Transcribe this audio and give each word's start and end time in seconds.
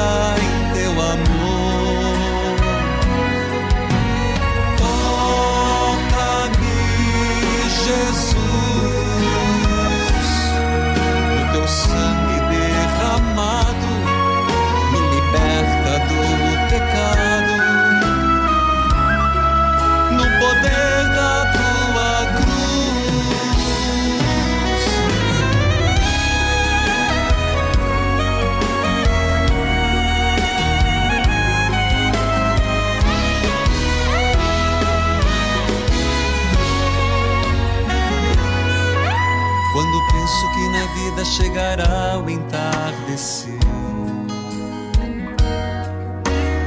Vida 0.00 0.49
vida 41.10 41.24
chegará 41.24 42.22
o 42.24 42.30
entardecer. 42.30 43.58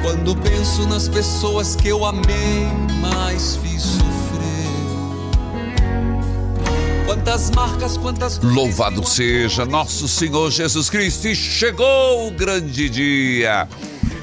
Quando 0.01 0.35
penso 0.35 0.87
nas 0.87 1.07
pessoas 1.07 1.75
que 1.75 1.87
eu 1.87 2.05
amei, 2.05 2.67
mas 2.99 3.55
fiz 3.57 3.81
sofrer. 3.81 4.03
Quantas 7.05 7.51
marcas, 7.51 7.97
quantas 7.97 8.39
Louvado 8.39 9.07
seja 9.07 9.65
nosso 9.65 10.07
Senhor 10.07 10.51
Jesus 10.51 10.89
Cristo 10.89 11.27
e 11.27 11.35
chegou 11.35 12.27
o 12.27 12.31
grande 12.31 12.89
dia. 12.89 13.67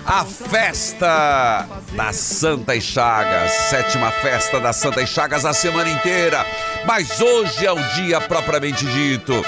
A 0.04 0.24
festa 0.24 1.66
das 1.94 2.16
Santas 2.16 2.82
Chagas, 2.82 3.50
sétima 3.70 4.10
festa 4.10 4.58
das 4.58 4.76
Santas 4.76 5.08
Chagas 5.08 5.44
a 5.44 5.52
semana 5.52 5.90
inteira. 5.90 6.44
Mas 6.84 7.20
hoje 7.20 7.64
é 7.64 7.72
o 7.72 7.82
dia 7.94 8.20
propriamente 8.20 8.84
dito. 8.86 9.44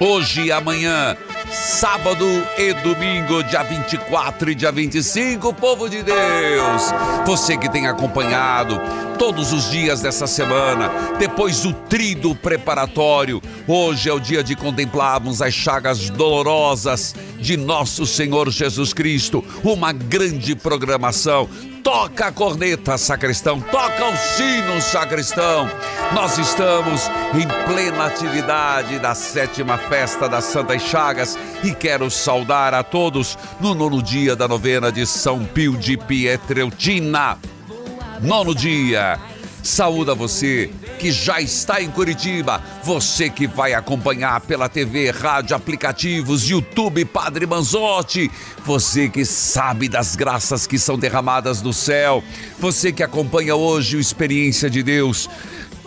Hoje 0.00 0.46
e 0.46 0.52
amanhã, 0.52 1.16
sábado 1.52 2.26
e 2.58 2.72
domingo, 2.82 3.44
dia 3.44 3.62
24 3.62 4.50
e 4.50 4.54
dia 4.54 4.72
25, 4.72 5.54
povo 5.54 5.88
de 5.88 6.02
Deus. 6.02 6.82
Você 7.24 7.56
que 7.56 7.70
tem 7.70 7.86
acompanhado 7.86 8.80
todos 9.18 9.52
os 9.52 9.70
dias 9.70 10.00
dessa 10.00 10.26
semana, 10.26 10.90
depois 11.16 11.60
do 11.60 11.72
trido 11.72 12.34
preparatório, 12.34 13.40
hoje 13.68 14.08
é 14.08 14.12
o 14.12 14.18
dia 14.18 14.42
de 14.42 14.56
contemplarmos 14.56 15.40
as 15.40 15.54
chagas 15.54 16.10
dolorosas 16.10 17.14
de 17.38 17.56
nosso 17.56 18.04
Senhor 18.04 18.50
Jesus 18.50 18.92
Cristo. 18.92 19.44
Uma 19.62 19.92
grande 19.92 20.56
programação. 20.56 21.48
Toca 21.84 22.28
a 22.28 22.32
corneta, 22.32 22.96
sacristão, 22.96 23.60
toca 23.60 24.06
o 24.06 24.16
sino, 24.16 24.80
sacristão. 24.80 25.68
Nós 26.14 26.38
estamos 26.38 27.10
em 27.34 27.46
plena 27.66 28.06
atividade 28.06 28.98
da 28.98 29.14
sétima 29.14 29.76
festa 29.76 30.26
das 30.26 30.44
Santas 30.44 30.80
Chagas 30.80 31.38
e 31.62 31.74
quero 31.74 32.10
saudar 32.10 32.72
a 32.72 32.82
todos 32.82 33.36
no 33.60 33.74
nono 33.74 34.02
dia 34.02 34.34
da 34.34 34.48
novena 34.48 34.90
de 34.90 35.06
São 35.06 35.44
Pio 35.44 35.76
de 35.76 35.98
Pietreutina. 35.98 37.36
Nono 38.22 38.54
dia. 38.54 39.20
Saúda 39.64 40.14
você 40.14 40.70
que 40.98 41.10
já 41.10 41.40
está 41.40 41.80
em 41.80 41.90
Curitiba, 41.90 42.62
você 42.82 43.30
que 43.30 43.46
vai 43.46 43.72
acompanhar 43.72 44.38
pela 44.42 44.68
TV, 44.68 45.10
rádio, 45.10 45.56
aplicativos, 45.56 46.50
YouTube, 46.50 47.02
Padre 47.06 47.46
Manzotti, 47.46 48.30
você 48.62 49.08
que 49.08 49.24
sabe 49.24 49.88
das 49.88 50.16
graças 50.16 50.66
que 50.66 50.78
são 50.78 50.98
derramadas 50.98 51.62
do 51.62 51.72
céu, 51.72 52.22
você 52.58 52.92
que 52.92 53.02
acompanha 53.02 53.56
hoje 53.56 53.96
o 53.96 54.00
Experiência 54.00 54.68
de 54.68 54.82
Deus. 54.82 55.30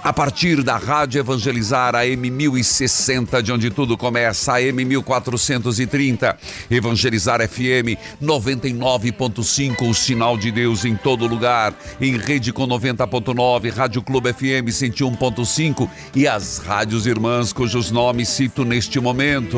A 0.04 0.14
partir 0.14 0.64
da 0.64 0.78
Rádio 0.78 1.20
Evangelizar 1.20 1.96
AM 1.96 2.30
1060, 2.30 3.42
de 3.42 3.52
onde 3.52 3.70
tudo 3.70 3.98
começa, 3.98 4.54
AM 4.54 4.86
1430, 4.86 6.38
Evangelizar 6.70 7.40
FM 7.48 7.98
99.5, 8.22 9.90
o 9.90 9.94
sinal 9.94 10.38
de 10.38 10.52
Deus 10.52 10.86
em 10.86 10.96
todo 10.96 11.28
lugar, 11.28 11.74
em 12.00 12.16
rede 12.16 12.54
com 12.54 12.68
90.9, 12.68 13.74
Rádio 13.74 14.02
Clube 14.02 14.32
FM 14.32 14.70
101.5 14.70 15.90
e 16.16 16.28
as 16.28 16.60
rádios 16.60 17.08
irmãs 17.08 17.52
cujos 17.52 17.92
nomes 17.92 18.30
cito 18.30 18.64
neste 18.64 19.00
momento. 19.00 19.58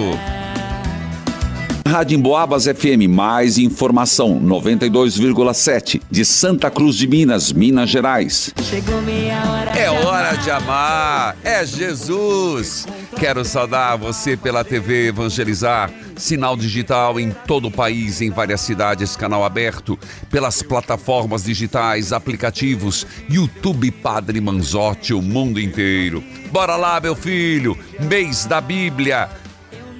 Rádio 1.89 2.19
Emboabas 2.19 2.65
FM, 2.65 3.09
mais 3.09 3.57
informação 3.57 4.39
92,7 4.39 5.99
de 6.09 6.23
Santa 6.23 6.69
Cruz 6.69 6.95
de 6.95 7.07
Minas, 7.07 7.51
Minas 7.51 7.89
Gerais. 7.89 8.53
Chegou 8.61 9.01
meia 9.01 9.41
hora. 9.49 9.71
É 9.71 9.89
hora 9.89 10.35
de 10.35 10.51
amar, 10.51 11.35
é 11.43 11.65
Jesus. 11.65 12.85
Quero 13.17 13.43
saudar 13.43 13.97
você 13.97 14.37
pela 14.37 14.63
TV 14.63 15.07
Evangelizar, 15.07 15.91
sinal 16.15 16.55
digital 16.55 17.19
em 17.19 17.31
todo 17.31 17.69
o 17.69 17.71
país, 17.71 18.21
em 18.21 18.29
várias 18.29 18.61
cidades, 18.61 19.15
canal 19.15 19.43
aberto, 19.43 19.97
pelas 20.29 20.61
plataformas 20.61 21.43
digitais, 21.43 22.13
aplicativos, 22.13 23.07
YouTube 23.27 23.89
Padre 23.89 24.39
Manzotti, 24.39 25.11
o 25.11 25.23
mundo 25.23 25.59
inteiro. 25.59 26.23
Bora 26.51 26.75
lá, 26.75 26.99
meu 26.99 27.15
filho, 27.15 27.75
mês 27.99 28.45
da 28.45 28.61
Bíblia. 28.61 29.27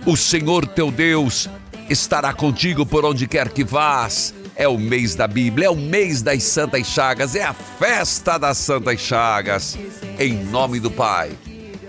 O 0.06 0.16
Senhor 0.16 0.68
teu 0.68 0.92
Deus 0.92 1.50
estará 1.90 2.34
contigo 2.34 2.86
por 2.86 3.04
onde 3.04 3.28
quer 3.28 3.50
que 3.50 3.64
vás. 3.64 4.34
É 4.56 4.68
o 4.68 4.78
mês 4.78 5.16
da 5.16 5.28
Bíblia, 5.28 5.68
é 5.68 5.70
o 5.70 5.76
mês 5.76 6.22
das 6.22 6.44
Santas 6.44 6.88
Chagas, 6.88 7.36
é 7.36 7.44
a 7.44 7.54
festa 7.54 8.38
das 8.38 8.58
Santas 8.58 9.00
Chagas. 9.00 9.78
Em 10.20 10.34
nome 10.46 10.80
do 10.80 10.92
Pai, 10.92 11.32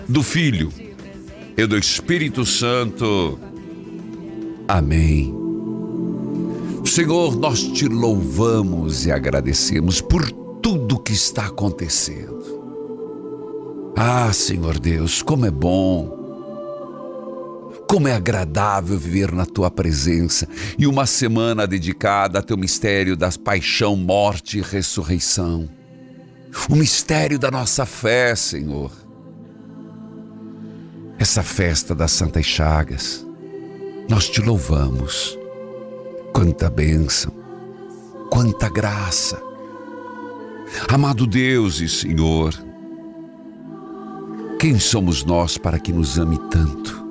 do 0.09 0.23
Filho 0.23 0.73
e 1.57 1.67
do 1.67 1.77
Espírito 1.77 2.47
Santo. 2.47 3.39
Amém. 4.69 5.35
Senhor, 6.85 7.37
nós 7.37 7.63
te 7.63 7.87
louvamos 7.87 9.05
e 9.07 9.13
agradecemos 9.13 10.01
por 10.01 10.31
tudo 10.63 10.99
que 10.99 11.13
está 11.13 11.47
acontecendo. 11.47 12.41
Ah, 13.97 14.33
Senhor 14.33 14.79
Deus, 14.79 15.23
como 15.23 15.45
é 15.45 15.51
bom 15.51 16.20
como 17.91 18.07
é 18.07 18.13
agradável 18.13 18.97
viver 18.97 19.33
na 19.33 19.45
tua 19.45 19.69
presença 19.69 20.47
e 20.79 20.87
uma 20.87 21.07
semana 21.07 21.67
dedicada 21.67 22.39
a 22.39 22.43
teu 22.43 22.57
mistério 22.57 23.17
das 23.17 23.37
paixão, 23.37 23.97
morte 23.97 24.59
e 24.59 24.63
ressurreição. 24.63 25.69
O 26.69 26.77
mistério 26.77 27.37
da 27.37 27.51
nossa 27.51 27.85
fé, 27.85 28.37
Senhor. 28.37 28.93
Essa 31.19 31.43
festa 31.43 31.93
das 31.93 32.13
Santas 32.13 32.47
Chagas, 32.47 33.27
nós 34.09 34.29
te 34.29 34.41
louvamos. 34.41 35.37
Quanta 36.33 36.71
bênção, 36.71 37.33
quanta 38.31 38.69
graça. 38.69 39.43
Amado 40.87 41.27
Deus 41.27 41.81
e 41.81 41.89
Senhor, 41.89 42.55
quem 44.61 44.79
somos 44.79 45.25
nós 45.25 45.59
para 45.59 45.81
que 45.81 45.93
nos 45.93 46.21
ame 46.21 46.39
tanto? 46.53 47.10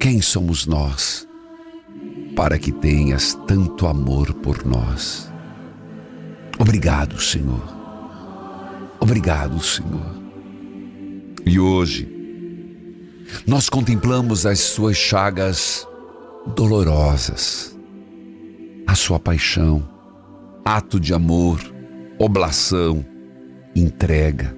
Quem 0.00 0.22
somos 0.22 0.66
nós 0.66 1.28
para 2.34 2.58
que 2.58 2.72
tenhas 2.72 3.34
tanto 3.46 3.86
amor 3.86 4.32
por 4.32 4.64
nós? 4.64 5.30
Obrigado, 6.58 7.20
Senhor. 7.20 7.62
Obrigado, 8.98 9.62
Senhor. 9.62 10.18
E 11.44 11.60
hoje, 11.60 12.08
nós 13.46 13.68
contemplamos 13.68 14.46
as 14.46 14.60
suas 14.60 14.96
chagas 14.96 15.86
dolorosas, 16.56 17.78
a 18.86 18.94
sua 18.94 19.20
paixão, 19.20 19.86
ato 20.64 20.98
de 20.98 21.12
amor, 21.12 21.60
oblação, 22.18 23.04
entrega. 23.76 24.56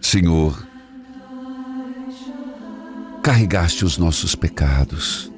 Senhor, 0.00 0.69
carregaste 3.22 3.84
os 3.84 3.98
nossos 3.98 4.34
pecados, 4.34 5.30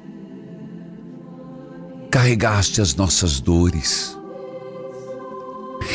carregaste 2.09 2.79
as 2.79 2.95
nossas 2.95 3.41
dores 3.41 4.17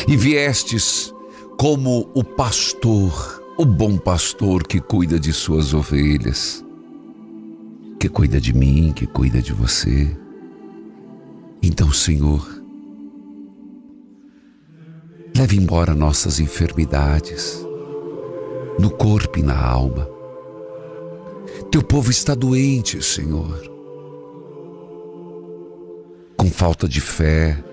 e 0.07 0.15
viestes 0.15 1.13
como 1.57 2.09
o 2.13 2.23
pastor, 2.23 3.43
o 3.57 3.65
bom 3.65 3.97
pastor 3.97 4.67
que 4.67 4.79
cuida 4.79 5.19
de 5.19 5.33
suas 5.33 5.73
ovelhas, 5.73 6.63
que 7.99 8.07
cuida 8.07 8.39
de 8.39 8.53
mim, 8.53 8.93
que 8.93 9.07
cuida 9.07 9.41
de 9.41 9.51
você. 9.51 10.15
Então, 11.61 11.91
Senhor, 11.91 12.47
leve 15.35 15.57
embora 15.57 15.95
nossas 15.95 16.39
enfermidades, 16.39 17.65
no 18.79 18.91
corpo 18.91 19.39
e 19.39 19.43
na 19.43 19.59
alma. 19.59 20.18
Teu 21.71 21.83
povo 21.83 22.09
está 22.09 22.33
doente, 22.33 23.01
Senhor, 23.03 23.61
com 26.35 26.49
falta 26.49 26.87
de 26.87 26.99
fé, 26.99 27.63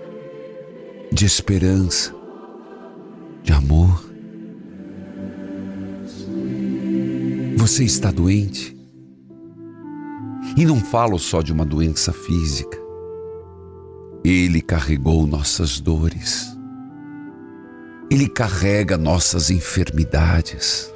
de 1.11 1.25
esperança, 1.25 2.13
de 3.43 3.53
amor. 3.53 4.05
Você 7.57 7.83
está 7.83 8.11
doente? 8.11 8.77
E 10.55 10.65
não 10.65 10.79
falo 10.79 11.17
só 11.19 11.41
de 11.41 11.51
uma 11.51 11.65
doença 11.65 12.13
física. 12.13 12.77
Ele 14.23 14.61
carregou 14.61 15.25
nossas 15.25 15.79
dores. 15.79 16.47
Ele 18.09 18.27
carrega 18.27 18.97
nossas 18.97 19.49
enfermidades. 19.49 20.91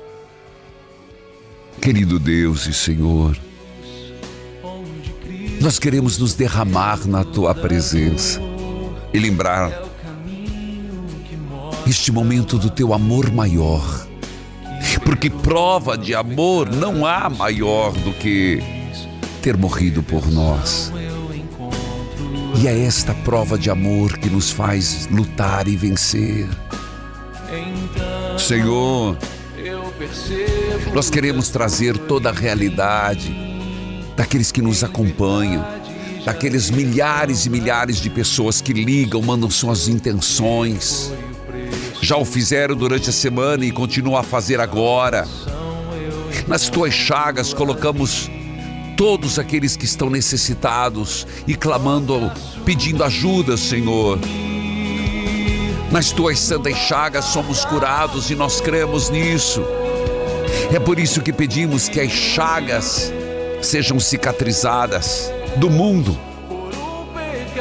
Querido 1.82 2.20
Deus 2.20 2.68
e 2.68 2.74
Senhor, 2.74 3.36
nós 5.60 5.80
queremos 5.80 6.20
nos 6.20 6.36
derramar 6.36 7.08
na 7.08 7.24
tua 7.24 7.56
presença 7.56 8.40
e 9.12 9.18
lembrar 9.18 9.72
este 11.88 12.12
momento 12.12 12.60
do 12.60 12.70
teu 12.70 12.94
amor 12.94 13.32
maior. 13.32 14.08
Porque 15.04 15.28
prova 15.28 15.98
de 15.98 16.14
amor 16.14 16.70
não 16.70 17.04
há 17.04 17.28
maior 17.32 17.92
do 17.94 18.14
que 18.14 18.60
ter 19.42 19.58
morrido 19.58 20.04
por 20.04 20.32
nós. 20.32 20.94
E 22.62 22.68
é 22.68 22.86
esta 22.86 23.12
prova 23.16 23.58
de 23.58 23.72
amor 23.72 24.20
que 24.20 24.30
nos 24.30 24.52
faz 24.52 25.08
lutar 25.08 25.68
e 25.68 25.76
vencer. 25.76 26.48
Senhor, 28.38 29.18
nós 30.94 31.10
queremos 31.10 31.50
trazer 31.50 31.98
toda 31.98 32.30
a 32.30 32.34
realidade 32.34 33.36
daqueles 34.16 34.52
que 34.52 34.62
nos 34.62 34.84
acompanham, 34.84 35.66
daqueles 36.26 36.70
milhares 36.70 37.46
e 37.46 37.50
milhares 37.50 37.98
de 37.98 38.10
pessoas 38.10 38.62
que 38.62 38.74
ligam, 38.74 39.22
mandam 39.22 39.50
suas 39.50 39.88
intenções. 39.88 41.12
Já 42.02 42.18
o 42.18 42.26
fizeram 42.26 42.76
durante 42.76 43.10
a 43.10 43.14
semana 43.14 43.66
e 43.66 43.72
continuam 43.72 44.18
a 44.18 44.24
fazer 44.24 44.60
agora. 44.60 45.28
Nas 46.48 46.70
tuas 46.70 46.94
chagas 46.94 47.54
colocamos 47.54 48.30
todos 48.98 49.40
aqueles 49.40 49.78
que 49.78 49.86
estão 49.86 50.10
necessitados 50.10 51.26
e 51.48 51.56
clamando, 51.56 52.32
pedindo 52.66 53.04
ajuda, 53.04 53.56
Senhor. 53.56 54.20
Nas 55.92 56.12
tuas 56.12 56.40
santas 56.40 56.78
chagas 56.78 57.26
somos 57.26 57.66
curados 57.66 58.30
e 58.30 58.36
nós 58.36 58.62
cremos 58.62 59.10
nisso. 59.10 59.62
É 60.74 60.80
por 60.80 61.00
isso 61.00 61.22
que 61.22 61.34
pedimos 61.34 61.90
que 61.90 62.00
as 62.00 62.12
chagas 62.12 63.12
sejam 63.62 64.00
cicatrizadas 64.00 65.32
do 65.58 65.70
mundo, 65.70 66.18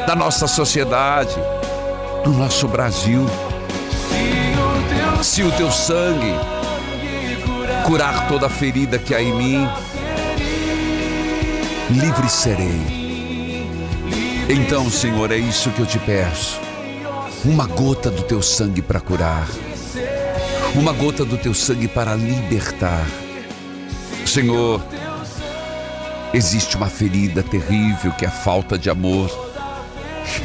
da 0.07 0.15
nossa 0.15 0.47
sociedade, 0.47 1.35
do 2.23 2.31
nosso 2.31 2.67
Brasil. 2.67 3.25
Se 5.21 5.43
o 5.43 5.51
teu 5.51 5.71
sangue 5.71 6.33
curar 7.85 8.27
toda 8.27 8.47
a 8.47 8.49
ferida 8.49 8.97
que 8.97 9.13
há 9.13 9.21
em 9.21 9.33
mim, 9.33 9.69
livre 11.89 12.29
serei. 12.29 13.01
Então, 14.49 14.89
Senhor, 14.89 15.31
é 15.31 15.37
isso 15.37 15.69
que 15.71 15.79
eu 15.79 15.85
te 15.85 15.99
peço. 15.99 16.59
Uma 17.45 17.65
gota 17.67 18.09
do 18.09 18.23
teu 18.23 18.41
sangue 18.41 18.81
para 18.81 18.99
curar. 18.99 19.47
Uma 20.73 20.93
gota 20.93 21.25
do 21.25 21.37
teu 21.37 21.53
sangue 21.53 21.87
para 21.87 22.15
libertar. 22.15 23.05
Senhor, 24.25 24.81
existe 26.33 26.77
uma 26.77 26.87
ferida 26.87 27.43
terrível 27.43 28.13
que 28.13 28.23
é 28.23 28.29
a 28.29 28.31
falta 28.31 28.77
de 28.77 28.89
amor. 28.89 29.29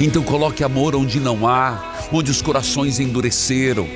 Então 0.01 0.23
coloque 0.25 0.65
amor 0.65 0.97
onde 0.97 1.21
não 1.21 1.47
há, 1.47 1.95
onde 2.13 2.31
os 2.31 2.43
corações 2.43 2.99
endureceram, 2.99 3.89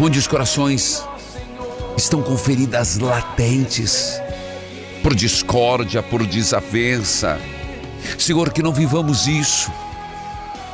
onde 0.00 0.18
os 0.18 0.26
corações 0.26 1.04
estão 1.96 2.22
com 2.22 2.36
feridas 2.36 2.98
latentes 2.98 4.18
por 5.02 5.14
discórdia, 5.14 6.02
por 6.02 6.26
desavença. 6.26 7.38
Senhor, 8.18 8.50
que 8.50 8.62
não 8.62 8.72
vivamos 8.72 9.26
isso. 9.26 9.70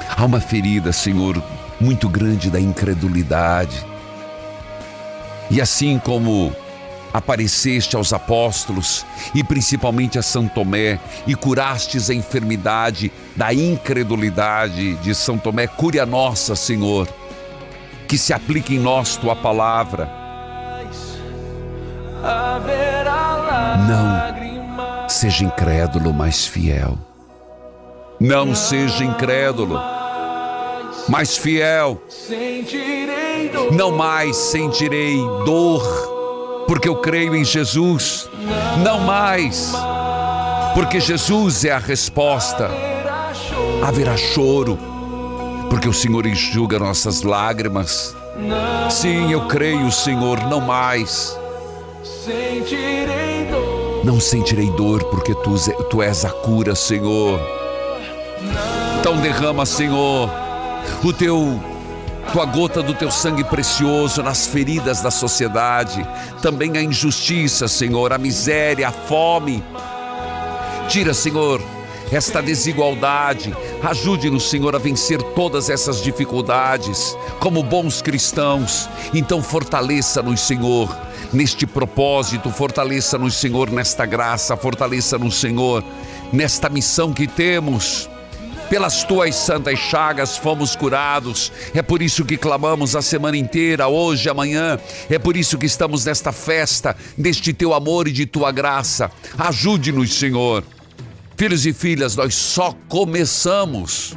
Há 0.08 0.24
uma 0.24 0.40
ferida, 0.40 0.92
Senhor, 0.92 1.42
muito 1.80 2.08
grande 2.08 2.50
da 2.50 2.60
incredulidade. 2.60 3.84
E 5.50 5.60
assim 5.60 5.98
como 5.98 6.54
apareceste 7.12 7.96
aos 7.96 8.12
apóstolos 8.12 9.04
e 9.34 9.42
principalmente 9.42 10.18
a 10.18 10.22
São 10.22 10.46
Tomé 10.46 11.00
e 11.26 11.34
curastes 11.34 12.08
a 12.08 12.14
enfermidade 12.14 13.10
da 13.34 13.52
incredulidade 13.52 14.94
de 14.96 15.14
São 15.14 15.36
Tomé, 15.36 15.66
cure 15.66 15.98
a 15.98 16.06
nossa, 16.06 16.54
Senhor. 16.54 17.08
Que 18.06 18.16
se 18.16 18.32
aplique 18.32 18.74
em 18.74 18.78
nós 18.78 19.16
tua 19.16 19.34
palavra 19.34 20.20
não 23.88 25.08
seja 25.08 25.44
incrédulo, 25.44 26.12
mas 26.12 26.46
fiel. 26.46 26.98
Não 28.20 28.54
seja 28.54 29.02
incrédulo, 29.04 29.80
mas 31.10 31.36
fiel. 31.36 32.00
Não 33.72 33.90
mais 33.90 34.36
sentirei 34.36 35.16
dor, 35.44 35.82
porque 36.68 36.88
eu 36.88 36.96
creio 36.96 37.34
em 37.34 37.44
Jesus. 37.44 38.30
Não 38.84 39.00
mais, 39.00 39.72
porque 40.72 41.00
Jesus 41.00 41.64
é 41.64 41.72
a 41.72 41.78
resposta. 41.78 42.70
Haverá 43.84 44.16
choro, 44.16 44.78
porque 45.68 45.88
o 45.88 45.92
Senhor 45.92 46.24
enxuga 46.26 46.78
nossas 46.78 47.22
lágrimas. 47.22 48.14
Sim, 48.88 49.32
eu 49.32 49.46
creio, 49.48 49.90
Senhor, 49.90 50.40
não 50.44 50.60
mais. 50.60 51.36
Não 54.04 54.20
sentirei 54.20 54.70
dor, 54.72 55.04
porque 55.04 55.34
tu, 55.34 55.54
tu 55.90 56.02
és 56.02 56.24
a 56.24 56.30
cura, 56.30 56.74
Senhor. 56.76 57.40
Então 58.98 59.16
derrama, 59.16 59.66
Senhor, 59.66 60.30
o 61.02 61.12
teu 61.12 61.60
tua 62.32 62.44
gota 62.44 62.82
do 62.82 62.94
teu 62.94 63.10
sangue 63.10 63.42
precioso 63.42 64.22
nas 64.22 64.46
feridas 64.46 65.00
da 65.00 65.10
sociedade, 65.10 66.06
também 66.40 66.76
a 66.76 66.82
injustiça, 66.82 67.66
Senhor, 67.66 68.12
a 68.12 68.18
miséria, 68.18 68.88
a 68.88 68.92
fome. 68.92 69.64
Tira, 70.88 71.12
Senhor, 71.12 71.60
esta 72.12 72.40
desigualdade. 72.40 73.54
Ajude-nos, 73.82 74.48
Senhor, 74.48 74.76
a 74.76 74.78
vencer 74.78 75.20
todas 75.34 75.70
essas 75.70 76.02
dificuldades 76.02 77.16
como 77.40 77.62
bons 77.62 78.00
cristãos. 78.00 78.88
Então 79.12 79.42
fortaleça-nos, 79.42 80.40
Senhor 80.40 80.88
neste 81.32 81.66
propósito. 81.66 82.50
Fortaleça-nos, 82.50 83.34
Senhor, 83.36 83.70
nesta 83.70 84.04
graça, 84.06 84.56
fortaleça-nos, 84.56 85.36
Senhor, 85.36 85.84
nesta 86.32 86.68
missão 86.68 87.12
que 87.12 87.26
temos. 87.26 88.08
Pelas 88.70 89.02
tuas 89.02 89.34
santas 89.34 89.80
chagas 89.80 90.36
fomos 90.36 90.76
curados. 90.76 91.50
É 91.74 91.82
por 91.82 92.00
isso 92.00 92.24
que 92.24 92.36
clamamos 92.36 92.94
a 92.94 93.02
semana 93.02 93.36
inteira, 93.36 93.88
hoje, 93.88 94.28
amanhã. 94.28 94.78
É 95.10 95.18
por 95.18 95.36
isso 95.36 95.58
que 95.58 95.66
estamos 95.66 96.04
nesta 96.04 96.30
festa, 96.30 96.96
deste 97.18 97.52
teu 97.52 97.74
amor 97.74 98.06
e 98.06 98.12
de 98.12 98.26
tua 98.26 98.52
graça. 98.52 99.10
Ajude-nos, 99.36 100.14
Senhor. 100.14 100.62
Filhos 101.36 101.66
e 101.66 101.72
filhas, 101.72 102.14
nós 102.14 102.32
só 102.36 102.72
começamos. 102.88 104.16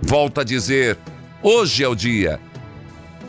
Volto 0.00 0.40
a 0.40 0.44
dizer, 0.44 0.96
hoje 1.42 1.84
é 1.84 1.88
o 1.88 1.94
dia 1.94 2.40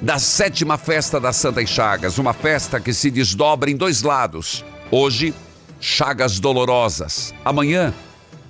da 0.01 0.19
sétima 0.19 0.77
festa 0.77 1.19
das 1.19 1.35
Santas 1.35 1.69
Chagas, 1.69 2.17
uma 2.17 2.31
festa 2.31 2.79
que 2.79 2.93
se 2.93 3.11
desdobra 3.11 3.69
em 3.69 3.75
dois 3.75 4.03
lados. 4.03 4.63
Hoje, 4.89 5.33
chagas 5.81 6.39
dolorosas. 6.39 7.33
Amanhã, 7.43 7.93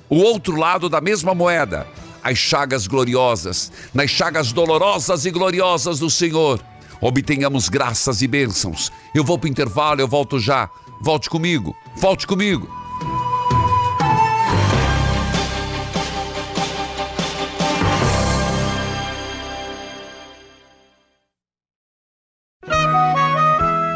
o 0.08 0.18
outro 0.18 0.56
lado 0.56 0.88
da 0.88 1.01
mesma 1.01 1.34
moeda, 1.34 1.88
as 2.24 2.38
chagas 2.38 2.88
gloriosas, 2.88 3.72
nas 3.94 4.10
chagas 4.10 4.51
dolorosas 4.51 5.25
e 5.25 5.32
gloriosas 5.32 6.00
do 6.00 6.10
Senhor, 6.10 6.62
obtenhamos 7.00 7.70
graças 7.70 8.22
e 8.22 8.28
bênçãos. 8.28 8.92
Eu 9.13 9.24
vou 9.24 9.38
para 9.38 9.48
o 9.48 9.51
intervalo, 9.51 10.01
eu 10.01 10.08
volto 10.08 10.40
já. 10.40 10.70
Volte 11.01 11.30
comigo, 11.30 11.75
volte 11.96 12.28
comigo. 12.28 12.81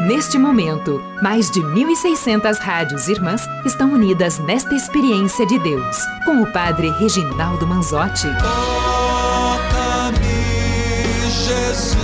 Neste 0.06 0.38
momento, 0.38 1.02
mais 1.20 1.50
de 1.50 1.60
1.600 1.60 2.58
rádios 2.60 3.08
irmãs 3.08 3.42
estão 3.64 3.92
unidas 3.92 4.38
nesta 4.38 4.72
experiência 4.72 5.44
de 5.44 5.58
Deus, 5.58 5.96
com 6.24 6.42
o 6.42 6.52
Padre 6.52 6.90
Reginaldo 6.90 7.66
Manzotti. 7.66 8.28
Toca-me, 8.38 10.16
Jesus, 11.28 11.96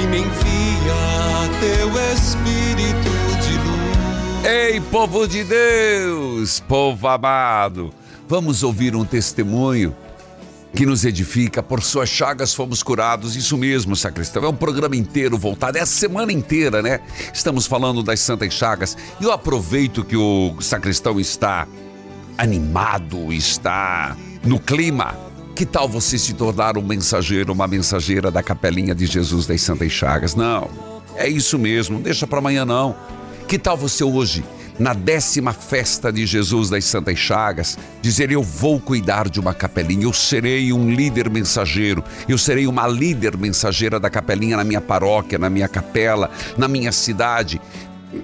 e 0.00 0.06
me 0.06 0.18
envia 0.18 1.50
teu 1.58 1.88
Espírito 2.14 3.10
de 3.42 3.54
luz. 3.58 4.44
Ei, 4.44 4.80
povo 4.82 5.26
de 5.26 5.42
Deus, 5.42 6.60
povo 6.60 7.08
amado, 7.08 7.90
vamos 8.28 8.62
ouvir 8.62 8.94
um 8.94 9.04
testemunho 9.04 9.96
que 10.74 10.86
nos 10.86 11.04
edifica, 11.04 11.62
por 11.62 11.82
suas 11.82 12.08
chagas 12.08 12.54
fomos 12.54 12.82
curados. 12.82 13.36
Isso 13.36 13.56
mesmo, 13.58 13.94
sacristão. 13.94 14.44
É 14.44 14.48
um 14.48 14.54
programa 14.54 14.96
inteiro 14.96 15.36
voltado, 15.36 15.78
é 15.78 15.80
a 15.80 15.86
semana 15.86 16.32
inteira, 16.32 16.80
né? 16.82 17.00
Estamos 17.32 17.66
falando 17.66 18.02
das 18.02 18.20
Santas 18.20 18.54
Chagas. 18.54 18.96
E 19.20 19.24
eu 19.24 19.32
aproveito 19.32 20.04
que 20.04 20.16
o 20.16 20.56
sacristão 20.60 21.20
está 21.20 21.66
animado, 22.38 23.32
está 23.32 24.16
no 24.44 24.58
clima. 24.58 25.14
Que 25.54 25.66
tal 25.66 25.86
você 25.86 26.16
se 26.18 26.32
tornar 26.32 26.78
um 26.78 26.82
mensageiro, 26.82 27.52
uma 27.52 27.68
mensageira 27.68 28.30
da 28.30 28.42
Capelinha 28.42 28.94
de 28.94 29.04
Jesus 29.04 29.46
das 29.46 29.60
Santas 29.60 29.92
Chagas? 29.92 30.34
Não, 30.34 30.70
é 31.14 31.28
isso 31.28 31.58
mesmo, 31.58 31.98
deixa 31.98 32.26
para 32.26 32.38
amanhã 32.38 32.64
não. 32.64 32.96
Que 33.46 33.58
tal 33.58 33.76
você 33.76 34.02
hoje 34.02 34.42
na 34.78 34.94
décima 34.94 35.52
festa 35.52 36.12
de 36.12 36.24
Jesus 36.26 36.70
das 36.70 36.84
Santas 36.84 37.18
Chagas, 37.18 37.76
dizer: 38.00 38.30
Eu 38.30 38.42
vou 38.42 38.80
cuidar 38.80 39.28
de 39.28 39.40
uma 39.40 39.52
capelinha, 39.54 40.04
eu 40.04 40.12
serei 40.12 40.72
um 40.72 40.90
líder 40.90 41.30
mensageiro, 41.30 42.02
eu 42.28 42.38
serei 42.38 42.66
uma 42.66 42.86
líder 42.86 43.36
mensageira 43.36 44.00
da 44.00 44.10
capelinha 44.10 44.56
na 44.56 44.64
minha 44.64 44.80
paróquia, 44.80 45.38
na 45.38 45.50
minha 45.50 45.68
capela, 45.68 46.30
na 46.56 46.68
minha 46.68 46.92
cidade. 46.92 47.60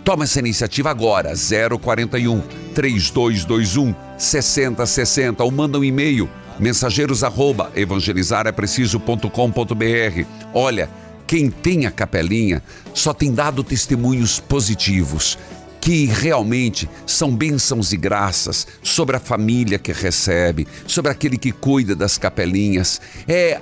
Toma 0.04 0.24
essa 0.24 0.38
iniciativa 0.38 0.90
agora, 0.90 1.32
041 1.34 2.42
3221 2.74 3.94
6060 4.18 5.42
ou 5.42 5.50
manda 5.50 5.78
um 5.78 5.84
e-mail 5.84 6.28
mensageiros 6.58 7.24
arroba 7.24 7.72
evangelizarepreciso.com.br. 7.74 10.24
Olha, 10.52 10.90
quem 11.26 11.50
tem 11.50 11.86
a 11.86 11.90
capelinha 11.90 12.62
só 12.92 13.14
tem 13.14 13.32
dado 13.32 13.62
testemunhos 13.62 14.40
positivos 14.40 15.38
que 15.80 16.06
realmente 16.06 16.88
são 17.06 17.34
bênçãos 17.34 17.92
e 17.92 17.96
graças 17.96 18.66
sobre 18.82 19.16
a 19.16 19.20
família 19.20 19.78
que 19.78 19.92
recebe, 19.92 20.66
sobre 20.86 21.10
aquele 21.10 21.36
que 21.36 21.52
cuida 21.52 21.94
das 21.94 22.18
capelinhas. 22.18 23.00
É, 23.26 23.60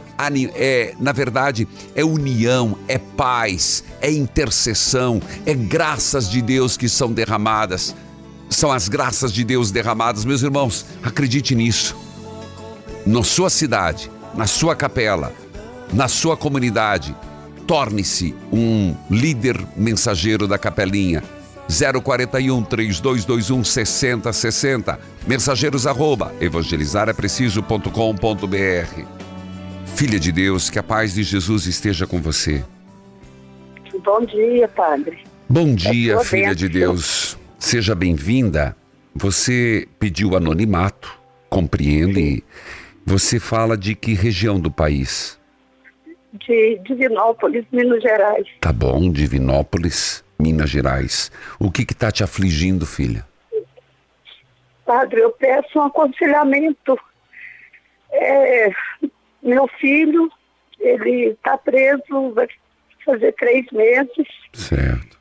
é, 0.55 0.95
na 0.99 1.13
verdade, 1.13 1.69
é 1.95 2.05
união, 2.05 2.77
é 2.89 2.99
paz, 2.99 3.85
é 4.01 4.11
intercessão, 4.11 5.21
é 5.45 5.55
graças 5.55 6.29
de 6.29 6.41
Deus 6.41 6.77
que 6.77 6.89
são 6.89 7.13
derramadas. 7.13 7.95
São 8.49 8.71
as 8.73 8.89
graças 8.89 9.33
de 9.33 9.45
Deus 9.45 9.71
derramadas, 9.71 10.25
meus 10.25 10.43
irmãos, 10.43 10.87
acredite 11.03 11.55
nisso. 11.55 11.97
Na 13.05 13.23
sua 13.23 13.51
cidade, 13.51 14.11
na 14.35 14.47
sua 14.47 14.75
capela, 14.75 15.33
na 15.93 16.09
sua 16.09 16.37
comunidade, 16.37 17.15
torne-se 17.67 18.35
um 18.53 18.95
líder 19.11 19.61
mensageiro 19.77 20.47
da 20.47 20.59
capelinha 20.59 21.23
041 21.69 22.65
3221 22.65 23.65
6060. 23.65 24.99
Mensageiros 25.27 25.87
arroba 25.87 26.33
evangelizarepreciso.com.br. 26.41 29.17
Filha 29.97 30.21
de 30.21 30.31
Deus, 30.31 30.69
que 30.69 30.79
a 30.79 30.83
paz 30.83 31.15
de 31.15 31.23
Jesus 31.23 31.67
esteja 31.67 32.07
com 32.07 32.21
você. 32.21 32.63
Bom 34.05 34.25
dia, 34.25 34.69
Padre. 34.69 35.25
Bom 35.49 35.75
dia, 35.75 36.21
filha 36.21 36.55
de 36.55 36.69
Deus. 36.69 37.39
Seja 37.59 37.95
bem-vinda. 37.95 38.77
Você 39.15 39.89
pediu 39.99 40.37
anonimato, 40.37 41.19
compreende? 41.49 42.45
Você 43.07 43.41
fala 43.41 43.77
de 43.77 43.95
que 43.95 44.13
região 44.13 44.61
do 44.61 44.71
país? 44.71 45.39
De 46.47 46.79
Divinópolis, 46.85 47.65
Minas 47.73 48.03
Gerais. 48.03 48.47
Tá 48.61 48.73
bom, 48.73 49.11
Divinópolis. 49.11 50.23
Minas 50.39 50.71
Gerais. 50.71 51.31
O 51.59 51.71
que 51.71 51.83
está 51.83 52.11
te 52.11 52.23
afligindo, 52.23 52.87
filha? 52.87 53.25
Padre, 54.85 55.21
eu 55.21 55.31
peço 55.33 55.79
um 55.79 55.83
aconselhamento. 55.83 56.99
É, 58.13 58.71
meu 59.43 59.67
filho, 59.81 60.31
ele 60.79 61.31
está 61.31 61.59
preso, 61.59 62.33
vai 62.33 62.49
fazer 63.05 63.33
três 63.33 63.67
meses. 63.73 64.29
Certo. 64.53 65.19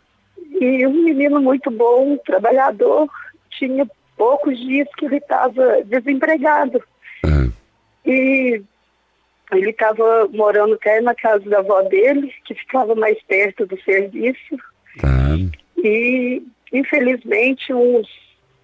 E 0.61 0.85
um 0.85 1.03
menino 1.03 1.41
muito 1.41 1.69
bom, 1.71 2.17
trabalhador, 2.17 3.09
tinha 3.49 3.87
poucos 4.15 4.57
dias 4.57 4.87
que 4.97 5.05
ele 5.05 5.17
estava 5.17 5.83
desempregado. 5.83 6.81
É. 7.25 8.09
E 8.09 8.63
ele 9.51 9.69
estava 9.69 10.27
morando 10.31 10.75
até 10.75 11.01
na 11.01 11.13
casa 11.13 11.47
da 11.49 11.59
avó 11.59 11.81
dele, 11.83 12.33
que 12.45 12.55
ficava 12.55 12.95
mais 12.95 13.21
perto 13.23 13.65
do 13.65 13.79
serviço. 13.81 14.57
Tá. 14.99 15.37
E, 15.77 16.41
infelizmente, 16.71 17.73
uns 17.73 18.07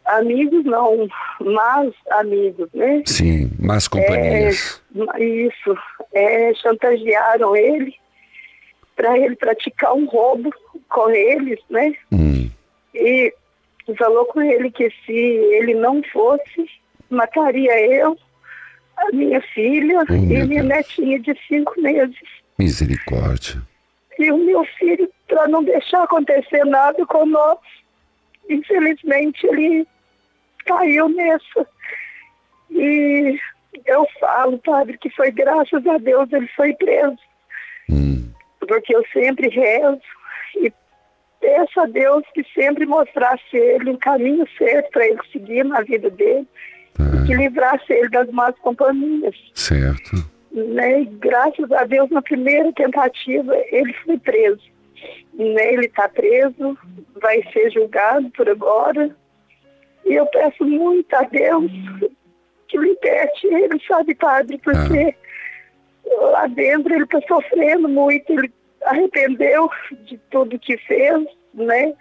amigos 0.05 0.63
não, 0.65 1.07
mas 1.39 1.93
amigos, 2.11 2.69
né? 2.73 3.03
Sim, 3.05 3.51
mas 3.59 3.87
companhias. 3.87 4.81
É, 4.95 5.23
isso, 5.23 5.77
é, 6.13 6.53
chantagearam 6.55 7.55
ele 7.55 7.93
para 8.95 9.17
ele 9.17 9.35
praticar 9.35 9.93
um 9.93 10.05
roubo 10.05 10.49
com 10.89 11.09
eles, 11.09 11.59
né? 11.69 11.93
Hum. 12.11 12.49
E 12.93 13.33
falou 13.97 14.25
com 14.25 14.41
ele 14.41 14.71
que 14.71 14.89
se 15.05 15.13
ele 15.13 15.73
não 15.73 16.01
fosse, 16.11 16.65
mataria 17.09 17.79
eu, 17.79 18.17
a 18.97 19.15
minha 19.15 19.41
filha 19.41 20.03
oh, 20.09 20.13
e 20.13 20.45
minha 20.45 20.63
netinha 20.63 21.19
de 21.19 21.35
cinco 21.47 21.79
meses. 21.81 22.15
Misericórdia. 22.57 23.61
E 24.21 24.31
o 24.31 24.37
meu 24.37 24.63
filho 24.77 25.09
para 25.27 25.47
não 25.47 25.63
deixar 25.63 26.03
acontecer 26.03 26.63
nada 26.63 27.03
com 27.07 27.25
nós. 27.25 27.57
Infelizmente, 28.47 29.47
ele 29.47 29.87
caiu 30.63 31.09
nessa. 31.09 31.67
E 32.69 33.39
eu 33.83 34.07
falo, 34.19 34.59
padre, 34.59 34.99
que 34.99 35.09
foi 35.09 35.31
graças 35.31 35.87
a 35.87 35.97
Deus 35.97 36.31
ele 36.31 36.47
foi 36.55 36.71
preso. 36.75 37.17
Hum. 37.89 38.31
Porque 38.59 38.95
eu 38.95 39.03
sempre 39.11 39.49
rezo 39.49 40.01
e 40.57 40.71
peço 41.39 41.79
a 41.79 41.87
Deus 41.87 42.23
que 42.35 42.45
sempre 42.53 42.85
mostrasse 42.85 43.57
ele 43.57 43.89
um 43.89 43.97
caminho 43.97 44.47
certo 44.55 44.91
para 44.91 45.07
ele 45.07 45.19
seguir 45.31 45.65
na 45.65 45.81
vida 45.81 46.11
dele. 46.11 46.47
E 46.99 47.25
que 47.25 47.33
livrasse 47.33 47.91
ele 47.91 48.09
das 48.09 48.29
más 48.29 48.55
companhias. 48.59 49.35
Certo. 49.55 50.29
Né? 50.51 51.01
E 51.01 51.05
graças 51.05 51.71
a 51.71 51.85
Deus, 51.85 52.09
na 52.09 52.21
primeira 52.21 52.71
tentativa, 52.73 53.55
ele 53.71 53.93
foi 54.05 54.17
preso. 54.17 54.63
Né? 55.33 55.73
Ele 55.73 55.85
está 55.85 56.09
preso, 56.09 56.77
vai 57.21 57.41
ser 57.51 57.71
julgado 57.71 58.29
por 58.31 58.49
agora. 58.49 59.15
E 60.05 60.13
eu 60.13 60.25
peço 60.27 60.65
muito 60.65 61.13
a 61.15 61.23
Deus 61.23 61.71
que 62.67 62.77
liberte 62.77 63.47
ele, 63.47 63.81
sabe, 63.85 64.15
padre, 64.15 64.57
porque 64.57 65.15
ah. 66.07 66.25
lá 66.31 66.47
dentro 66.47 66.93
ele 66.93 67.03
está 67.03 67.19
sofrendo 67.27 67.87
muito, 67.89 68.31
ele 68.31 68.51
arrependeu 68.83 69.69
de 70.05 70.17
tudo 70.31 70.57
que 70.57 70.77
fez, 70.77 71.25
né? 71.53 71.93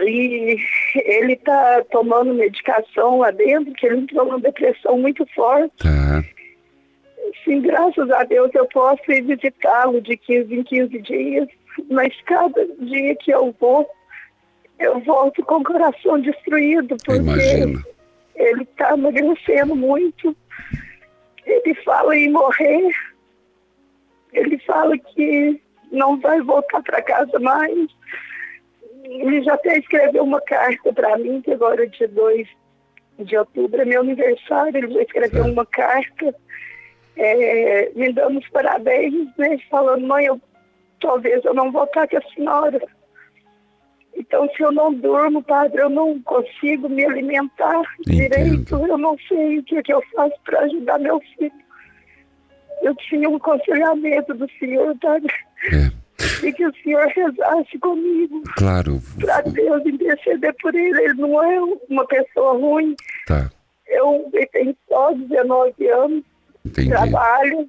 E 0.00 0.58
ele 0.96 1.32
está 1.32 1.82
tomando 1.90 2.34
medicação 2.34 3.18
lá 3.18 3.30
dentro, 3.30 3.72
que 3.72 3.86
ele 3.86 4.00
entrou 4.00 4.26
numa 4.26 4.40
depressão 4.40 4.98
muito 4.98 5.24
forte. 5.34 5.86
Ah. 5.86 6.35
Sim, 7.44 7.60
graças 7.60 8.10
a 8.10 8.24
Deus 8.24 8.50
eu 8.54 8.66
posso 8.66 9.02
ir 9.10 9.22
visitá-lo 9.22 10.00
de 10.00 10.16
15 10.16 10.54
em 10.54 10.62
15 10.62 11.02
dias 11.02 11.48
mas 11.90 12.14
cada 12.22 12.66
dia 12.80 13.14
que 13.16 13.30
eu 13.30 13.54
vou, 13.60 13.88
eu 14.78 15.00
volto 15.00 15.44
com 15.44 15.56
o 15.56 15.64
coração 15.64 16.20
destruído, 16.20 16.96
porque 17.04 17.20
Imagina. 17.20 17.82
ele 18.34 18.62
está 18.62 18.94
emagrecendo 18.94 19.76
muito. 19.76 20.36
Ele 21.44 21.74
fala 21.84 22.16
em 22.16 22.30
morrer, 22.30 22.90
ele 24.32 24.58
fala 24.60 24.98
que 24.98 25.60
não 25.92 26.18
vai 26.18 26.40
voltar 26.40 26.82
para 26.82 27.02
casa 27.02 27.38
mais. 27.38 27.88
Ele 29.04 29.42
já 29.42 29.54
até 29.54 29.78
escreveu 29.78 30.24
uma 30.24 30.40
carta 30.40 30.92
para 30.92 31.16
mim, 31.18 31.40
que 31.40 31.52
agora 31.52 31.84
é 31.84 31.86
dia 31.86 32.08
2 32.08 32.48
de 33.20 33.36
outubro 33.36 33.80
é 33.80 33.84
meu 33.84 34.00
aniversário, 34.00 34.76
ele 34.76 35.02
escreveu 35.02 35.44
é. 35.44 35.48
uma 35.48 35.64
carta 35.64 36.34
é, 37.16 37.90
me 37.94 38.12
dando 38.12 38.38
os 38.38 38.48
parabéns, 38.50 39.28
né? 39.38 39.58
Falando, 39.70 40.06
mãe, 40.06 40.26
eu, 40.26 40.40
talvez 41.00 41.44
eu 41.44 41.54
não 41.54 41.72
vou 41.72 41.84
estar 41.84 42.06
com 42.08 42.18
a 42.18 42.22
senhora. 42.34 42.80
Então, 44.14 44.48
se 44.56 44.62
eu 44.62 44.72
não 44.72 44.92
durmo, 44.94 45.42
padre, 45.42 45.82
eu 45.82 45.90
não 45.90 46.20
consigo 46.22 46.88
me 46.88 47.04
alimentar 47.04 47.82
Entendo. 48.00 48.16
direito, 48.16 48.86
eu 48.86 48.98
não 48.98 49.16
sei 49.28 49.58
o 49.58 49.62
que, 49.62 49.82
que 49.82 49.92
eu 49.92 50.02
faço 50.14 50.34
para 50.44 50.60
ajudar 50.60 50.98
meu 50.98 51.20
filho. 51.20 51.52
Eu 52.82 52.94
tinha 52.96 53.28
um 53.28 53.36
aconselhamento 53.36 54.32
do 54.34 54.48
senhor, 54.58 54.96
padre. 54.98 55.32
É. 55.72 56.46
E 56.46 56.52
que 56.52 56.66
o 56.66 56.74
senhor 56.82 57.06
rezasse 57.08 57.78
comigo. 57.78 58.42
Claro. 58.56 59.00
Para 59.20 59.40
Deus 59.42 59.84
interceder 59.84 60.54
por 60.62 60.74
ele. 60.74 61.02
Ele 61.02 61.14
não 61.14 61.42
é 61.42 61.60
uma 61.90 62.06
pessoa 62.06 62.52
ruim. 62.52 62.94
Tá. 63.26 63.50
Eu, 63.86 64.28
ele 64.32 64.46
tem 64.46 64.76
só 64.88 65.12
19 65.12 65.88
anos. 65.88 66.24
Entendi. 66.66 66.90
Trabalho. 66.90 67.68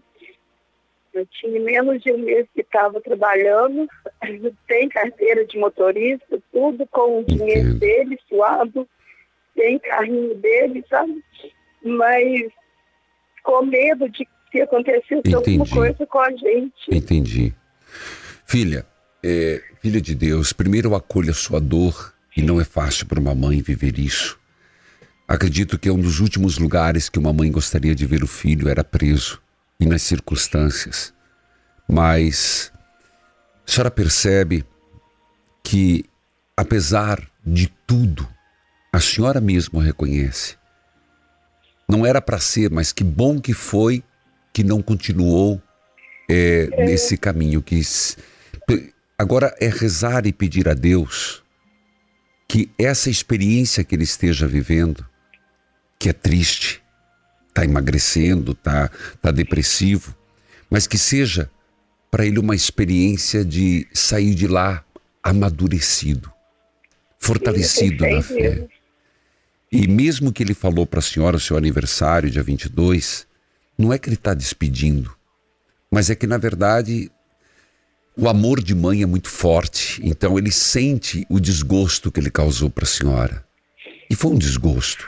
Eu 1.14 1.26
tinha 1.28 1.60
menos 1.60 2.02
de 2.04 2.12
um 2.12 2.20
mês 2.20 2.46
que 2.54 2.62
estava 2.62 3.02
trabalhando. 3.02 3.88
Tem 4.68 4.90
carteira 4.90 5.46
de 5.46 5.58
motorista, 5.58 6.40
tudo 6.52 6.86
com 6.88 7.20
o 7.20 7.24
dinheiro 7.24 7.70
Entendo. 7.70 7.80
dele, 7.80 8.20
suado. 8.28 8.88
Tem 9.56 9.80
carrinho 9.80 10.36
dele, 10.36 10.84
sabe? 10.90 11.24
Mas 11.84 12.52
com 13.44 13.66
medo 13.66 14.10
de 14.10 14.28
que 14.52 14.62
acontecesse 14.62 15.34
alguma 15.34 15.68
coisa 15.68 16.06
com 16.06 16.20
a 16.20 16.32
gente. 16.32 16.74
Entendi. 16.92 17.54
Filha, 18.46 18.86
é, 19.24 19.62
filha 19.82 20.00
de 20.02 20.16
Deus, 20.16 20.54
primeiro 20.54 20.94
acolha 20.96 21.34
sua 21.34 21.60
dor 21.60 22.14
e 22.36 22.42
não 22.42 22.62
é 22.62 22.64
fácil 22.64 23.08
para 23.08 23.20
uma 23.20 23.34
mãe 23.34 23.62
viver 23.62 23.98
isso. 23.98 24.40
Acredito 25.28 25.78
que 25.78 25.90
é 25.90 25.92
um 25.92 26.00
dos 26.00 26.22
últimos 26.22 26.58
lugares 26.58 27.10
que 27.10 27.20
uma 27.20 27.34
mãe 27.34 27.52
gostaria 27.52 27.94
de 27.94 28.06
ver 28.06 28.24
o 28.24 28.28
filho 28.28 28.70
era 28.70 28.82
preso 28.82 29.42
e 29.78 29.86
nas 29.86 30.02
circunstâncias. 30.02 31.14
Mas 31.86 32.72
a 33.68 33.72
senhora 33.72 33.92
percebe 33.92 34.66
que, 35.62 36.06
apesar 36.56 37.22
de 37.46 37.68
tudo, 37.86 38.26
a 38.94 39.02
senhora 39.02 39.42
mesma 39.42 39.84
reconhece. 39.84 40.56
Não 41.90 42.06
era 42.06 42.22
para 42.22 42.40
ser, 42.40 42.72
mas 42.72 42.94
que 42.94 43.04
bom 43.04 43.40
que 43.42 43.54
foi 43.54 44.02
que 44.54 44.64
não 44.64 44.82
continuou 44.82 45.62
é, 46.30 46.68
nesse 46.86 47.18
caminho. 47.18 47.62
Que 47.62 47.82
agora 49.18 49.54
é 49.60 49.68
rezar 49.68 50.26
e 50.26 50.32
pedir 50.32 50.70
a 50.70 50.74
Deus 50.74 51.44
que 52.48 52.72
essa 52.80 53.10
experiência 53.10 53.84
que 53.84 53.94
ele 53.94 54.06
esteja 54.06 54.48
vivendo 54.48 55.06
que 56.00 56.10
é 56.10 56.14
triste, 56.14 56.82
está 57.50 57.64
emagrecendo, 57.64 58.52
está 58.52 58.90
tá 59.22 59.32
depressivo, 59.32 60.16
mas 60.70 60.86
que 60.86 60.98
seja 60.98 61.50
para 62.12 62.26
ele 62.26 62.40
uma 62.40 62.56
experiência 62.56 63.44
de 63.44 63.88
sair 63.94 64.36
de 64.36 64.48
lá 64.48 64.84
amadurecido, 65.24 66.32
fortalecido 67.20 68.08
na 68.08 68.22
fé. 68.22 68.68
E 69.72 69.88
mesmo 69.88 70.32
que 70.32 70.44
ele 70.44 70.54
falou 70.54 70.86
para 70.86 71.00
a 71.00 71.04
senhora 71.04 71.36
o 71.36 71.40
seu 71.40 71.58
aniversário, 71.58 72.30
dia 72.30 72.44
22, 72.44 73.28
não 73.78 73.92
é 73.92 73.98
que 73.98 74.08
ele 74.08 74.16
está 74.16 74.34
despedindo, 74.34 75.14
mas 75.92 76.10
é 76.10 76.16
que 76.16 76.26
na 76.26 76.38
verdade 76.38 77.12
o 78.16 78.28
amor 78.28 78.64
de 78.64 78.74
mãe 78.74 79.04
é 79.04 79.06
muito 79.06 79.30
forte, 79.30 80.02
então 80.04 80.38
ele 80.38 80.52
sente 80.52 81.26
o 81.30 81.40
desgosto 81.40 82.12
que 82.12 82.20
ele 82.20 82.32
causou 82.32 82.70
para 82.70 82.84
a 82.84 82.88
senhora. 82.88 83.46
E 84.10 84.16
foi 84.16 84.32
um 84.32 84.38
desgosto. 84.38 85.06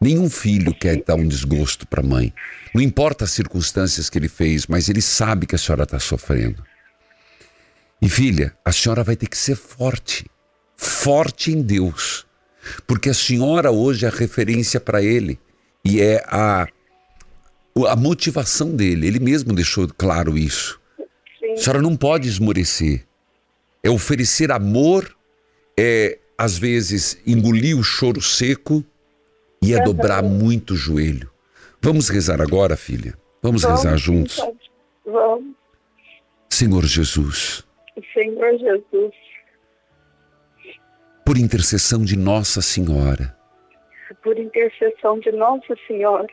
Nenhum 0.00 0.30
filho 0.30 0.72
quer 0.72 1.02
dar 1.04 1.16
um 1.16 1.28
desgosto 1.28 1.86
para 1.86 2.00
a 2.00 2.06
mãe. 2.06 2.32
Não 2.74 2.80
importa 2.80 3.24
as 3.24 3.32
circunstâncias 3.32 4.08
que 4.08 4.18
ele 4.18 4.28
fez, 4.28 4.66
mas 4.66 4.88
ele 4.88 5.02
sabe 5.02 5.46
que 5.46 5.54
a 5.54 5.58
senhora 5.58 5.82
está 5.82 5.98
sofrendo. 5.98 6.64
E 8.00 8.08
filha, 8.08 8.56
a 8.64 8.72
senhora 8.72 9.04
vai 9.04 9.14
ter 9.14 9.26
que 9.26 9.36
ser 9.36 9.56
forte. 9.56 10.24
Forte 10.74 11.52
em 11.52 11.60
Deus. 11.60 12.26
Porque 12.86 13.10
a 13.10 13.14
senhora 13.14 13.70
hoje 13.70 14.06
é 14.06 14.08
a 14.08 14.12
referência 14.12 14.80
para 14.80 15.02
ele. 15.02 15.38
E 15.84 16.00
é 16.00 16.24
a, 16.26 16.66
a 17.88 17.96
motivação 17.96 18.74
dele. 18.74 19.06
Ele 19.06 19.20
mesmo 19.20 19.52
deixou 19.52 19.86
claro 19.86 20.38
isso. 20.38 20.80
Sim. 21.38 21.52
A 21.52 21.56
senhora 21.58 21.82
não 21.82 21.94
pode 21.94 22.26
esmorecer. 22.26 23.04
É 23.82 23.90
oferecer 23.90 24.50
amor, 24.50 25.14
é 25.78 26.18
às 26.38 26.56
vezes 26.56 27.18
engolir 27.26 27.76
o 27.78 27.82
choro 27.82 28.22
seco 28.22 28.82
ia 29.62 29.82
dobrar 29.82 30.22
muito 30.22 30.74
o 30.74 30.76
joelho. 30.76 31.30
Vamos 31.80 32.08
rezar 32.08 32.40
agora, 32.40 32.76
filha? 32.76 33.14
Vamos, 33.42 33.62
Vamos 33.62 33.82
rezar 33.82 33.96
juntos? 33.96 34.38
Vamos. 35.04 35.54
Senhor 36.48 36.84
Jesus. 36.84 37.64
Senhor 38.12 38.58
Jesus. 38.58 39.14
Por 41.24 41.38
intercessão 41.38 42.02
de 42.02 42.16
Nossa 42.16 42.60
Senhora. 42.60 43.36
Por 44.22 44.38
intercessão 44.38 45.18
de 45.20 45.30
Nossa 45.32 45.74
Senhora. 45.86 46.28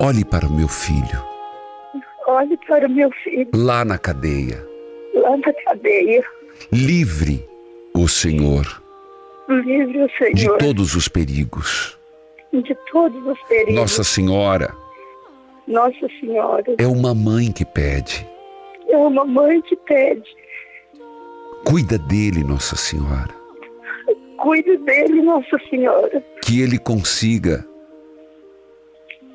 Olhe 0.00 0.24
para 0.24 0.46
o 0.46 0.52
meu 0.52 0.66
filho. 0.66 1.32
Olhe 2.26 2.56
para 2.66 2.86
o 2.86 2.90
meu 2.90 3.10
filho. 3.22 3.48
Lá 3.54 3.84
na 3.84 3.98
cadeia. 3.98 4.66
Lá 5.14 5.36
na 5.36 5.52
cadeia. 5.64 6.24
Livre 6.72 7.46
o 7.94 8.08
Senhor 8.08 8.81
Livre 9.60 10.02
o 10.02 10.10
Senhor. 10.16 10.34
De 10.34 10.58
todos 10.58 10.94
os 10.94 11.08
perigos. 11.08 11.98
De 12.52 12.76
todos 12.90 13.26
os 13.26 13.40
perigos. 13.48 13.74
Nossa 13.74 14.04
Senhora. 14.04 14.74
Nossa 15.66 16.08
Senhora. 16.20 16.74
É 16.78 16.86
uma 16.86 17.14
mãe 17.14 17.52
que 17.52 17.64
pede. 17.64 18.26
É 18.88 18.96
uma 18.96 19.24
mãe 19.24 19.60
que 19.62 19.76
pede. 19.76 20.28
Cuida 21.64 21.98
dele, 21.98 22.42
Nossa 22.42 22.76
Senhora. 22.76 23.30
Cuide 24.38 24.76
dele, 24.78 25.22
Nossa 25.22 25.58
Senhora. 25.70 26.22
Que 26.42 26.60
ele 26.60 26.78
consiga. 26.78 27.64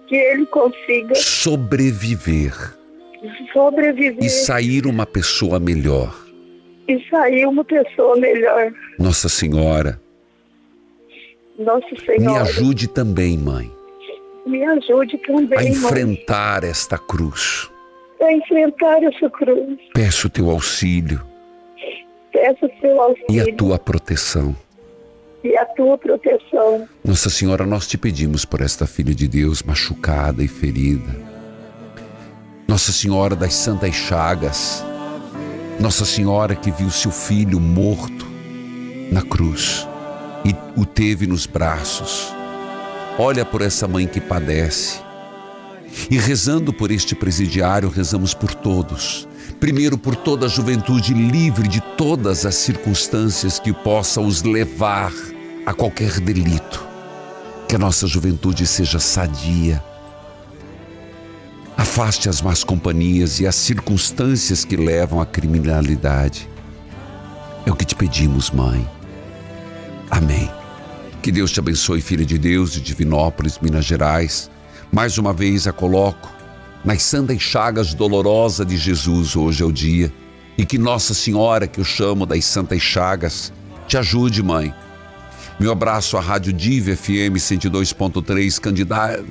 Que 0.08 0.16
ele 0.16 0.46
consiga. 0.48 1.16
Sobreviver. 1.16 2.54
Sobreviver. 3.54 4.24
E 4.24 4.30
sair 4.30 4.86
uma 4.86 5.06
pessoa 5.06 5.60
melhor 5.60 6.14
e 6.88 7.04
sair 7.10 7.46
uma 7.46 7.64
pessoa 7.64 8.16
melhor. 8.16 8.72
Nossa 8.98 9.28
Senhora. 9.28 10.00
Nossa 11.58 11.88
Senhora. 12.06 12.44
Me 12.44 12.50
ajude 12.50 12.88
também, 12.88 13.38
mãe. 13.38 13.72
Me 14.46 14.64
ajude 14.64 15.18
também, 15.18 15.58
a 15.58 15.64
enfrentar 15.64 16.62
mãe. 16.62 16.70
esta 16.70 16.98
cruz. 16.98 17.70
A 18.22 18.32
enfrentar 18.32 19.04
essa 19.04 19.30
cruz. 19.30 19.78
Peço 19.94 20.30
teu 20.30 20.50
auxílio. 20.50 21.22
Peço 22.32 22.70
teu 22.80 23.02
auxílio. 23.02 23.26
E 23.30 23.42
a 23.42 23.56
tua 23.56 23.80
proteção. 23.80 24.56
E 25.44 25.56
a 25.58 25.66
tua 25.66 25.98
proteção. 25.98 26.88
Nossa 27.04 27.30
Senhora, 27.30 27.66
nós 27.66 27.88
te 27.88 27.98
pedimos 27.98 28.46
por 28.46 28.62
esta 28.62 28.86
filha 28.86 29.14
de 29.14 29.28
Deus 29.28 29.64
machucada 29.64 30.44
e 30.44 30.48
ferida. 30.48 31.16
Nossa 32.68 32.92
Senhora 32.92 33.36
das 33.36 33.54
Santas 33.54 33.96
Chagas, 33.96 34.84
nossa 35.80 36.06
Senhora 36.06 36.56
que 36.56 36.70
viu 36.70 36.90
seu 36.90 37.12
filho 37.12 37.60
morto 37.60 38.26
na 39.12 39.22
cruz 39.22 39.88
e 40.46 40.56
o 40.80 40.86
teve 40.86 41.28
nos 41.28 41.46
braços. 41.46 42.34
Olha 43.18 43.44
por 43.44 43.62
essa 43.62 43.88
mãe 43.88 44.08
que 44.08 44.22
padece. 44.22 45.00
E 46.10 46.18
rezando 46.18 46.72
por 46.72 46.92
este 46.92 47.16
presidiário, 47.16 47.90
rezamos 47.90 48.34
por 48.34 48.54
todos. 48.54 49.28
Primeiro, 49.60 49.98
por 49.98 50.16
toda 50.16 50.46
a 50.46 50.50
juventude 50.50 51.14
livre 51.14 51.68
de 51.68 51.82
todas 51.98 52.46
as 52.46 52.56
circunstâncias 52.56 53.60
que 53.60 53.74
possa 53.74 54.22
os 54.22 54.44
levar 54.44 55.12
a 55.66 55.74
qualquer 55.74 56.20
delito. 56.20 56.86
Que 57.68 57.76
a 57.76 57.80
nossa 57.80 58.06
juventude 58.06 58.68
seja 58.68 59.00
sadia, 59.00 59.84
Afaste 61.78 62.28
as 62.28 62.42
más 62.42 62.64
companhias 62.64 63.40
e 63.40 63.46
as 63.46 63.56
circunstâncias 63.56 64.66
que 64.66 64.76
levam 64.76 65.22
à 65.22 65.28
criminalidade. 65.28 66.50
É 67.68 67.72
o 67.72 67.76
que 67.76 67.86
te 67.86 67.94
pedimos, 67.94 68.50
mãe. 68.50 68.97
Amém. 70.10 70.50
Que 71.22 71.32
Deus 71.32 71.52
te 71.52 71.60
abençoe, 71.60 72.02
filha 72.02 72.26
de 72.26 72.38
Deus, 72.38 72.72
de 72.72 72.82
Divinópolis, 72.82 73.60
Minas 73.60 73.86
Gerais. 73.86 74.50
Mais 74.92 75.18
uma 75.18 75.34
vez 75.34 75.68
a 75.68 75.74
coloco 75.74 76.38
nas 76.86 77.04
santas 77.04 77.42
chagas 77.42 77.94
dolorosas 77.94 78.66
de 78.66 78.78
Jesus, 78.78 79.36
hoje 79.36 79.62
é 79.62 79.66
o 79.66 79.72
dia. 79.72 80.14
E 80.58 80.66
que 80.66 80.78
Nossa 80.78 81.14
Senhora, 81.14 81.68
que 81.68 81.80
eu 81.80 81.84
chamo 81.84 82.26
das 82.26 82.46
santas 82.46 82.82
chagas, 82.82 83.52
te 83.88 83.98
ajude, 83.98 84.42
mãe. 84.42 84.74
Meu 85.60 85.72
abraço 85.72 86.18
à 86.18 86.22
Rádio 86.22 86.54
Div 86.54 86.96
FM 86.96 87.36
102.3, 87.36 88.60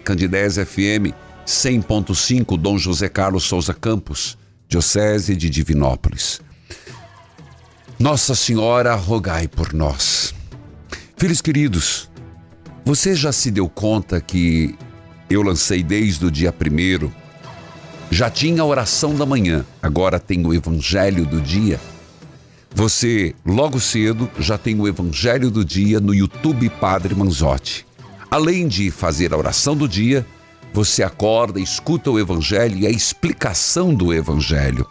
Candidez 0.05 0.57
FM 0.57 1.15
100.5 1.47 2.59
Dom 2.59 2.77
José 2.77 3.09
Carlos 3.09 3.45
Souza 3.45 3.73
Campos, 3.73 4.37
Diocese 4.69 5.35
de 5.37 5.49
Divinópolis. 5.49 6.41
Nossa 7.99 8.35
Senhora, 8.35 8.95
rogai 8.95 9.49
por 9.49 9.73
nós. 9.73 10.36
Filhos 11.17 11.41
queridos, 11.41 12.11
Você 12.85 13.15
já 13.15 13.33
se 13.33 13.51
deu 13.51 13.69
conta 13.69 14.21
que 14.21 14.77
eu 15.29 15.43
lancei 15.43 15.83
desde 15.83 16.25
o 16.27 16.31
dia 16.31 16.53
primeiro? 16.53 17.13
Já 18.11 18.31
tinha 18.31 18.63
a 18.63 18.65
oração 18.65 19.15
da 19.15 19.27
manhã, 19.27 19.65
agora 19.83 20.21
tem 20.21 20.47
o 20.47 20.55
evangelho 20.55 21.27
do 21.27 21.41
dia. 21.41 21.81
Você, 22.75 23.35
logo 23.45 23.81
cedo, 23.81 24.31
já 24.39 24.59
tem 24.59 24.79
o 24.79 24.87
Evangelho 24.87 25.51
do 25.51 25.65
Dia 25.65 25.99
no 25.99 26.15
YouTube 26.15 26.69
Padre 26.69 27.15
Manzotti. 27.15 27.87
Além 28.31 28.69
de 28.69 28.91
fazer 28.91 29.33
a 29.33 29.39
oração 29.39 29.75
do 29.75 29.89
dia, 29.89 30.27
você 30.75 31.03
acorda, 31.03 31.59
escuta 31.59 32.11
o 32.11 32.21
Evangelho 32.21 32.77
e 32.77 32.87
a 32.87 32.91
explicação 32.91 33.95
do 33.95 34.13
Evangelho. 34.13 34.87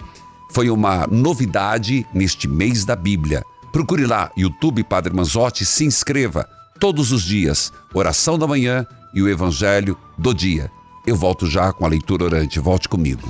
Foi 0.51 0.71
uma 0.71 1.05
novidade 1.05 2.03
neste 2.11 2.47
mês 2.47 2.83
da 2.83 2.95
Bíblia. 2.95 3.43
Procure 3.75 4.05
lá, 4.05 4.31
YouTube 4.37 4.85
Padre 4.85 5.13
Manzotti, 5.13 5.65
se 5.65 5.83
inscreva. 5.83 6.47
Todos 6.79 7.11
os 7.11 7.21
dias, 7.23 7.73
oração 7.93 8.39
da 8.39 8.47
manhã 8.47 8.87
e 9.13 9.21
o 9.21 9.27
Evangelho 9.27 9.97
do 10.17 10.33
dia. 10.33 10.71
Eu 11.05 11.17
volto 11.17 11.45
já 11.45 11.73
com 11.73 11.85
a 11.85 11.89
leitura 11.89 12.23
orante. 12.23 12.57
Volte 12.57 12.87
comigo. 12.87 13.29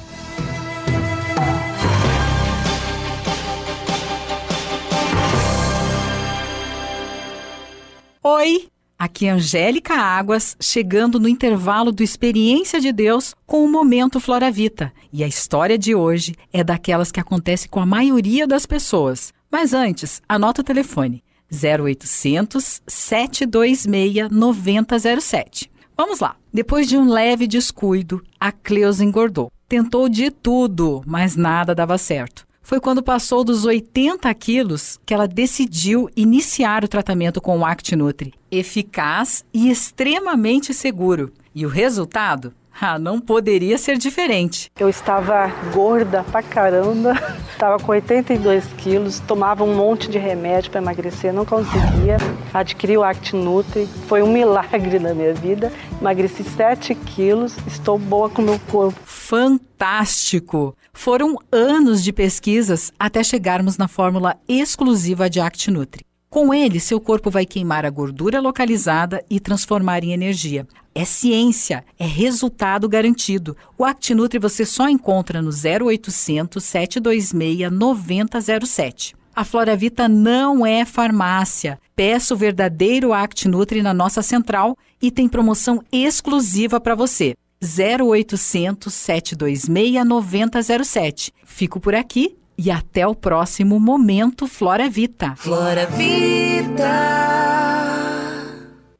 Oi, 8.22 8.68
aqui 9.00 9.26
é 9.26 9.32
Angélica 9.32 9.96
Águas, 9.96 10.56
chegando 10.62 11.20
no 11.20 11.28
intervalo 11.28 11.92
do 11.92 12.04
Experiência 12.04 12.80
de 12.80 12.92
Deus 12.92 13.34
com 13.48 13.66
o 13.66 13.72
Momento 13.72 14.20
Flora 14.20 14.52
Vita. 14.52 14.94
E 15.12 15.24
a 15.24 15.28
história 15.28 15.76
de 15.76 15.96
hoje 15.96 16.36
é 16.54 16.64
daquelas 16.64 17.12
que 17.12 17.20
acontece 17.20 17.68
com 17.68 17.80
a 17.80 17.86
maioria 17.86 18.46
das 18.46 18.68
pessoas. 18.68 19.34
Mas 19.52 19.74
antes, 19.74 20.22
anota 20.28 20.62
o 20.62 20.64
telefone: 20.64 21.24
0800 21.52 22.82
726 22.88 24.30
9007. 24.32 25.72
Vamos 25.98 26.20
lá. 26.20 26.36
Depois 26.54 26.88
de 26.88 26.98
um 26.98 27.10
leve 27.10 27.48
descuido, 27.48 28.22
a 28.40 28.52
Cleusa 28.52 29.04
engordou. 29.04 29.52
Tentou 29.68 30.10
de 30.10 30.30
tudo, 30.30 31.02
mas 31.06 31.36
nada 31.36 31.74
dava 31.74 31.98
certo 31.98 32.46
foi 32.66 32.80
quando 32.80 33.04
passou 33.04 33.44
dos 33.44 33.64
80 33.64 34.34
quilos 34.34 35.00
que 35.06 35.14
ela 35.14 35.28
decidiu 35.28 36.10
iniciar 36.16 36.84
o 36.84 36.88
tratamento 36.88 37.40
com 37.40 37.60
o 37.60 37.64
ActiNutri. 37.64 38.34
Eficaz 38.50 39.46
e 39.54 39.70
extremamente 39.70 40.74
seguro. 40.74 41.32
E 41.54 41.64
o 41.64 41.70
resultado? 41.70 42.52
Ah, 42.80 43.00
não 43.00 43.22
poderia 43.22 43.78
ser 43.78 43.98
diferente. 43.98 44.70
Eu 44.78 44.90
estava 44.90 45.48
gorda 45.74 46.24
pra 46.24 46.44
caramba, 46.44 47.14
estava 47.52 47.82
com 47.82 47.92
82 47.92 48.66
quilos, 48.78 49.20
tomava 49.22 49.64
um 49.64 49.76
monte 49.76 50.10
de 50.10 50.18
remédio 50.18 50.70
para 50.72 50.82
emagrecer, 50.82 51.34
não 51.34 51.46
conseguia. 51.46 52.18
Adquiri 52.54 52.98
o 52.98 53.04
ActiNutri, 53.04 53.88
foi 54.08 54.22
um 54.22 54.32
milagre 54.32 55.00
na 55.00 55.14
minha 55.14 55.34
vida. 55.34 55.72
Emagreci 56.00 56.44
7 56.44 56.94
quilos, 56.94 57.56
estou 57.66 57.98
boa 57.98 58.30
com 58.30 58.42
o 58.42 58.46
meu 58.46 58.60
corpo. 58.70 59.00
Fantástico! 59.06 60.76
Foram 60.94 61.38
anos 61.52 62.04
de 62.04 62.12
pesquisas 62.12 62.92
até 63.00 63.24
chegarmos 63.24 63.78
na 63.78 63.88
fórmula 63.88 64.38
exclusiva 64.48 65.30
de 65.30 65.40
ActiNutri. 65.40 66.06
Com 66.36 66.54
ele, 66.54 66.82
seu 66.82 67.00
corpo 67.00 67.32
vai 67.32 67.46
queimar 67.46 67.86
a 67.86 67.90
gordura 67.90 68.42
localizada 68.42 69.24
e 69.30 69.40
transformar 69.40 70.04
em 70.04 70.12
energia. 70.12 70.68
É 70.94 71.06
ciência, 71.06 71.82
é 71.98 72.06
resultado 72.06 72.90
garantido. 72.90 73.56
O 73.78 73.86
ActiNutri 73.86 74.38
você 74.38 74.66
só 74.66 74.90
encontra 74.90 75.42
no 75.42 75.50
0800 75.50 76.62
726 76.62 77.72
9007. 77.72 79.16
A 79.34 79.46
Floravita 79.46 80.10
não 80.10 80.66
é 80.66 80.84
farmácia. 80.84 81.80
Peça 81.96 82.34
o 82.34 82.38
verdadeiro 82.38 83.14
ActiNutri 83.14 83.82
na 83.82 83.94
nossa 83.94 84.22
central 84.22 84.78
e 85.02 85.10
tem 85.10 85.30
promoção 85.30 85.82
exclusiva 85.90 86.82
para 86.82 86.96
você. 86.96 87.34
0800 87.64 88.94
726 88.94 90.06
9007. 90.06 91.32
Fico 91.46 91.80
por 91.80 91.96
aqui 91.96 92.36
e 92.58 92.72
até 92.72 93.06
o 93.08 93.16
próximo 93.16 93.80
Momento 93.80 94.48
Flora 94.48 94.90
Vita. 94.90 95.34
Flora 95.36 95.86
Vida. 95.86 96.86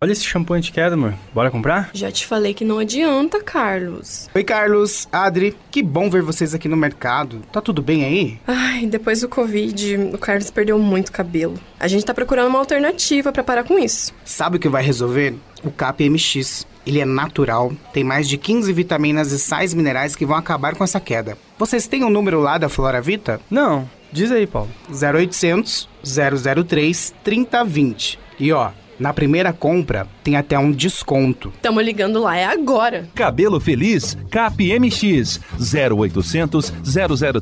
Olha 0.02 0.12
esse 0.12 0.24
shampoo 0.24 0.54
anti-queda, 0.54 0.94
amor. 0.94 1.16
Bora 1.34 1.50
comprar? 1.50 1.90
Já 1.94 2.12
te 2.12 2.28
falei 2.28 2.54
que 2.54 2.66
não 2.66 2.78
adianta, 2.78 3.42
Carlos. 3.42 4.30
Oi, 4.36 4.44
Carlos, 4.44 5.08
Adri. 5.12 5.58
Que 5.72 5.82
bom 5.82 6.10
ver 6.10 6.22
vocês 6.22 6.54
aqui 6.54 6.68
no 6.68 6.78
mercado. 6.78 7.42
Tá 7.52 7.60
tudo 7.62 7.82
bem 7.82 8.04
aí? 8.04 8.40
Ai, 8.46 8.86
depois 8.86 9.22
do 9.22 9.30
Covid, 9.30 10.12
o 10.14 10.18
Carlos 10.18 10.52
perdeu 10.52 10.78
muito 10.78 11.12
cabelo. 11.12 11.58
A 11.80 11.88
gente 11.88 12.06
tá 12.06 12.14
procurando 12.14 12.50
uma 12.50 12.60
alternativa 12.60 13.32
para 13.32 13.44
parar 13.44 13.64
com 13.64 13.80
isso. 13.80 14.14
Sabe 14.24 14.58
o 14.58 14.60
que 14.60 14.70
vai 14.70 14.84
resolver? 14.84 15.34
O 15.64 15.72
CAP-MX. 15.72 16.68
Ele 16.86 17.00
é 17.00 17.06
natural, 17.06 17.74
tem 17.92 18.04
mais 18.04 18.30
de 18.30 18.38
15 18.38 18.72
vitaminas 18.72 19.32
e 19.32 19.40
sais 19.40 19.74
minerais 19.74 20.16
que 20.16 20.24
vão 20.24 20.38
acabar 20.38 20.76
com 20.76 20.84
essa 20.84 21.00
queda. 21.00 21.36
Vocês 21.58 21.88
têm 21.88 22.04
o 22.04 22.08
um 22.08 22.10
número 22.10 22.42
lá 22.42 22.58
da 22.58 22.68
Flora 22.68 23.02
Vita? 23.02 23.40
Não. 23.50 23.90
Diz 24.12 24.32
aí, 24.32 24.46
Paulo. 24.46 24.70
0800 24.90 25.88
003 26.04 27.14
3020. 27.24 28.20
E 28.40 28.52
ó, 28.52 28.72
na 29.00 29.14
primeira 29.14 29.52
compra, 29.52 30.08
tem 30.24 30.36
até 30.36 30.58
um 30.58 30.72
desconto. 30.72 31.52
Tamo 31.62 31.80
ligando 31.82 32.22
lá, 32.22 32.38
é 32.38 32.46
agora. 32.46 33.10
Cabelo 33.14 33.60
Feliz, 33.60 34.18
CapMX, 34.30 35.40
0800 35.60 36.74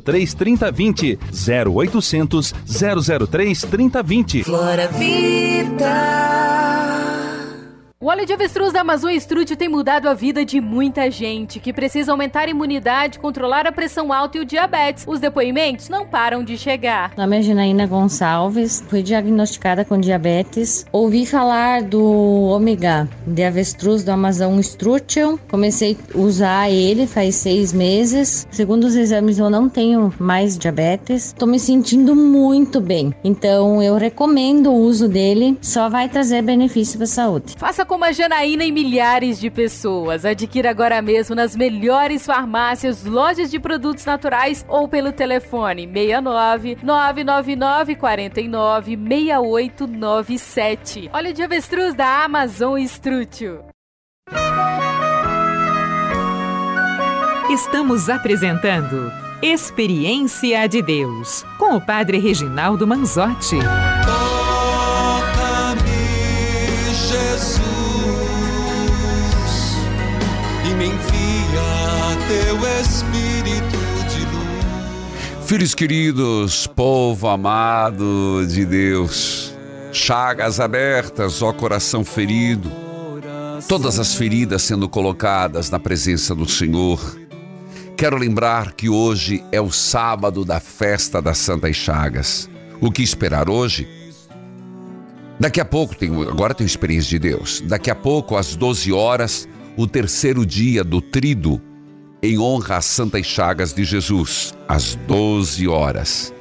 003 0.02 0.34
3020. 0.34 1.18
0800 1.76 2.54
003 3.28 3.62
3020. 3.62 4.44
Flora 4.44 4.88
Vida. 4.88 6.24
O 8.04 8.08
óleo 8.08 8.26
de 8.26 8.34
avestruz 8.34 8.70
da 8.70 8.82
Amazon 8.82 9.12
Strut 9.12 9.56
tem 9.56 9.66
mudado 9.66 10.10
a 10.10 10.12
vida 10.12 10.44
de 10.44 10.60
muita 10.60 11.10
gente 11.10 11.58
que 11.58 11.72
precisa 11.72 12.12
aumentar 12.12 12.48
a 12.48 12.50
imunidade, 12.50 13.18
controlar 13.18 13.66
a 13.66 13.72
pressão 13.72 14.12
alta 14.12 14.36
e 14.36 14.42
o 14.42 14.44
diabetes. 14.44 15.06
Os 15.08 15.18
depoimentos 15.18 15.88
não 15.88 16.06
param 16.06 16.44
de 16.44 16.58
chegar. 16.58 17.12
Meu 17.16 17.24
nome 17.24 17.38
é 17.38 17.40
Janaína 17.40 17.86
Gonçalves, 17.86 18.84
fui 18.90 19.02
diagnosticada 19.02 19.86
com 19.86 19.98
diabetes. 19.98 20.84
Ouvi 20.92 21.24
falar 21.24 21.82
do 21.82 22.02
ômega 22.02 23.08
de 23.26 23.42
avestruz 23.42 24.04
do 24.04 24.10
Amazon 24.10 24.58
Strutium. 24.58 25.38
Comecei 25.50 25.96
a 26.14 26.18
usar 26.18 26.70
ele 26.70 27.06
faz 27.06 27.36
seis 27.36 27.72
meses. 27.72 28.46
Segundo 28.50 28.84
os 28.84 28.96
exames, 28.96 29.38
eu 29.38 29.48
não 29.48 29.66
tenho 29.66 30.12
mais 30.18 30.58
diabetes. 30.58 31.28
Estou 31.28 31.48
me 31.48 31.58
sentindo 31.58 32.14
muito 32.14 32.82
bem. 32.82 33.14
Então, 33.24 33.82
eu 33.82 33.94
recomendo 33.94 34.70
o 34.70 34.76
uso 34.76 35.08
dele. 35.08 35.56
Só 35.62 35.88
vai 35.88 36.06
trazer 36.06 36.42
benefício 36.42 36.98
para 36.98 37.04
a 37.04 37.08
saúde. 37.08 37.54
Faça 37.56 37.93
como 37.94 38.04
a 38.04 38.10
Janaína 38.10 38.64
e 38.64 38.72
milhares 38.72 39.38
de 39.38 39.48
pessoas. 39.48 40.24
Adquira 40.24 40.68
agora 40.68 41.00
mesmo 41.00 41.36
nas 41.36 41.54
melhores 41.54 42.26
farmácias, 42.26 43.04
lojas 43.04 43.52
de 43.52 43.60
produtos 43.60 44.04
naturais 44.04 44.66
ou 44.68 44.88
pelo 44.88 45.12
telefone 45.12 45.86
69 45.86 46.78
999 46.82 47.94
49 47.94 48.96
6897. 48.96 51.08
Olha 51.12 51.32
de 51.32 51.40
avestruz 51.40 51.94
da 51.94 52.24
Amazon 52.24 52.78
Estrútil. 52.78 53.60
Estamos 57.48 58.10
apresentando 58.10 59.12
Experiência 59.40 60.66
de 60.66 60.82
Deus 60.82 61.44
com 61.58 61.76
o 61.76 61.80
Padre 61.80 62.18
Reginaldo 62.18 62.88
Manzotti. 62.88 63.58
Teu 72.34 72.56
Espírito 72.80 73.78
de 74.10 74.20
luz. 74.26 75.46
Filhos 75.46 75.72
queridos, 75.72 76.66
povo 76.66 77.28
amado 77.28 78.44
de 78.48 78.66
Deus, 78.66 79.54
chagas 79.92 80.58
abertas, 80.58 81.42
ó 81.42 81.52
coração 81.52 82.04
ferido, 82.04 82.68
todas 83.68 84.00
as 84.00 84.16
feridas 84.16 84.62
sendo 84.62 84.88
colocadas 84.88 85.70
na 85.70 85.78
presença 85.78 86.34
do 86.34 86.48
Senhor. 86.48 87.16
Quero 87.96 88.16
lembrar 88.16 88.72
que 88.72 88.88
hoje 88.88 89.44
é 89.52 89.60
o 89.60 89.70
sábado 89.70 90.44
da 90.44 90.58
festa 90.58 91.22
das 91.22 91.38
Santas 91.38 91.76
Chagas. 91.76 92.50
O 92.80 92.90
que 92.90 93.02
esperar 93.02 93.48
hoje? 93.48 93.86
Daqui 95.38 95.60
a 95.60 95.64
pouco, 95.64 95.94
tenho, 95.94 96.28
agora 96.28 96.52
tenho 96.52 96.66
experiência 96.66 97.10
de 97.10 97.18
Deus. 97.20 97.62
Daqui 97.64 97.92
a 97.92 97.94
pouco, 97.94 98.36
às 98.36 98.56
12 98.56 98.92
horas, 98.92 99.48
o 99.76 99.86
terceiro 99.86 100.44
dia 100.44 100.82
do 100.82 101.00
trido, 101.00 101.62
em 102.24 102.38
honra 102.38 102.78
às 102.78 102.86
Santas 102.86 103.26
Chagas 103.26 103.74
de 103.74 103.84
Jesus, 103.84 104.54
às 104.66 104.94
12 104.94 105.68
horas. 105.68 106.32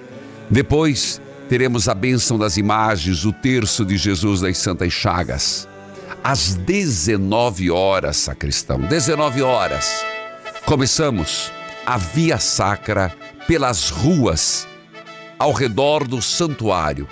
Depois, 0.50 1.22
teremos 1.50 1.90
a 1.90 1.94
bênção 1.94 2.38
das 2.38 2.56
imagens, 2.56 3.26
o 3.26 3.34
terço 3.34 3.84
de 3.84 3.98
Jesus 3.98 4.40
das 4.40 4.58
Santas 4.58 4.94
Chagas. 4.94 5.68
Às 6.24 6.56
19 6.56 7.70
horas, 7.70 8.16
sacristão, 8.16 8.80
19 8.80 9.42
horas, 9.42 10.06
começamos 10.66 11.52
a 11.86 11.98
via 11.98 12.38
sacra 12.38 13.14
pelas 13.46 13.90
ruas 13.90 14.66
ao 15.38 15.52
redor 15.52 16.08
do 16.08 16.22
santuário. 16.22 17.10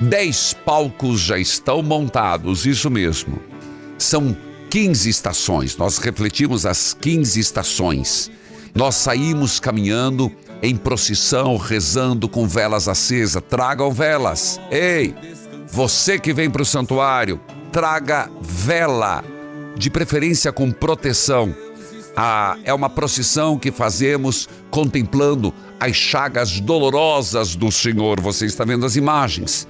Dez 0.00 0.56
palcos 0.64 1.20
já 1.20 1.38
estão 1.38 1.82
montados, 1.82 2.66
isso 2.66 2.90
mesmo 2.90 3.38
São 3.96 4.36
15 4.74 5.08
estações, 5.08 5.76
nós 5.76 5.98
refletimos 5.98 6.66
as 6.66 6.92
15 7.00 7.38
estações. 7.38 8.28
Nós 8.74 8.96
saímos 8.96 9.60
caminhando 9.60 10.32
em 10.60 10.74
procissão, 10.74 11.56
rezando 11.56 12.28
com 12.28 12.48
velas 12.48 12.88
acesas. 12.88 13.40
Tragam 13.48 13.92
velas. 13.92 14.60
Ei, 14.72 15.14
você 15.68 16.18
que 16.18 16.32
vem 16.32 16.50
para 16.50 16.62
o 16.62 16.64
santuário, 16.64 17.40
traga 17.70 18.28
vela, 18.42 19.22
de 19.76 19.88
preferência 19.90 20.50
com 20.50 20.72
proteção. 20.72 21.54
Ah, 22.16 22.58
é 22.64 22.74
uma 22.74 22.90
procissão 22.90 23.56
que 23.56 23.70
fazemos 23.70 24.48
contemplando 24.72 25.54
as 25.78 25.94
chagas 25.94 26.58
dolorosas 26.58 27.54
do 27.54 27.70
Senhor. 27.70 28.20
Você 28.20 28.46
está 28.46 28.64
vendo 28.64 28.84
as 28.84 28.96
imagens. 28.96 29.68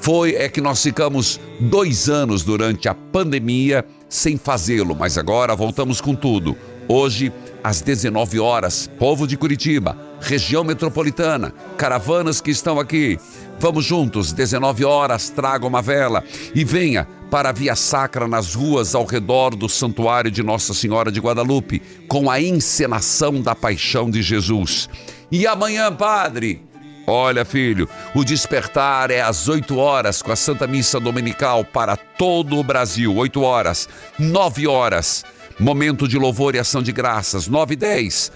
Foi 0.00 0.36
é 0.36 0.48
que 0.48 0.60
nós 0.60 0.80
ficamos 0.80 1.40
dois 1.58 2.08
anos 2.08 2.44
durante 2.44 2.88
a 2.88 2.94
pandemia 2.94 3.84
sem 4.08 4.36
fazê-lo, 4.36 4.94
mas 4.94 5.18
agora 5.18 5.54
voltamos 5.54 6.00
com 6.00 6.14
tudo. 6.14 6.56
Hoje, 6.88 7.32
às 7.62 7.82
19 7.82 8.40
horas, 8.40 8.88
povo 8.98 9.26
de 9.26 9.36
Curitiba, 9.36 9.96
região 10.20 10.64
metropolitana, 10.64 11.52
caravanas 11.76 12.40
que 12.40 12.50
estão 12.50 12.80
aqui. 12.80 13.18
Vamos 13.60 13.84
juntos, 13.84 14.32
19 14.32 14.84
horas, 14.84 15.28
traga 15.28 15.66
uma 15.66 15.82
vela 15.82 16.24
e 16.54 16.64
venha 16.64 17.06
para 17.30 17.50
a 17.50 17.52
Via 17.52 17.76
Sacra 17.76 18.26
nas 18.26 18.54
ruas 18.54 18.94
ao 18.94 19.04
redor 19.04 19.54
do 19.54 19.68
Santuário 19.68 20.30
de 20.30 20.42
Nossa 20.42 20.72
Senhora 20.72 21.12
de 21.12 21.20
Guadalupe, 21.20 21.82
com 22.08 22.30
a 22.30 22.40
encenação 22.40 23.42
da 23.42 23.54
paixão 23.54 24.10
de 24.10 24.22
Jesus. 24.22 24.88
E 25.30 25.46
amanhã, 25.46 25.94
padre, 25.94 26.62
Olha, 27.10 27.42
filho, 27.42 27.88
o 28.14 28.22
despertar 28.22 29.10
é 29.10 29.22
às 29.22 29.48
8 29.48 29.78
horas 29.78 30.20
com 30.20 30.30
a 30.30 30.36
Santa 30.36 30.66
Missa 30.66 31.00
Dominical 31.00 31.64
para 31.64 31.96
todo 32.18 32.58
o 32.58 32.64
Brasil. 32.64 33.14
8 33.16 33.40
horas, 33.40 33.88
9 34.18 34.66
horas, 34.66 35.24
momento 35.58 36.06
de 36.06 36.18
louvor 36.18 36.54
e 36.54 36.58
ação 36.58 36.82
de 36.82 36.92
graças. 36.92 37.48
9 37.48 37.74
e 37.74 37.76
10. 37.76 38.32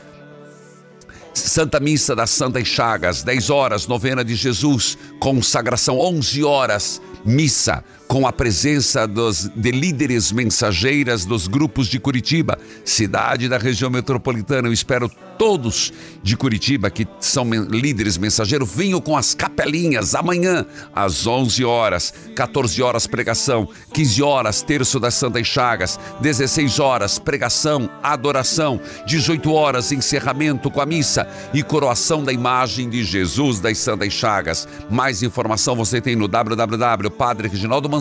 Santa 1.34 1.80
Missa 1.80 2.14
das 2.14 2.30
Santas 2.30 2.68
Chagas, 2.68 3.22
10 3.22 3.50
horas, 3.50 3.86
novena 3.86 4.24
de 4.24 4.34
Jesus, 4.34 4.96
consagração, 5.18 5.98
11 5.98 6.44
horas, 6.44 7.02
missa 7.24 7.82
com 8.12 8.26
a 8.26 8.32
presença 8.32 9.08
dos, 9.08 9.50
de 9.56 9.70
líderes 9.70 10.32
mensageiras 10.32 11.24
dos 11.24 11.48
grupos 11.48 11.86
de 11.86 11.98
Curitiba, 11.98 12.58
cidade 12.84 13.48
da 13.48 13.56
região 13.56 13.88
metropolitana. 13.88 14.68
Eu 14.68 14.72
espero 14.74 15.10
todos 15.38 15.94
de 16.22 16.36
Curitiba 16.36 16.90
que 16.90 17.08
são 17.18 17.50
líderes 17.70 18.18
mensageiros. 18.18 18.70
Venham 18.70 19.00
com 19.00 19.16
as 19.16 19.32
capelinhas 19.32 20.14
amanhã 20.14 20.66
às 20.94 21.26
11 21.26 21.64
horas, 21.64 22.12
14 22.36 22.82
horas 22.82 23.06
pregação, 23.06 23.66
15 23.94 24.22
horas 24.22 24.60
terço 24.60 25.00
das 25.00 25.14
Santas 25.14 25.46
Chagas, 25.46 25.98
16 26.20 26.80
horas 26.80 27.18
pregação, 27.18 27.88
adoração, 28.02 28.78
18 29.06 29.50
horas 29.54 29.90
encerramento 29.90 30.70
com 30.70 30.82
a 30.82 30.86
missa 30.86 31.26
e 31.54 31.62
coroação 31.62 32.22
da 32.22 32.30
imagem 32.30 32.90
de 32.90 33.02
Jesus 33.02 33.58
das 33.58 33.78
Santas 33.78 34.12
Chagas. 34.12 34.68
Mais 34.90 35.22
informação 35.22 35.74
você 35.74 35.98
tem 35.98 36.14
no 36.14 36.28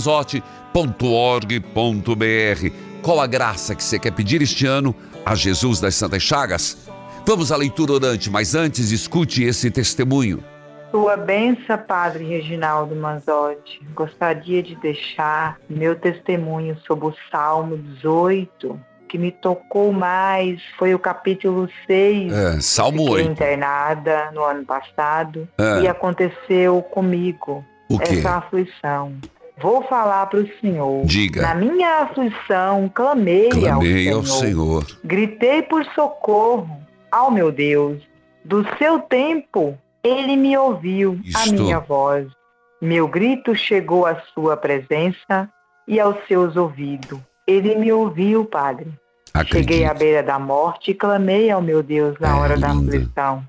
www.padrereginaldomanzotti.org.br. 0.05 3.01
Qual 3.01 3.19
a 3.19 3.27
graça 3.27 3.75
que 3.75 3.83
você 3.83 3.97
quer 3.97 4.11
pedir 4.11 4.41
este 4.41 4.65
ano 4.65 4.93
a 5.25 5.33
Jesus 5.35 5.79
das 5.79 5.95
Santas 5.95 6.21
Chagas? 6.21 6.89
Vamos 7.25 7.51
à 7.51 7.57
leitura 7.57 7.93
orante, 7.93 8.29
mas 8.29 8.55
antes 8.55 8.91
escute 8.91 9.43
esse 9.43 9.69
testemunho. 9.71 10.43
Sua 10.91 11.15
benção, 11.15 11.77
Padre 11.77 12.25
Reginaldo 12.25 12.95
Manzotti. 12.95 13.81
Gostaria 13.95 14.61
de 14.61 14.75
deixar 14.75 15.57
meu 15.69 15.95
testemunho 15.95 16.77
sobre 16.85 17.07
o 17.07 17.15
Salmo 17.31 17.77
18, 17.77 18.77
que 19.07 19.17
me 19.17 19.31
tocou 19.31 19.93
mais 19.93 20.59
foi 20.77 20.93
o 20.93 20.99
capítulo 20.99 21.69
6. 21.87 22.33
É, 22.33 22.59
Salmo 22.61 23.03
Fiquei 23.05 23.21
8. 23.23 23.31
internada 23.31 24.31
no 24.33 24.43
ano 24.43 24.65
passado 24.65 25.47
É. 25.57 25.81
e 25.81 25.87
aconteceu 25.87 26.81
comigo 26.81 27.63
essa 28.01 28.31
aflição. 28.37 29.13
Vou 29.61 29.83
falar 29.83 30.25
para 30.27 30.39
o 30.39 30.47
Senhor. 30.59 31.05
Diga. 31.05 31.41
Na 31.41 31.55
minha 31.55 32.03
aflição, 32.03 32.89
clamei, 32.93 33.49
Clamei 33.49 34.09
ao 34.09 34.17
ao 34.19 34.25
Senhor. 34.25 34.83
Senhor. 34.85 34.99
Gritei 35.03 35.61
por 35.61 35.85
socorro 35.93 36.81
ao 37.11 37.29
meu 37.31 37.51
Deus. 37.51 38.01
Do 38.43 38.65
seu 38.77 38.99
tempo, 38.99 39.77
ele 40.03 40.35
me 40.35 40.57
ouviu 40.57 41.19
a 41.35 41.45
Isto. 41.45 41.53
minha 41.53 41.79
voz. 41.79 42.27
Meu 42.81 43.07
grito 43.07 43.53
chegou 43.55 44.05
à 44.05 44.19
sua 44.33 44.57
presença 44.57 45.47
e 45.87 45.99
aos 45.99 46.15
seus 46.27 46.55
ouvidos. 46.55 47.19
Ele 47.45 47.75
me 47.75 47.91
ouviu, 47.91 48.45
Padre. 48.45 48.87
Cheguei 49.45 49.85
à 49.85 49.93
beira 49.93 50.23
da 50.23 50.39
morte 50.39 50.91
e 50.91 50.93
clamei 50.93 51.51
ao 51.51 51.61
meu 51.61 51.83
Deus 51.83 52.15
na 52.19 52.37
hora 52.37 52.57
da 52.57 52.71
aflição. 52.71 53.43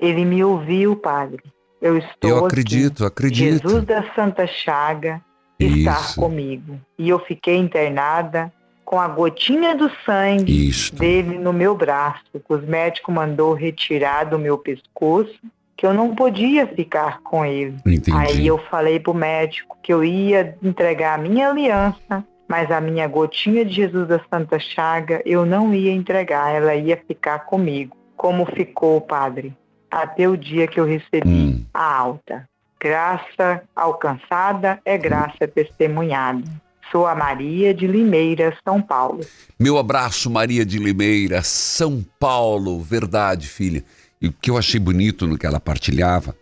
Ele 0.00 0.24
me 0.24 0.44
ouviu, 0.44 0.94
Padre. 0.96 1.42
Eu 1.82 1.98
estou 1.98 2.30
Eu 2.30 2.36
aqui. 2.38 2.46
acredito, 2.46 3.04
acredito. 3.04 3.68
Jesus 3.68 3.84
da 3.84 4.04
Santa 4.14 4.46
Chaga 4.46 5.20
está 5.58 6.00
Isso. 6.00 6.20
comigo. 6.20 6.78
E 6.98 7.08
eu 7.08 7.18
fiquei 7.18 7.56
internada 7.56 8.52
com 8.84 9.00
a 9.00 9.08
gotinha 9.08 9.74
do 9.74 9.90
sangue 10.04 10.68
Isso. 10.68 10.94
dele 10.94 11.38
no 11.38 11.52
meu 11.52 11.74
braço, 11.74 12.22
que 12.32 12.52
os 12.52 12.64
médicos 12.64 13.12
mandou 13.14 13.52
retirar 13.52 14.24
do 14.24 14.38
meu 14.38 14.56
pescoço, 14.56 15.34
que 15.76 15.84
eu 15.84 15.92
não 15.92 16.14
podia 16.14 16.66
ficar 16.66 17.20
com 17.22 17.44
ele. 17.44 17.76
Entendi. 17.84 18.12
Aí 18.12 18.46
eu 18.46 18.56
falei 18.58 18.98
pro 19.00 19.12
médico 19.12 19.76
que 19.82 19.92
eu 19.92 20.04
ia 20.04 20.56
entregar 20.62 21.18
a 21.18 21.22
minha 21.22 21.50
aliança, 21.50 22.24
mas 22.48 22.70
a 22.70 22.80
minha 22.80 23.06
gotinha 23.08 23.64
de 23.64 23.74
Jesus 23.74 24.06
da 24.08 24.20
Santa 24.30 24.58
Chaga 24.58 25.20
eu 25.26 25.44
não 25.44 25.74
ia 25.74 25.92
entregar, 25.92 26.54
ela 26.54 26.74
ia 26.74 26.96
ficar 26.96 27.40
comigo. 27.40 27.96
Como 28.16 28.46
ficou, 28.46 29.00
padre? 29.00 29.52
Até 29.90 30.28
o 30.28 30.36
dia 30.36 30.66
que 30.66 30.78
eu 30.80 30.84
recebi 30.84 31.28
Hum. 31.28 31.64
a 31.74 31.94
alta. 31.98 32.48
Graça 32.86 33.64
alcançada 33.74 34.80
é 34.84 34.96
graça 34.96 35.48
testemunhada. 35.52 36.44
Sou 36.92 37.04
a 37.04 37.16
Maria 37.16 37.74
de 37.74 37.84
Limeira, 37.84 38.56
São 38.62 38.80
Paulo. 38.80 39.26
Meu 39.58 39.76
abraço, 39.76 40.30
Maria 40.30 40.64
de 40.64 40.78
Limeira, 40.78 41.42
São 41.42 42.06
Paulo. 42.16 42.80
Verdade, 42.80 43.48
filha. 43.48 43.84
E 44.22 44.28
o 44.28 44.32
que 44.32 44.48
eu 44.48 44.56
achei 44.56 44.78
bonito 44.78 45.26
no 45.26 45.36
que 45.36 45.44
ela 45.44 45.58
partilhava 45.58 46.36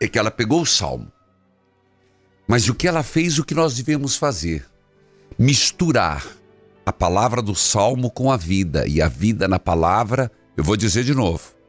é 0.00 0.08
que 0.08 0.18
ela 0.18 0.30
pegou 0.30 0.62
o 0.62 0.66
salmo. 0.66 1.12
Mas 2.48 2.70
o 2.70 2.74
que 2.74 2.88
ela 2.88 3.02
fez, 3.02 3.38
o 3.38 3.44
que 3.44 3.54
nós 3.54 3.76
devemos 3.76 4.16
fazer? 4.16 4.64
Misturar 5.38 6.26
a 6.86 6.92
palavra 6.94 7.42
do 7.42 7.54
salmo 7.54 8.10
com 8.10 8.32
a 8.32 8.38
vida. 8.38 8.88
E 8.88 9.02
a 9.02 9.08
vida 9.08 9.46
na 9.46 9.58
palavra, 9.58 10.32
eu 10.56 10.64
vou 10.64 10.78
dizer 10.78 11.04
de 11.04 11.14
novo. 11.14 11.61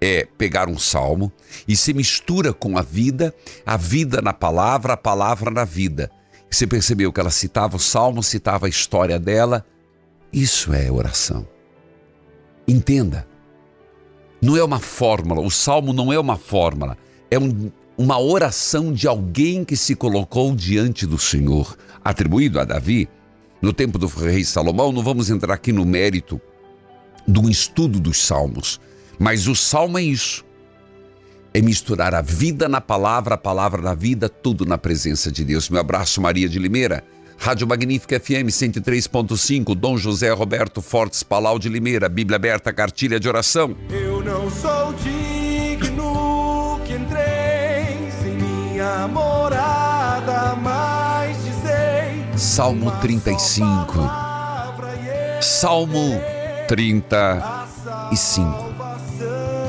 É 0.00 0.26
pegar 0.36 0.68
um 0.68 0.78
salmo 0.78 1.32
e 1.66 1.74
se 1.76 1.94
mistura 1.94 2.52
com 2.52 2.76
a 2.76 2.82
vida, 2.82 3.34
a 3.64 3.76
vida 3.76 4.20
na 4.20 4.32
palavra, 4.32 4.92
a 4.92 4.96
palavra 4.96 5.50
na 5.50 5.64
vida. 5.64 6.10
Você 6.50 6.66
percebeu 6.66 7.12
que 7.12 7.20
ela 7.20 7.30
citava 7.30 7.76
o 7.76 7.80
salmo, 7.80 8.22
citava 8.22 8.66
a 8.66 8.68
história 8.68 9.18
dela. 9.18 9.64
Isso 10.32 10.72
é 10.72 10.90
oração. 10.90 11.46
Entenda. 12.68 13.26
Não 14.40 14.56
é 14.56 14.62
uma 14.62 14.78
fórmula, 14.78 15.40
o 15.40 15.50
salmo 15.50 15.92
não 15.92 16.12
é 16.12 16.18
uma 16.18 16.36
fórmula, 16.36 16.96
é 17.30 17.38
um- 17.38 17.70
uma 17.96 18.20
oração 18.20 18.92
de 18.92 19.08
alguém 19.08 19.64
que 19.64 19.76
se 19.76 19.96
colocou 19.96 20.54
diante 20.54 21.06
do 21.06 21.18
Senhor, 21.18 21.76
atribuído 22.04 22.60
a 22.60 22.64
Davi. 22.64 23.08
No 23.62 23.72
tempo 23.72 23.98
do 23.98 24.06
rei 24.06 24.44
Salomão, 24.44 24.92
não 24.92 25.02
vamos 25.02 25.30
entrar 25.30 25.54
aqui 25.54 25.72
no 25.72 25.86
mérito 25.86 26.38
do 27.26 27.48
estudo 27.48 27.98
dos 27.98 28.18
salmos, 28.24 28.78
mas 29.18 29.46
o 29.46 29.54
salmo 29.54 29.98
é 29.98 30.02
isso. 30.02 30.44
É 31.52 31.62
misturar 31.62 32.14
a 32.14 32.20
vida 32.20 32.68
na 32.68 32.80
palavra, 32.80 33.34
a 33.34 33.38
palavra 33.38 33.80
na 33.80 33.94
vida, 33.94 34.28
tudo 34.28 34.66
na 34.66 34.76
presença 34.76 35.32
de 35.32 35.44
Deus. 35.44 35.70
Meu 35.70 35.80
abraço, 35.80 36.20
Maria 36.20 36.48
de 36.48 36.58
Limeira. 36.58 37.02
Rádio 37.38 37.66
Magnífica 37.66 38.18
FM 38.18 38.48
103.5, 38.48 39.74
Dom 39.74 39.98
José 39.98 40.32
Roberto 40.32 40.80
Fortes 40.80 41.22
Palau 41.22 41.58
de 41.58 41.68
Limeira, 41.68 42.08
Bíblia 42.08 42.36
aberta, 42.36 42.72
cartilha 42.72 43.20
de 43.20 43.28
oração. 43.28 43.76
Eu 43.90 44.22
não 44.22 44.50
sou 44.50 44.94
digno 44.94 46.80
que 46.84 46.94
entreis 46.94 48.24
em 48.24 48.36
minha 48.36 49.06
morada, 49.08 50.56
mas 50.56 51.36
dizei 51.44 52.24
Salmo 52.36 52.90
35. 53.00 53.98
Salmo 55.40 56.20
35. 56.68 58.75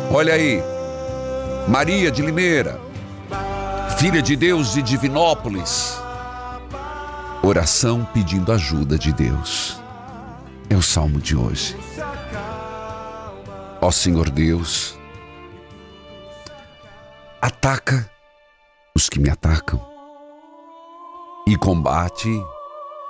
Olha 0.09 0.33
aí, 0.33 0.63
Maria 1.67 2.09
de 2.09 2.21
Limeira, 2.21 2.79
filha 3.99 4.21
de 4.21 4.37
Deus 4.37 4.71
de 4.71 4.81
Divinópolis. 4.81 5.97
Oração 7.43 8.07
pedindo 8.13 8.53
ajuda 8.53 8.97
de 8.97 9.11
Deus. 9.11 9.81
É 10.69 10.75
o 10.75 10.81
salmo 10.81 11.19
de 11.19 11.35
hoje. 11.35 11.77
Ó 13.81 13.91
Senhor 13.91 14.29
Deus, 14.29 14.97
ataca 17.41 18.09
os 18.95 19.09
que 19.09 19.19
me 19.19 19.29
atacam 19.29 19.79
e 21.45 21.57
combate 21.57 22.29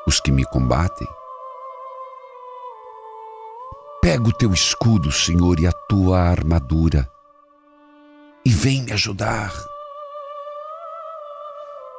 os 0.08 0.20
que 0.20 0.32
me 0.32 0.44
combatem. 0.46 1.08
Pega 4.10 4.30
o 4.30 4.32
teu 4.32 4.54
escudo, 4.54 5.12
Senhor, 5.12 5.60
e 5.60 5.68
a 5.68 5.72
tua 5.74 6.18
armadura, 6.18 7.12
e 8.46 8.50
vem 8.50 8.84
me 8.84 8.94
ajudar. 8.94 9.52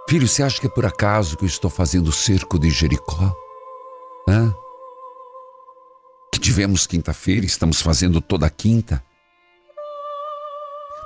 Filho, 0.08 0.26
você 0.26 0.42
acha 0.42 0.58
que 0.58 0.68
é 0.68 0.70
por 0.70 0.86
acaso 0.86 1.36
que 1.36 1.44
eu 1.44 1.46
estou 1.46 1.68
fazendo 1.68 2.08
o 2.08 2.12
cerco 2.12 2.58
de 2.58 2.70
Jericó? 2.70 3.36
Hã? 4.26 4.54
Que 6.32 6.40
tivemos 6.40 6.86
quinta-feira, 6.86 7.44
estamos 7.44 7.82
fazendo 7.82 8.22
toda 8.22 8.48
quinta? 8.48 9.04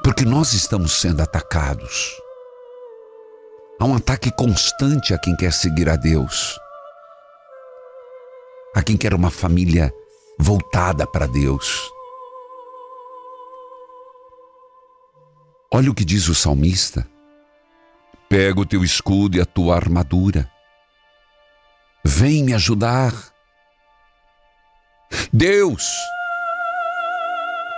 Porque 0.05 0.25
nós 0.25 0.53
estamos 0.53 0.93
sendo 0.93 1.21
atacados. 1.21 2.17
Há 3.81 3.87
um 3.87 3.97
ataque 3.97 4.31
constante 4.31 5.13
a 5.13 5.19
quem 5.19 5.35
quer 5.35 5.53
seguir 5.53 5.89
a 5.89 5.97
Deus, 5.97 6.57
a 8.73 8.85
quem 8.85 8.97
quer 8.97 9.15
uma 9.15 9.33
família 9.33 9.93
voltada 10.43 11.07
para 11.07 11.27
Deus. 11.27 11.89
Olha 15.73 15.91
o 15.91 15.95
que 15.95 16.05
diz 16.05 16.29
o 16.29 16.35
salmista. 16.35 17.07
Pega 18.29 18.61
o 18.61 18.67
teu 18.67 18.83
escudo 18.83 19.37
e 19.37 19.41
a 19.41 19.47
tua 19.47 19.77
armadura. 19.77 20.51
Vem 22.05 22.43
me 22.43 22.53
ajudar. 22.53 23.13
Deus, 25.33 25.87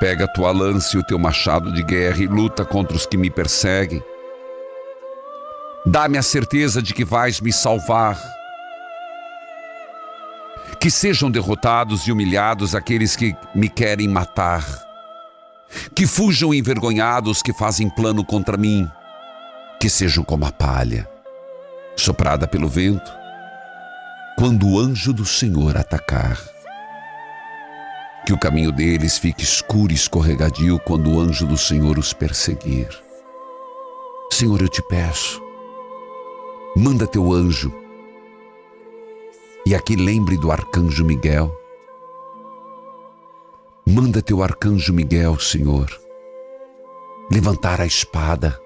pega 0.00 0.24
a 0.24 0.28
tua 0.28 0.50
lança 0.50 0.96
e 0.96 1.00
o 1.00 1.04
teu 1.04 1.18
machado 1.18 1.72
de 1.72 1.82
guerra 1.82 2.22
e 2.22 2.26
luta 2.26 2.64
contra 2.64 2.96
os 2.96 3.04
que 3.04 3.16
me 3.16 3.30
perseguem. 3.30 4.02
Dá-me 5.84 6.16
a 6.16 6.22
certeza 6.22 6.80
de 6.80 6.94
que 6.94 7.04
vais 7.04 7.40
me 7.40 7.52
salvar. 7.52 8.18
Que 10.84 10.90
sejam 10.90 11.30
derrotados 11.30 12.02
e 12.02 12.12
humilhados 12.12 12.74
aqueles 12.74 13.16
que 13.16 13.34
me 13.54 13.70
querem 13.70 14.06
matar. 14.06 14.62
Que 15.94 16.06
fujam 16.06 16.52
envergonhados 16.52 17.40
que 17.40 17.54
fazem 17.54 17.88
plano 17.88 18.22
contra 18.22 18.58
mim. 18.58 18.86
Que 19.80 19.88
sejam 19.88 20.22
como 20.22 20.44
a 20.44 20.52
palha, 20.52 21.08
soprada 21.96 22.46
pelo 22.46 22.68
vento, 22.68 23.10
quando 24.36 24.68
o 24.68 24.78
anjo 24.78 25.14
do 25.14 25.24
Senhor 25.24 25.74
atacar. 25.74 26.38
Que 28.26 28.34
o 28.34 28.38
caminho 28.38 28.70
deles 28.70 29.16
fique 29.16 29.42
escuro 29.42 29.90
e 29.90 29.94
escorregadio 29.94 30.78
quando 30.80 31.14
o 31.14 31.18
anjo 31.18 31.46
do 31.46 31.56
Senhor 31.56 31.98
os 31.98 32.12
perseguir. 32.12 32.90
Senhor, 34.30 34.60
eu 34.60 34.68
te 34.68 34.82
peço, 34.82 35.40
manda 36.76 37.06
teu 37.06 37.32
anjo. 37.32 37.83
E 39.66 39.74
aqui 39.74 39.96
lembre 39.96 40.36
do 40.36 40.52
arcanjo 40.52 41.04
Miguel. 41.04 41.50
Manda 43.86 44.20
teu 44.20 44.42
arcanjo 44.42 44.92
Miguel, 44.92 45.38
Senhor, 45.38 45.88
levantar 47.30 47.80
a 47.80 47.86
espada. 47.86 48.60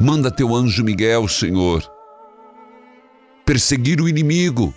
Manda 0.00 0.30
teu 0.30 0.54
anjo 0.54 0.84
Miguel, 0.84 1.26
Senhor, 1.26 1.82
perseguir 3.44 4.00
o 4.00 4.08
inimigo. 4.08 4.72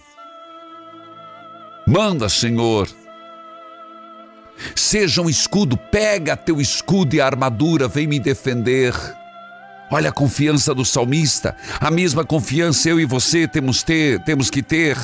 Manda, 1.88 2.28
Senhor, 2.28 2.88
seja 4.76 5.22
um 5.22 5.30
escudo, 5.30 5.78
pega 5.78 6.36
teu 6.36 6.60
escudo 6.60 7.16
e 7.16 7.22
armadura, 7.22 7.88
vem 7.88 8.08
me 8.08 8.20
defender. 8.20 8.94
Olha 9.92 10.10
a 10.10 10.14
confiança 10.14 10.74
do 10.74 10.86
salmista, 10.86 11.56
a 11.80 11.90
mesma 11.90 12.24
confiança 12.24 12.90
eu 12.90 13.00
e 13.00 13.06
você 13.06 13.48
temos, 13.48 13.82
ter, 13.82 14.20
temos 14.24 14.50
que 14.50 14.62
ter. 14.62 14.98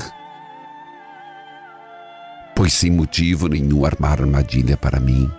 Pois 2.55 2.73
sem 2.73 2.91
motivo 2.91 3.47
nenhum 3.47 3.83
armar 3.83 4.21
armadilha 4.21 4.77
para 4.77 4.99
mim, 4.99 5.31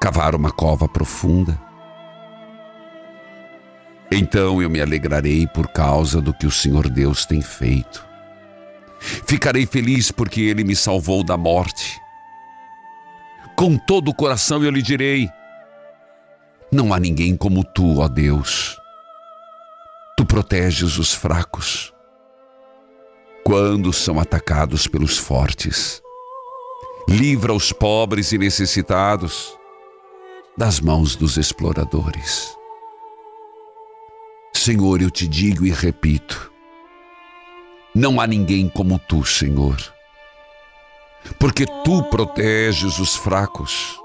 cavar 0.00 0.34
uma 0.34 0.50
cova 0.50 0.88
profunda. 0.88 1.60
Então 4.10 4.62
eu 4.62 4.70
me 4.70 4.80
alegrarei 4.80 5.46
por 5.46 5.68
causa 5.68 6.20
do 6.20 6.32
que 6.32 6.46
o 6.46 6.50
Senhor 6.50 6.88
Deus 6.88 7.26
tem 7.26 7.42
feito. 7.42 8.06
Ficarei 9.00 9.66
feliz 9.66 10.10
porque 10.10 10.40
Ele 10.40 10.64
me 10.64 10.74
salvou 10.74 11.22
da 11.22 11.36
morte. 11.36 12.00
Com 13.54 13.76
todo 13.76 14.08
o 14.08 14.14
coração 14.14 14.62
eu 14.62 14.70
lhe 14.70 14.80
direi: 14.80 15.28
não 16.70 16.92
há 16.92 17.00
ninguém 17.00 17.36
como 17.36 17.64
tu, 17.64 18.00
ó 18.00 18.08
Deus. 18.08 18.78
Tu 20.16 20.26
proteges 20.26 20.98
os 20.98 21.14
fracos 21.14 21.94
quando 23.44 23.92
são 23.92 24.20
atacados 24.20 24.86
pelos 24.86 25.16
fortes. 25.16 26.02
Livra 27.08 27.54
os 27.54 27.72
pobres 27.72 28.32
e 28.32 28.38
necessitados 28.38 29.56
das 30.56 30.80
mãos 30.80 31.16
dos 31.16 31.38
exploradores. 31.38 32.54
Senhor, 34.52 35.00
eu 35.00 35.10
te 35.10 35.26
digo 35.26 35.64
e 35.64 35.70
repito: 35.70 36.52
não 37.94 38.20
há 38.20 38.26
ninguém 38.26 38.68
como 38.68 38.98
tu, 38.98 39.24
Senhor, 39.24 39.76
porque 41.38 41.64
tu 41.84 42.02
proteges 42.10 42.98
os 42.98 43.16
fracos 43.16 43.98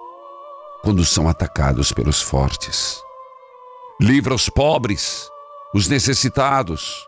quando 0.83 1.05
são 1.05 1.29
atacados 1.29 1.93
pelos 1.93 2.21
fortes. 2.21 3.01
Livra 4.01 4.35
os 4.35 4.49
pobres, 4.49 5.29
os 5.73 5.87
necessitados, 5.87 7.07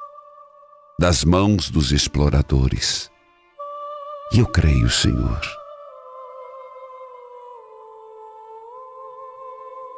das 0.97 1.25
mãos 1.25 1.69
dos 1.69 1.91
exploradores. 1.91 3.11
E 4.31 4.39
eu 4.39 4.47
creio, 4.47 4.89
Senhor. 4.89 5.41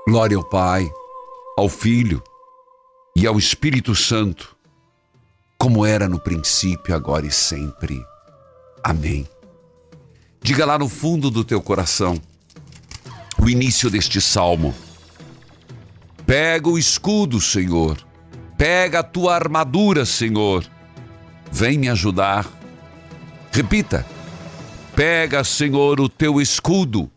Glória 0.08 0.38
ao 0.38 0.44
Pai, 0.44 0.92
ao 1.56 1.70
Filho 1.70 2.24
e 3.16 3.28
ao 3.28 3.38
Espírito 3.38 3.94
Santo, 3.94 4.58
como 5.60 5.86
era 5.86 6.10
no 6.10 6.20
princípio, 6.20 6.96
agora 6.96 7.28
e 7.28 7.32
sempre. 7.32 8.04
Amém. 8.84 9.28
Diga 10.42 10.66
lá 10.66 10.80
no 10.80 10.90
fundo 10.90 11.30
do 11.30 11.44
teu 11.44 11.62
coração 11.62 12.20
o 13.48 13.50
início 13.50 13.90
deste 13.90 14.20
salmo. 14.20 14.76
Pega 16.26 16.68
o 16.68 16.78
escudo, 16.78 17.40
Senhor. 17.40 17.98
Pega 18.58 19.00
a 19.00 19.04
tua 19.04 19.36
armadura, 19.36 20.06
Senhor. 20.06 20.66
Vem 21.50 21.78
me 21.78 21.88
ajudar. 21.88 22.46
Repita. 23.50 24.06
Pega, 24.94 25.46
Senhor, 25.46 26.02
o 26.02 26.10
teu 26.10 26.42
escudo. 26.42 27.10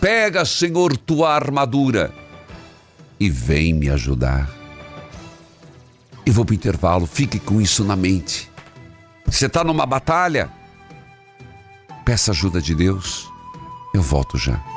Pega, 0.00 0.46
Senhor, 0.46 0.96
tua 0.96 1.34
armadura. 1.34 2.10
E 3.20 3.28
vem 3.28 3.74
me 3.74 3.90
ajudar. 3.90 4.50
E 6.24 6.30
vou 6.30 6.46
para 6.46 6.54
o 6.54 6.56
intervalo. 6.56 7.06
Fique 7.06 7.38
com 7.38 7.60
isso 7.60 7.84
na 7.84 7.94
mente. 7.94 8.50
Você 9.26 9.44
está 9.44 9.62
numa 9.62 9.84
batalha? 9.84 10.50
Peça 12.02 12.30
ajuda 12.30 12.62
de 12.62 12.74
Deus. 12.74 13.30
Eu 13.92 14.00
volto 14.00 14.38
já. 14.38 14.73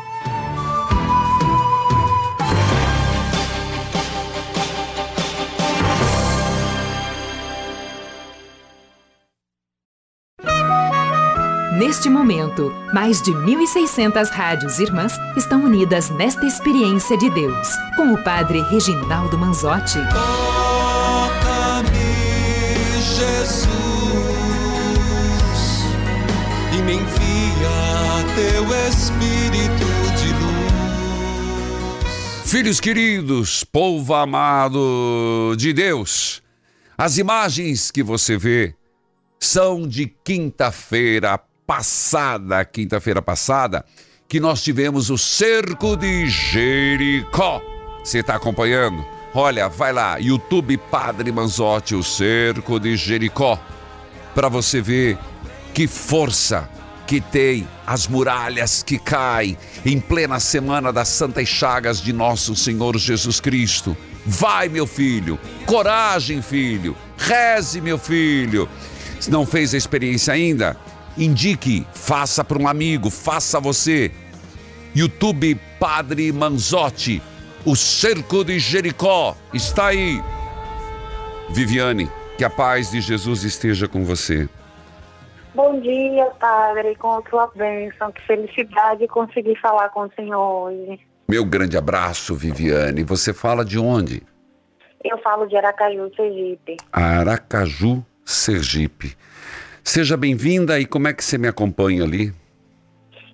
Neste 11.77 12.09
momento, 12.09 12.73
mais 12.91 13.21
de 13.21 13.31
1.600 13.31 14.31
rádios 14.31 14.79
irmãs 14.79 15.13
estão 15.37 15.63
unidas 15.63 16.09
nesta 16.09 16.43
experiência 16.43 17.15
de 17.15 17.29
Deus, 17.29 17.67
com 17.95 18.13
o 18.13 18.23
Padre 18.23 18.63
Reginaldo 18.63 19.37
Manzotti. 19.37 19.99
Toca-me, 20.11 21.91
Jesus, 22.99 23.67
e 26.75 26.81
me 26.81 26.93
envia 26.93 28.25
teu 28.33 28.63
Espírito 28.89 29.85
de 30.17 30.33
luz. 30.33 30.49
Filhos 32.49 32.79
queridos, 32.79 33.63
povo 33.63 34.15
amado 34.15 35.53
de 35.55 35.71
Deus, 35.73 36.41
as 36.97 37.19
imagens 37.19 37.91
que 37.91 38.01
você 38.01 38.35
vê 38.35 38.73
são 39.39 39.87
de 39.87 40.07
quinta-feira 40.07 41.37
passada, 41.67 42.63
quinta-feira 42.63 43.21
passada, 43.21 43.83
que 44.27 44.39
nós 44.39 44.63
tivemos 44.63 45.09
o 45.09 45.17
cerco 45.17 45.97
de 45.97 46.29
Jericó. 46.29 47.61
Você 48.01 48.19
está 48.19 48.35
acompanhando? 48.35 49.05
Olha, 49.35 49.67
vai 49.67 49.91
lá, 49.91 50.17
YouTube 50.17 50.77
Padre 50.89 51.29
Manzotti, 51.29 51.93
o 51.93 52.01
cerco 52.01 52.79
de 52.79 52.95
Jericó, 52.95 53.59
para 54.33 54.47
você 54.47 54.81
ver 54.81 55.17
que 55.73 55.87
força 55.87 56.69
que 57.05 57.19
tem 57.21 57.67
as 57.85 58.07
muralhas 58.07 58.81
que 58.81 58.97
caem 58.97 59.57
em 59.85 59.99
plena 59.99 60.39
semana 60.39 60.91
das 60.91 61.09
Santas 61.09 61.47
Chagas 61.47 62.01
de 62.01 62.11
nosso 62.11 62.55
Senhor 62.55 62.97
Jesus 62.97 63.39
Cristo. 63.39 63.95
Vai, 64.25 64.69
meu 64.69 64.87
filho, 64.87 65.37
coragem, 65.65 66.41
filho, 66.41 66.95
Reze, 67.17 67.79
meu 67.81 67.97
filho. 67.97 68.67
Se 69.19 69.29
não 69.29 69.45
fez 69.45 69.73
a 69.73 69.77
experiência 69.77 70.33
ainda, 70.33 70.77
indique, 71.17 71.85
faça 71.93 72.43
para 72.43 72.57
um 72.57 72.67
amigo, 72.67 73.09
faça 73.09 73.59
você. 73.59 74.11
YouTube 74.95 75.59
Padre 75.79 76.31
Manzotti, 76.31 77.21
o 77.65 77.75
cerco 77.75 78.43
de 78.43 78.59
Jericó 78.59 79.35
está 79.53 79.87
aí. 79.87 80.21
Viviane, 81.49 82.09
que 82.37 82.43
a 82.43 82.49
paz 82.49 82.91
de 82.91 83.01
Jesus 83.01 83.43
esteja 83.43 83.87
com 83.87 84.03
você. 84.03 84.47
Bom 85.53 85.79
dia, 85.79 86.25
Padre, 86.39 86.95
com 86.95 87.13
a 87.13 87.21
tua 87.23 87.51
bênção. 87.55 88.11
Que 88.11 88.21
felicidade 88.27 89.07
conseguir 89.07 89.59
falar 89.59 89.89
com 89.89 90.01
o 90.01 90.11
Senhor 90.15 90.69
hoje. 90.69 90.99
Meu 91.27 91.43
grande 91.43 91.75
abraço, 91.75 92.35
Viviane. 92.35 93.03
Você 93.03 93.33
fala 93.33 93.65
de 93.65 93.79
onde? 93.79 94.21
Eu 95.03 95.17
falo 95.19 95.47
de 95.47 95.57
Aracaju, 95.57 96.11
Sergipe. 96.15 96.77
Aracaju, 96.91 98.05
Sergipe. 98.23 99.17
Seja 99.87 100.17
bem-vinda 100.17 100.77
e 100.77 100.85
como 100.85 101.07
é 101.07 101.13
que 101.13 101.23
você 101.23 101.37
me 101.37 101.47
acompanha 101.47 102.03
ali? 102.03 102.33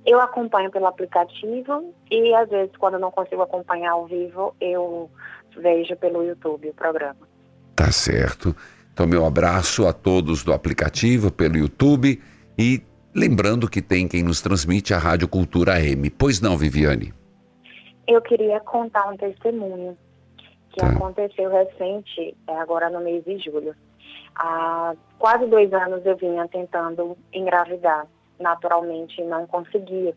Eu 0.06 0.22
acompanho 0.22 0.70
pelo 0.70 0.86
aplicativo 0.86 1.92
e 2.12 2.32
às 2.36 2.48
vezes 2.48 2.78
quando 2.78 2.94
eu 2.94 3.00
não 3.00 3.10
consigo 3.10 3.42
acompanhar 3.42 3.94
ao 3.94 4.06
vivo, 4.06 4.56
eu 4.62 5.10
vejo 5.58 5.96
pelo 5.96 6.24
YouTube 6.24 6.70
o 6.70 6.74
programa. 6.76 7.28
Tá 7.76 7.92
certo. 7.92 8.56
Então, 8.94 9.08
meu 9.08 9.26
abraço 9.26 9.88
a 9.88 9.92
todos 9.92 10.44
do 10.44 10.54
aplicativo, 10.54 11.32
pelo 11.32 11.58
YouTube 11.58 12.22
e 12.56 12.84
lembrando 13.16 13.68
que 13.68 13.82
tem 13.82 14.08
quem 14.08 14.22
nos 14.22 14.40
transmite 14.40 14.94
a 14.94 15.00
Rádio 15.00 15.28
Cultura 15.28 15.82
M. 15.82 16.08
Pois 16.12 16.40
não, 16.40 16.56
Viviane? 16.56 17.12
Eu 18.08 18.22
queria 18.22 18.60
contar 18.60 19.10
um 19.10 19.18
testemunho 19.18 19.98
que 20.70 20.82
Tá. 20.82 20.90
aconteceu 20.92 21.50
recente, 21.50 22.38
é, 22.48 22.56
agora 22.58 22.92
no 22.92 23.00
mês 23.00 23.26
de 23.26 23.40
julho. 23.40 23.76
Há 24.36 24.96
quase 25.20 25.46
dois 25.48 25.72
anos 25.74 26.06
eu 26.06 26.18
vinha 26.18 26.48
tentando 26.48 27.18
engravidar 27.32 28.08
naturalmente 28.40 29.22
e 29.22 29.24
não 29.24 29.46
conseguia. 29.48 30.14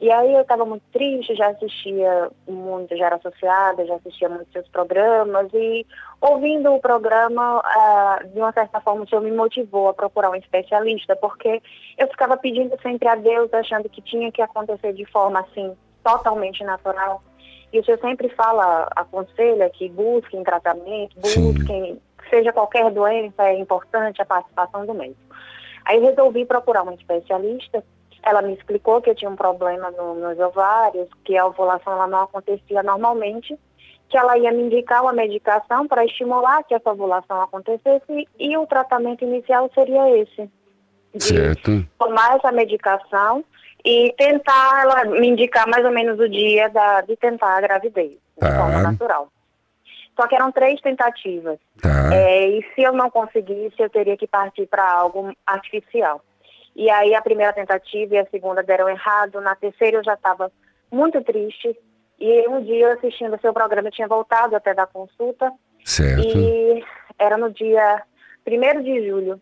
E 0.00 0.10
aí 0.10 0.32
eu 0.32 0.40
estava 0.40 0.64
muito 0.64 0.82
triste, 0.92 1.34
já 1.34 1.48
assistia 1.48 2.30
muito, 2.48 2.96
já 2.96 3.06
era 3.06 3.16
associada, 3.16 3.84
já 3.84 3.96
assistia 3.96 4.30
muitos 4.30 4.50
seus 4.50 4.66
programas 4.68 5.48
e 5.52 5.86
ouvindo 6.22 6.72
o 6.72 6.80
programa, 6.80 7.60
ah, 7.62 8.20
de 8.24 8.38
uma 8.38 8.50
certa 8.50 8.80
forma 8.80 9.04
o 9.04 9.08
senhor 9.08 9.20
me 9.20 9.30
motivou 9.30 9.88
a 9.88 9.94
procurar 9.94 10.30
um 10.30 10.34
especialista, 10.36 11.14
porque 11.16 11.60
eu 11.98 12.08
ficava 12.08 12.38
pedindo 12.38 12.74
sempre 12.80 13.08
a 13.08 13.14
Deus, 13.14 13.52
achando 13.52 13.90
que 13.90 14.00
tinha 14.00 14.32
que 14.32 14.40
acontecer 14.40 14.94
de 14.94 15.04
forma 15.04 15.40
assim, 15.40 15.76
totalmente 16.02 16.64
natural. 16.64 17.22
E 17.70 17.78
o 17.78 17.84
senhor 17.84 18.00
sempre 18.00 18.30
fala, 18.30 18.88
aconselha 18.96 19.68
que 19.68 19.88
busquem 19.90 20.42
tratamento, 20.42 21.14
busquem, 21.20 22.00
seja 22.30 22.52
qualquer 22.52 22.90
doença, 22.90 23.42
é 23.44 23.58
importante 23.58 24.22
a 24.22 24.24
participação 24.24 24.86
do 24.86 24.94
médico. 24.94 25.18
Aí 25.84 25.98
resolvi 26.00 26.44
procurar 26.46 26.82
um 26.84 26.92
especialista. 26.92 27.82
Ela 28.22 28.42
me 28.42 28.54
explicou 28.54 29.00
que 29.02 29.10
eu 29.10 29.14
tinha 29.14 29.30
um 29.30 29.36
problema 29.36 29.90
no- 29.90 30.14
nos 30.14 30.38
ovários, 30.38 31.08
que 31.24 31.36
a 31.36 31.46
ovulação 31.46 31.92
ela 31.94 32.06
não 32.06 32.22
acontecia 32.22 32.82
normalmente, 32.82 33.58
que 34.08 34.16
ela 34.16 34.36
ia 34.38 34.52
me 34.52 34.62
indicar 34.64 35.02
uma 35.02 35.12
medicação 35.12 35.86
para 35.86 36.04
estimular 36.04 36.62
que 36.64 36.74
essa 36.74 36.90
ovulação 36.90 37.40
acontecesse 37.42 38.28
e 38.38 38.56
o 38.56 38.66
tratamento 38.66 39.24
inicial 39.24 39.70
seria 39.74 40.16
esse. 40.18 40.50
Certo. 41.18 41.84
tomar 41.98 42.36
essa 42.36 42.52
medicação 42.52 43.44
e 43.84 44.14
tentar 44.16 44.82
ela 44.82 45.04
me 45.06 45.26
indicar 45.28 45.66
mais 45.68 45.84
ou 45.84 45.90
menos 45.90 46.20
o 46.20 46.28
dia 46.28 46.68
da, 46.68 47.00
de 47.00 47.16
tentar 47.16 47.56
a 47.56 47.60
gravidez, 47.60 48.10
de 48.12 48.18
Tá. 48.38 48.56
forma 48.56 48.82
natural. 48.82 49.26
Só 50.20 50.28
que 50.28 50.34
eram 50.34 50.52
três 50.52 50.78
tentativas. 50.82 51.58
Tá. 51.80 52.14
É, 52.14 52.46
e 52.46 52.62
se 52.74 52.82
eu 52.82 52.92
não 52.92 53.10
conseguisse, 53.10 53.76
eu 53.78 53.88
teria 53.88 54.18
que 54.18 54.26
partir 54.26 54.66
para 54.66 54.86
algo 54.86 55.34
artificial. 55.46 56.20
E 56.76 56.90
aí 56.90 57.14
a 57.14 57.22
primeira 57.22 57.54
tentativa 57.54 58.14
e 58.14 58.18
a 58.18 58.26
segunda 58.26 58.62
deram 58.62 58.86
errado. 58.86 59.40
Na 59.40 59.54
terceira 59.54 59.96
eu 59.96 60.04
já 60.04 60.12
estava 60.12 60.52
muito 60.92 61.22
triste. 61.22 61.74
E 62.18 62.46
um 62.48 62.62
dia 62.62 62.92
assistindo 62.92 63.34
o 63.34 63.40
seu 63.40 63.54
programa, 63.54 63.88
eu 63.88 63.92
tinha 63.92 64.06
voltado 64.06 64.54
até 64.54 64.74
da 64.74 64.86
consulta. 64.86 65.50
Certo. 65.86 66.22
E 66.22 66.84
era 67.18 67.38
no 67.38 67.50
dia 67.50 68.02
1 68.46 68.82
de 68.82 69.08
julho. 69.08 69.40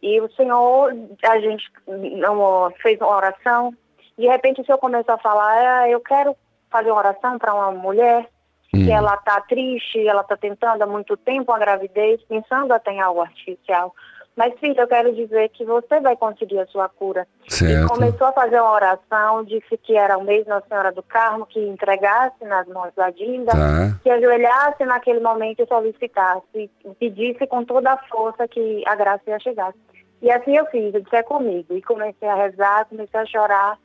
E 0.00 0.22
o 0.22 0.30
senhor, 0.32 0.90
a 1.22 1.38
gente 1.38 1.70
não, 1.86 2.72
fez 2.80 2.98
uma 2.98 3.14
oração. 3.14 3.74
De 4.16 4.26
repente 4.26 4.62
o 4.62 4.64
senhor 4.64 4.78
começou 4.78 5.16
a 5.16 5.18
falar, 5.18 5.82
ah, 5.82 5.90
eu 5.90 6.00
quero 6.00 6.34
fazer 6.70 6.90
uma 6.90 7.00
oração 7.00 7.38
para 7.38 7.52
uma 7.52 7.72
mulher 7.72 8.26
que 8.74 8.90
ela 8.90 9.14
está 9.14 9.40
triste, 9.42 10.06
ela 10.06 10.22
está 10.22 10.36
tentando 10.36 10.82
há 10.82 10.86
muito 10.86 11.16
tempo 11.16 11.52
a 11.52 11.58
gravidez, 11.58 12.20
pensando 12.28 12.72
até 12.72 12.92
em 12.92 13.00
algo 13.00 13.20
artificial. 13.20 13.94
Mas, 14.36 14.52
filha, 14.58 14.80
eu 14.80 14.88
quero 14.88 15.14
dizer 15.14 15.48
que 15.50 15.64
você 15.64 16.00
vai 16.00 16.16
conseguir 16.16 16.58
a 16.58 16.66
sua 16.66 16.88
cura. 16.88 17.24
E 17.46 17.54
Certo. 17.54 17.88
começou 17.88 18.26
a 18.26 18.32
fazer 18.32 18.60
uma 18.60 18.72
oração, 18.72 19.44
disse 19.44 19.76
que 19.78 19.96
era 19.96 20.18
o 20.18 20.24
mês 20.24 20.44
Nossa 20.46 20.66
Senhora 20.66 20.90
do 20.90 21.04
Carmo, 21.04 21.46
que 21.46 21.60
entregasse 21.60 22.44
nas 22.44 22.66
mãos 22.66 22.92
da 22.96 23.10
Dinda, 23.10 23.52
Tá. 23.52 23.96
que 24.02 24.10
ajoelhasse 24.10 24.84
naquele 24.84 25.20
momento 25.20 25.62
e 25.62 25.66
solicitasse, 25.66 26.44
e 26.54 26.68
pedisse 26.98 27.46
com 27.46 27.64
toda 27.64 27.92
a 27.92 27.98
força 28.08 28.48
que 28.48 28.82
a 28.88 28.96
graça 28.96 29.22
ia 29.28 29.38
chegar. 29.38 29.72
E 30.20 30.30
assim 30.32 30.56
eu 30.56 30.66
fiz, 30.66 30.92
eu 30.92 31.00
disse, 31.00 31.14
é 31.14 31.22
comigo. 31.22 31.76
E 31.76 31.82
comecei 31.82 32.28
a 32.28 32.34
rezar, 32.34 32.86
comecei 32.86 33.20
a 33.20 33.26
chorar. 33.26 33.78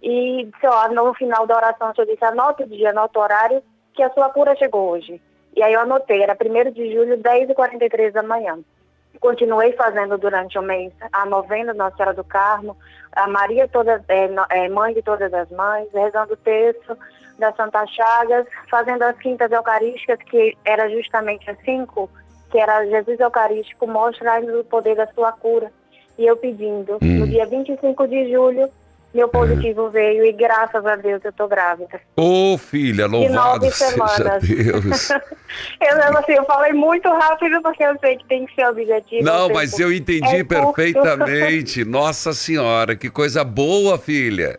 E 0.00 0.44
disse, 0.44 0.66
ó, 0.68 0.88
no 0.88 1.14
final 1.14 1.46
da 1.48 1.56
oração, 1.56 1.92
senhor 1.94 2.06
disse, 2.06 2.24
anota 2.24 2.62
o 2.62 2.68
dia, 2.68 2.90
anota 2.90 3.18
o 3.18 3.22
horário, 3.22 3.62
que 3.96 4.02
a 4.02 4.10
sua 4.10 4.28
cura 4.28 4.54
chegou 4.54 4.90
hoje. 4.90 5.20
E 5.56 5.62
aí 5.62 5.72
eu 5.72 5.80
anotei, 5.80 6.22
era 6.22 6.36
1 6.38 6.70
de 6.70 6.92
julho, 6.92 7.18
10h43 7.18 8.12
da 8.12 8.22
manhã. 8.22 8.58
Continuei 9.18 9.72
fazendo 9.72 10.18
durante 10.18 10.58
o 10.58 10.62
mês 10.62 10.92
a 11.10 11.24
novena 11.24 11.72
Nossa 11.72 11.96
Senhora 11.96 12.14
do 12.14 12.22
Carmo, 12.22 12.76
a 13.12 13.26
Maria 13.26 13.66
toda, 13.66 14.04
é, 14.08 14.28
é, 14.50 14.68
mãe 14.68 14.92
de 14.92 15.00
todas 15.00 15.32
as 15.32 15.50
mães, 15.50 15.88
rezando 15.92 16.34
o 16.34 16.36
texto 16.36 16.96
da 17.38 17.50
Santa 17.54 17.86
Chagas, 17.86 18.46
fazendo 18.70 19.02
as 19.02 19.16
quintas 19.16 19.50
eucarísticas, 19.50 20.18
que 20.28 20.56
era 20.64 20.88
justamente 20.90 21.50
as 21.50 21.58
cinco, 21.64 22.10
que 22.50 22.58
era 22.58 22.84
Jesus 22.84 23.18
Eucarístico, 23.18 23.86
mostra-nos 23.86 24.60
o 24.60 24.64
poder 24.64 24.96
da 24.96 25.06
sua 25.08 25.32
cura. 25.32 25.72
E 26.18 26.26
eu 26.26 26.36
pedindo, 26.36 26.94
Hum. 27.02 27.18
no 27.20 27.26
dia 27.26 27.46
25 27.46 28.06
de 28.06 28.30
julho, 28.30 28.70
meu 29.16 29.28
positivo 29.28 29.88
veio 29.88 30.24
e 30.26 30.32
graças 30.32 30.84
a 30.84 30.94
Deus 30.94 31.24
eu 31.24 31.32
tô 31.32 31.48
grávida. 31.48 31.98
Ô, 32.14 32.58
filha, 32.58 33.08
De 33.08 33.10
louvado 33.10 33.34
nove 33.34 33.70
seja 33.70 33.90
semanas. 33.92 34.42
Deus. 34.42 35.10
eu, 35.80 36.18
assim, 36.18 36.32
eu 36.32 36.44
falei 36.44 36.74
muito 36.74 37.08
rápido 37.08 37.62
porque 37.62 37.82
eu 37.82 37.98
sei 37.98 38.18
que 38.18 38.26
tem 38.26 38.46
que 38.46 38.54
ser 38.54 38.68
objetivo. 38.68 39.24
Não, 39.24 39.48
mas 39.48 39.78
eu 39.80 39.90
entendi 39.92 40.36
é 40.36 40.44
perfeitamente. 40.44 41.82
Nossa 41.88 42.34
Senhora, 42.34 42.94
que 42.94 43.08
coisa 43.08 43.42
boa, 43.42 43.98
filha. 43.98 44.58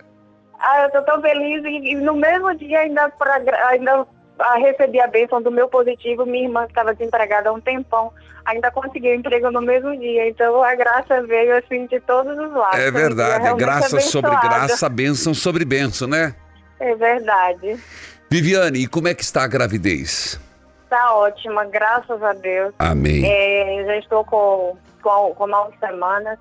Ah, 0.60 0.84
eu 0.84 0.92
tô 0.92 1.02
tão 1.04 1.22
feliz 1.22 1.64
e, 1.64 1.92
e 1.92 1.96
no 1.96 2.16
mesmo 2.16 2.54
dia 2.56 2.80
ainda, 2.80 3.10
pra, 3.10 3.36
ainda 3.70 4.08
ah, 4.40 4.58
recebi 4.58 5.00
a 5.00 5.08
bênção 5.08 5.42
do 5.42 5.52
meu 5.52 5.68
positivo. 5.68 6.26
Minha 6.26 6.46
irmã 6.46 6.64
que 6.66 6.72
estava 6.72 6.94
desempregada 6.94 7.50
há 7.50 7.54
um 7.54 7.60
tempão, 7.60 8.12
ainda 8.46 8.72
conseguiu 8.72 9.14
emprego 9.14 9.52
no 9.52 9.62
mesmo 9.62 9.98
dia. 9.98 10.28
Então 10.30 10.64
a 10.64 10.76
graça 10.76 11.22
veio 11.24 11.58
assim 11.58 11.86
de 11.88 12.00
todos 12.02 12.38
os 12.38 12.54
lados. 12.54 12.80
É 12.80 12.92
verdade, 12.92 13.48
é 13.48 13.54
graça 13.56 14.00
sobre 14.00 14.32
abençoado. 14.32 14.58
graça, 14.58 14.90
bênção 14.90 15.34
sobre 15.34 15.66
bênção, 15.66 16.08
né? 16.08 16.36
É 16.80 16.96
verdade. 16.96 17.80
Viviane, 18.30 18.84
e 18.84 18.88
como 18.88 19.08
é 19.08 19.14
que 19.14 19.24
está 19.24 19.44
a 19.44 19.48
gravidez? 19.48 20.40
Tá 20.90 21.16
ótima, 21.16 21.66
graças 21.66 22.22
a 22.24 22.34
Deus. 22.34 22.74
Amém. 22.80 23.24
É, 23.26 23.84
já 23.86 23.98
estou 23.98 24.24
com, 24.24 24.78
com, 25.02 25.34
com 25.36 25.48
nove 25.48 25.76
semanas. 25.80 26.38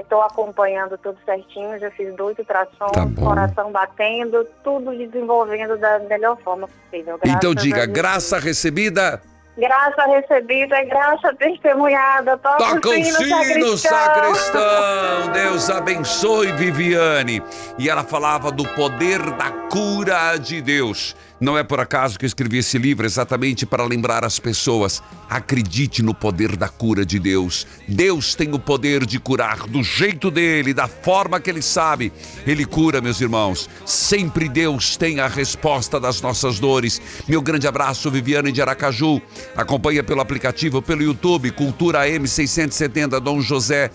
Estou 0.00 0.20
acompanhando 0.22 0.98
tudo 0.98 1.16
certinho, 1.24 1.78
já 1.78 1.90
fiz 1.92 2.12
dois 2.16 2.36
ultrassons, 2.38 2.90
Tá 2.92 3.06
coração 3.16 3.70
batendo, 3.70 4.44
tudo 4.64 4.90
desenvolvendo 4.96 5.76
da 5.76 6.00
melhor 6.00 6.36
forma 6.38 6.68
possível. 6.68 7.18
Então 7.24 7.52
graças 7.52 7.56
a 7.56 7.62
diga, 7.62 7.86
graça 7.86 8.38
recebida, 8.38 9.22
Graça 9.58 10.06
recebida, 10.06 10.76
é 10.76 10.84
graça 10.84 11.34
testemunhada. 11.34 12.38
Toca, 12.38 12.58
toca 12.58 12.90
o 12.90 12.92
sino, 12.92 13.16
sino, 13.16 13.76
sacristão. 13.76 13.76
sacristão. 13.76 15.32
Deus 15.32 15.68
abençoe 15.68 16.52
Viviane. 16.52 17.42
E 17.76 17.90
ela 17.90 18.04
falava 18.04 18.52
do 18.52 18.62
poder 18.76 19.18
da 19.32 19.50
cura 19.68 20.36
de 20.36 20.62
Deus. 20.62 21.16
Não 21.40 21.56
é 21.56 21.62
por 21.62 21.78
acaso 21.78 22.18
que 22.18 22.24
eu 22.24 22.26
escrevi 22.26 22.58
esse 22.58 22.76
livro 22.78 23.06
exatamente 23.06 23.64
para 23.64 23.84
lembrar 23.84 24.24
as 24.24 24.40
pessoas. 24.40 25.00
Acredite 25.30 26.02
no 26.02 26.12
poder 26.12 26.56
da 26.56 26.68
cura 26.68 27.06
de 27.06 27.20
Deus. 27.20 27.64
Deus 27.86 28.34
tem 28.34 28.52
o 28.52 28.58
poder 28.58 29.06
de 29.06 29.20
curar 29.20 29.58
do 29.68 29.80
jeito 29.80 30.32
dele, 30.32 30.74
da 30.74 30.88
forma 30.88 31.38
que 31.38 31.48
ele 31.48 31.62
sabe. 31.62 32.12
Ele 32.44 32.64
cura, 32.64 33.00
meus 33.00 33.20
irmãos. 33.20 33.70
Sempre 33.86 34.48
Deus 34.48 34.96
tem 34.96 35.20
a 35.20 35.28
resposta 35.28 36.00
das 36.00 36.20
nossas 36.20 36.58
dores. 36.58 37.00
Meu 37.28 37.40
grande 37.40 37.68
abraço, 37.68 38.10
Viviane 38.10 38.50
de 38.50 38.60
Aracaju. 38.60 39.22
Acompanha 39.56 40.02
pelo 40.02 40.20
aplicativo, 40.20 40.82
pelo 40.82 41.04
YouTube, 41.04 41.52
Cultura 41.52 42.08
M670, 42.08 43.20
Dom 43.20 43.40
José. 43.40 43.92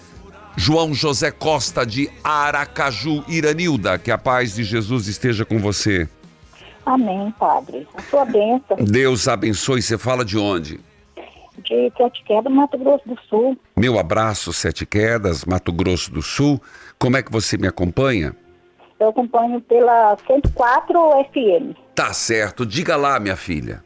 João 0.56 0.94
José 0.94 1.32
Costa 1.32 1.84
de 1.84 2.10
Aracaju, 2.24 3.26
Iranilda. 3.28 3.98
Que 3.98 4.12
a 4.12 4.18
paz 4.18 4.56
de 4.56 4.64
Jesus 4.64 5.08
esteja 5.08 5.44
com 5.44 5.60
você. 5.60 6.08
Amém, 6.86 7.34
Padre. 7.40 7.88
A 7.96 8.02
sua 8.04 8.26
bênção. 8.26 8.78
Deus 8.78 9.28
abençoe. 9.28 9.82
Você 9.82 9.98
fala 9.98 10.24
de 10.26 10.38
onde? 10.38 10.80
de 11.64 11.92
Sete 11.96 12.24
Quedas, 12.24 12.52
Mato 12.52 12.78
Grosso 12.78 13.08
do 13.08 13.20
Sul. 13.30 13.58
Meu 13.76 14.00
abraço, 14.00 14.52
Sete 14.52 14.86
Quedas, 14.86 15.46
Mato 15.46 15.72
Grosso 15.72 16.12
do 16.12 16.22
Sul. 16.22 16.62
Como 17.00 17.18
é 17.18 17.24
que 17.24 17.32
você 17.32 17.58
me 17.58 17.68
acompanha? 17.68 18.36
Eu 19.00 19.10
acompanho 19.10 19.60
pela 19.62 20.18
104 20.28 20.94
FM. 21.32 21.78
Tá 21.96 22.14
certo. 22.14 22.66
Diga 22.66 22.96
lá, 22.96 23.20
minha 23.20 23.36
filha. 23.36 23.84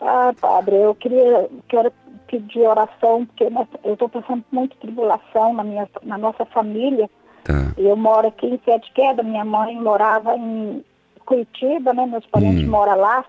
Ah, 0.00 0.32
padre, 0.40 0.76
eu 0.76 0.94
queria 0.94 1.48
quero 1.68 1.92
pedir 2.28 2.60
oração, 2.60 3.26
porque 3.26 3.44
eu 3.84 3.92
estou 3.94 4.08
passando 4.08 4.44
muita 4.52 4.76
tribulação 4.76 5.54
na, 5.54 5.64
minha, 5.64 5.88
na 6.02 6.18
nossa 6.18 6.44
família. 6.46 7.08
Tá. 7.44 7.72
Eu 7.76 7.96
moro 7.96 8.28
aqui 8.28 8.46
em 8.46 8.60
Sete 8.64 8.92
Quedas, 8.92 9.24
minha 9.24 9.44
mãe 9.44 9.80
morava 9.80 10.36
em 10.36 10.84
Curitiba, 11.28 11.92
né? 11.92 12.06
Meus 12.06 12.24
parentes 12.26 12.66
Hum. 12.66 12.70
moram 12.70 12.96
lá. 12.96 13.22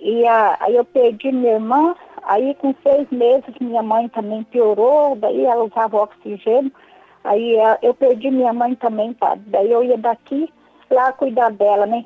E 0.00 0.26
ah, 0.26 0.56
aí 0.60 0.74
eu 0.74 0.84
perdi 0.84 1.30
minha 1.30 1.52
irmã, 1.52 1.94
aí 2.24 2.54
com 2.56 2.74
seis 2.82 3.06
meses 3.12 3.54
minha 3.60 3.82
mãe 3.82 4.08
também 4.08 4.42
piorou, 4.44 5.14
daí 5.14 5.44
ela 5.44 5.64
usava 5.64 6.02
oxigênio. 6.02 6.72
Aí 7.22 7.60
ah, 7.60 7.78
eu 7.82 7.94
perdi 7.94 8.30
minha 8.30 8.52
mãe 8.52 8.74
também, 8.74 9.12
padre. 9.12 9.44
Daí 9.46 9.70
eu 9.70 9.84
ia 9.84 9.96
daqui 9.96 10.48
lá 10.90 11.12
cuidar 11.12 11.50
dela, 11.50 11.86
né? 11.86 12.04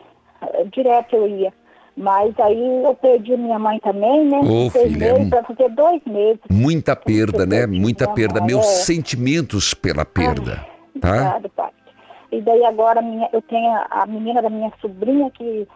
Direto 0.73 1.17
eu 1.17 1.27
ia. 1.27 1.53
Mas 1.97 2.39
aí 2.41 2.85
eu 2.85 2.95
perdi 2.97 3.37
minha 3.37 3.59
mãe 3.59 3.79
também, 3.79 4.27
né? 4.27 4.41
Ô, 4.41 4.69
seis 4.71 4.93
filha, 4.93 5.15
meses, 5.15 5.31
para 5.31 5.45
fazer 5.45 5.69
dois 5.71 6.03
meses. 6.05 6.41
Muita 6.51 6.97
perda, 6.97 7.47
né? 7.47 7.67
Muita 7.67 8.09
perda. 8.09 8.41
mãe, 8.41 8.49
Meus 8.49 8.67
é. 8.67 8.85
sentimentos 8.85 9.73
pela 9.73 10.05
perda. 10.05 10.67
Tá? 11.01 11.11
Obrigada, 11.11 11.49
padre. 11.49 11.84
E 12.39 12.41
daí 12.43 12.65
agora 12.65 13.01
minha, 13.03 13.29
eu 13.33 13.41
tenho 13.43 13.71
a, 13.91 14.07
menina 14.07 14.43
da 14.43 14.51
minha 14.51 14.73
sobrinha 14.81 15.31
que 15.31 15.67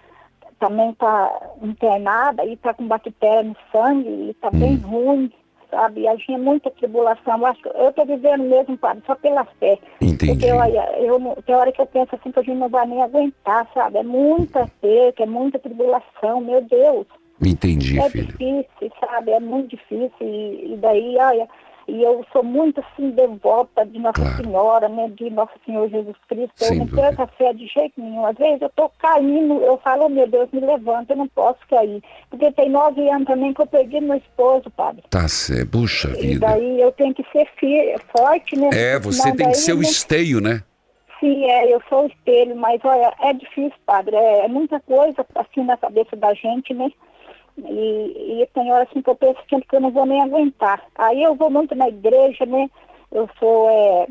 também 0.58 0.90
está 0.90 1.40
internada 1.62 2.44
e 2.44 2.54
está 2.54 2.74
com 2.74 2.86
bactéria 2.88 3.42
no 3.44 3.56
sangue 3.72 4.08
e 4.08 4.30
está 4.30 4.50
bem 4.50 4.74
Hum. 4.84 4.88
ruim, 4.88 5.32
sabe? 5.70 6.00
E 6.00 6.08
a 6.08 6.16
gente 6.16 6.32
é 6.32 6.38
muita 6.38 6.70
tribulação. 6.70 7.38
Eu 7.38 7.46
acho 7.46 7.62
que 7.62 7.68
eu 7.68 7.90
estou 7.90 8.04
vivendo 8.06 8.42
mesmo, 8.42 8.76
padre, 8.76 9.02
só 9.06 9.14
pela 9.14 9.44
fé. 9.60 9.78
Entendi. 10.00 10.32
Porque 10.32 10.50
olha, 10.50 10.90
eu, 10.98 11.20
tem 11.46 11.54
hora 11.54 11.70
que 11.70 11.80
eu 11.80 11.86
penso 11.86 12.14
assim 12.14 12.32
que 12.32 12.40
a 12.40 12.42
gente 12.42 12.58
não 12.58 12.68
vai 12.68 12.86
nem 12.86 13.02
aguentar, 13.02 13.68
sabe? 13.72 13.98
É 13.98 14.02
muita 14.02 14.66
perca, 14.80 15.22
é 15.22 15.26
muita 15.26 15.58
tribulação, 15.60 16.40
meu 16.40 16.60
Deus. 16.62 17.06
Entendi, 17.40 18.00
É 18.00 18.10
filha. 18.10 18.24
difícil, 18.24 18.92
sabe? 18.98 19.30
É 19.30 19.38
muito 19.38 19.76
difícil. 19.76 20.10
E, 20.20 20.72
e 20.72 20.76
daí, 20.78 21.16
olha, 21.20 21.48
e 21.88 22.02
eu 22.02 22.24
sou 22.32 22.42
muito 22.44 22.80
assim 22.80 23.10
devota 23.10 23.84
de 23.86 23.98
Nossa 23.98 24.36
Senhora, 24.36 24.88
né? 24.88 25.08
De 25.16 25.30
Nosso 25.30 25.52
Senhor 25.64 25.88
Jesus 25.88 26.16
Cristo. 26.28 26.52
Sem 26.56 26.68
eu 26.74 26.78
não 26.80 26.86
dúvida. 26.86 27.02
perco 27.08 27.22
a 27.22 27.26
fé 27.28 27.52
de 27.54 27.66
jeito 27.66 28.00
nenhum. 28.00 28.26
Às 28.26 28.36
vezes 28.36 28.60
eu 28.60 28.68
tô 28.76 28.90
caindo, 28.98 29.54
eu 29.62 29.78
falo, 29.78 30.04
oh, 30.04 30.08
meu 30.08 30.26
Deus, 30.28 30.48
me 30.52 30.60
levanta, 30.60 31.14
eu 31.14 31.16
não 31.16 31.28
posso 31.28 31.58
cair. 31.68 32.02
Porque 32.30 32.52
tem 32.52 32.68
nove 32.68 33.08
anos 33.08 33.26
também 33.26 33.54
que 33.54 33.62
eu 33.62 33.66
perdi 33.66 34.00
meu 34.00 34.16
esposo, 34.18 34.70
padre. 34.70 35.02
Tá 35.08 35.26
certo. 35.28 35.70
Puxa 35.70 36.08
E 36.18 36.28
vida. 36.34 36.46
daí 36.46 36.80
eu 36.80 36.92
tenho 36.92 37.14
que 37.14 37.24
ser 37.32 37.46
fi- 37.58 37.94
forte, 38.16 38.56
né? 38.58 38.68
É, 38.72 38.98
você 38.98 39.32
tem 39.34 39.48
que 39.48 39.56
ser 39.56 39.72
o 39.72 39.82
esteio, 39.82 40.40
né? 40.40 40.62
Sim, 41.20 41.44
é, 41.46 41.72
eu 41.74 41.82
sou 41.88 42.04
o 42.04 42.06
espelho, 42.06 42.54
mas 42.54 42.80
olha, 42.84 43.12
é 43.20 43.32
difícil, 43.32 43.72
padre. 43.84 44.14
É, 44.14 44.44
é 44.44 44.48
muita 44.48 44.78
coisa 44.80 45.26
assim 45.34 45.64
na 45.64 45.76
cabeça 45.76 46.14
da 46.14 46.32
gente, 46.34 46.72
né? 46.74 46.90
E, 47.66 48.42
e 48.42 48.48
tem 48.54 48.70
hora 48.72 48.84
assim 48.90 49.02
que 49.02 49.10
eu 49.10 49.16
penso 49.16 49.38
que 49.46 49.76
eu 49.76 49.80
não 49.80 49.90
vou 49.90 50.06
nem 50.06 50.22
aguentar. 50.22 50.82
Aí 50.96 51.22
eu 51.22 51.34
vou 51.34 51.50
muito 51.50 51.74
na 51.74 51.88
igreja, 51.88 52.46
né? 52.46 52.68
Eu 53.10 53.28
sou, 53.38 53.68
é, 53.70 54.06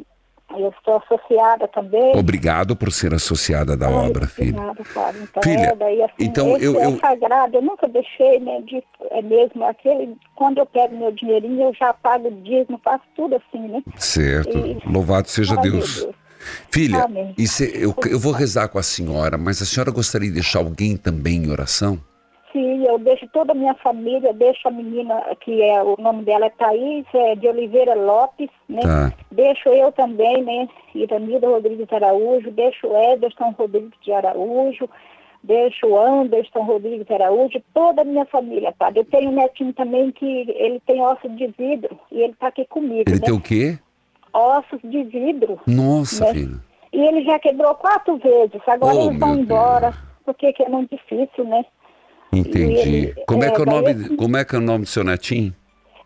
eu 0.58 0.74
sou 0.84 0.98
associada 0.98 1.68
também. 1.68 2.16
Obrigado 2.18 2.76
por 2.76 2.92
ser 2.92 3.14
associada 3.14 3.78
da 3.78 3.90
obra, 3.90 4.28
filha. 4.28 4.74
Padre. 4.94 5.22
Então, 5.24 5.44
Filha, 5.44 5.68
é, 5.68 5.76
daí, 5.76 6.02
assim, 6.04 6.14
então 6.20 6.56
esse 6.56 6.66
eu- 6.66 6.80
é 6.80 6.86
eu- 6.86 7.00
sagrado, 7.00 7.58
eu 7.58 7.62
nunca 7.62 7.88
deixei, 7.88 8.40
né, 8.40 8.62
de, 8.62 8.84
é 9.12 9.22
mesmo, 9.22 9.64
aquele, 9.66 10.16
quando 10.36 10.58
eu 10.58 10.66
pego 10.66 10.98
meu 10.98 11.12
dinheirinho, 11.12 11.62
eu 11.64 11.74
já 11.74 11.94
pago 11.94 12.28
o 12.28 12.42
dízimo, 12.42 12.80
faço 12.84 13.04
tudo 13.16 13.36
assim, 13.36 13.68
né? 13.68 13.84
Certo. 13.98 14.58
E- 14.58 14.78
Louvado 14.86 15.30
seja 15.30 15.56
Deus. 15.58 16.02
Deus. 16.04 16.16
Filha, 16.72 17.04
Amém. 17.04 17.34
se- 17.46 17.72
eu, 17.76 17.94
eu 18.10 18.20
vou 18.20 18.32
rezar 18.32 18.68
com 18.70 18.78
a 18.80 18.84
senhora, 18.84 19.38
mas 19.38 19.62
a 19.62 19.66
senhora 19.66 19.92
gostaria 19.92 20.28
de 20.30 20.36
deixar 20.36 20.60
alguém 20.60 20.96
também 20.96 21.44
em 21.46 21.50
oração? 21.52 22.00
Sim, 22.58 22.86
eu 22.86 22.98
deixo 22.98 23.28
toda 23.28 23.52
a 23.52 23.56
minha 23.56 23.76
família, 23.76 24.34
deixo 24.34 24.68
a 24.68 24.72
menina, 24.72 25.22
que 25.42 25.62
é 25.62 25.80
o 25.84 25.96
nome 26.00 26.24
dela 26.24 26.48
é 26.48 26.50
Thaís, 26.50 27.06
é, 27.14 27.36
de 27.36 27.48
Oliveira 27.48 27.94
Lopes, 27.94 28.50
né? 28.68 28.82
Tá. 28.82 29.14
Deixo 29.32 29.70
eu 29.70 29.92
também, 29.92 30.44
né? 30.44 30.68
Iranilda 30.96 31.48
Rodrigues 31.48 31.86
de 31.88 31.94
Araújo, 31.94 32.50
deixo 32.50 32.88
o 32.88 32.98
Ederson 32.98 33.54
Rodrigues 33.56 33.94
de 34.02 34.12
Araújo, 34.12 34.90
deixo 35.44 35.86
o 35.86 36.00
Anderson 36.00 36.62
Rodrigues 36.62 37.06
de 37.06 37.14
Araújo, 37.14 37.62
toda 37.76 38.02
a 38.02 38.06
minha 38.06 38.26
família, 38.26 38.72
padre. 38.72 39.02
Eu 39.02 39.06
tenho 39.06 39.30
um 39.30 39.36
netinho 39.36 39.72
também 39.74 40.12
que 40.12 40.26
ele 40.26 40.82
tem 40.88 41.00
ossos 41.00 41.38
de 41.38 41.46
vidro 41.56 41.96
e 42.12 42.24
ele 42.24 42.34
está 42.34 42.48
aqui 42.48 42.66
comigo, 42.66 43.04
Ele 43.08 43.20
né? 43.20 43.26
tem 43.26 43.36
o 43.36 43.40
quê? 43.40 43.78
Ossos 44.34 44.80
de 44.84 45.04
vidro. 45.04 45.60
Nossa, 45.68 46.26
né? 46.26 46.34
filha. 46.34 46.60
E 46.92 47.00
ele 47.06 47.24
já 47.24 47.38
quebrou 47.38 47.76
quatro 47.76 48.18
vezes, 48.18 48.60
agora 48.66 48.96
Oh, 48.96 49.10
eles 49.10 49.20
vão 49.20 49.36
embora, 49.36 49.94
porque 50.26 50.52
que 50.54 50.64
é 50.64 50.70
muito 50.70 50.96
difícil, 50.96 51.44
né? 51.44 51.64
Entendi. 52.40 52.80
ele- 52.96 53.14
Como 53.28 53.44
é, 53.44 53.48
é, 53.48 53.52
que 53.52 53.60
é 53.60 53.64
o 53.64 53.66
nome, 53.66 54.16
como 54.18 54.38
é 54.38 54.46
que 54.46 54.56
é 54.56 54.58
o 54.58 54.62
nome 54.62 54.86
do 54.86 54.90
seu 54.90 55.04
netinho? 55.04 55.54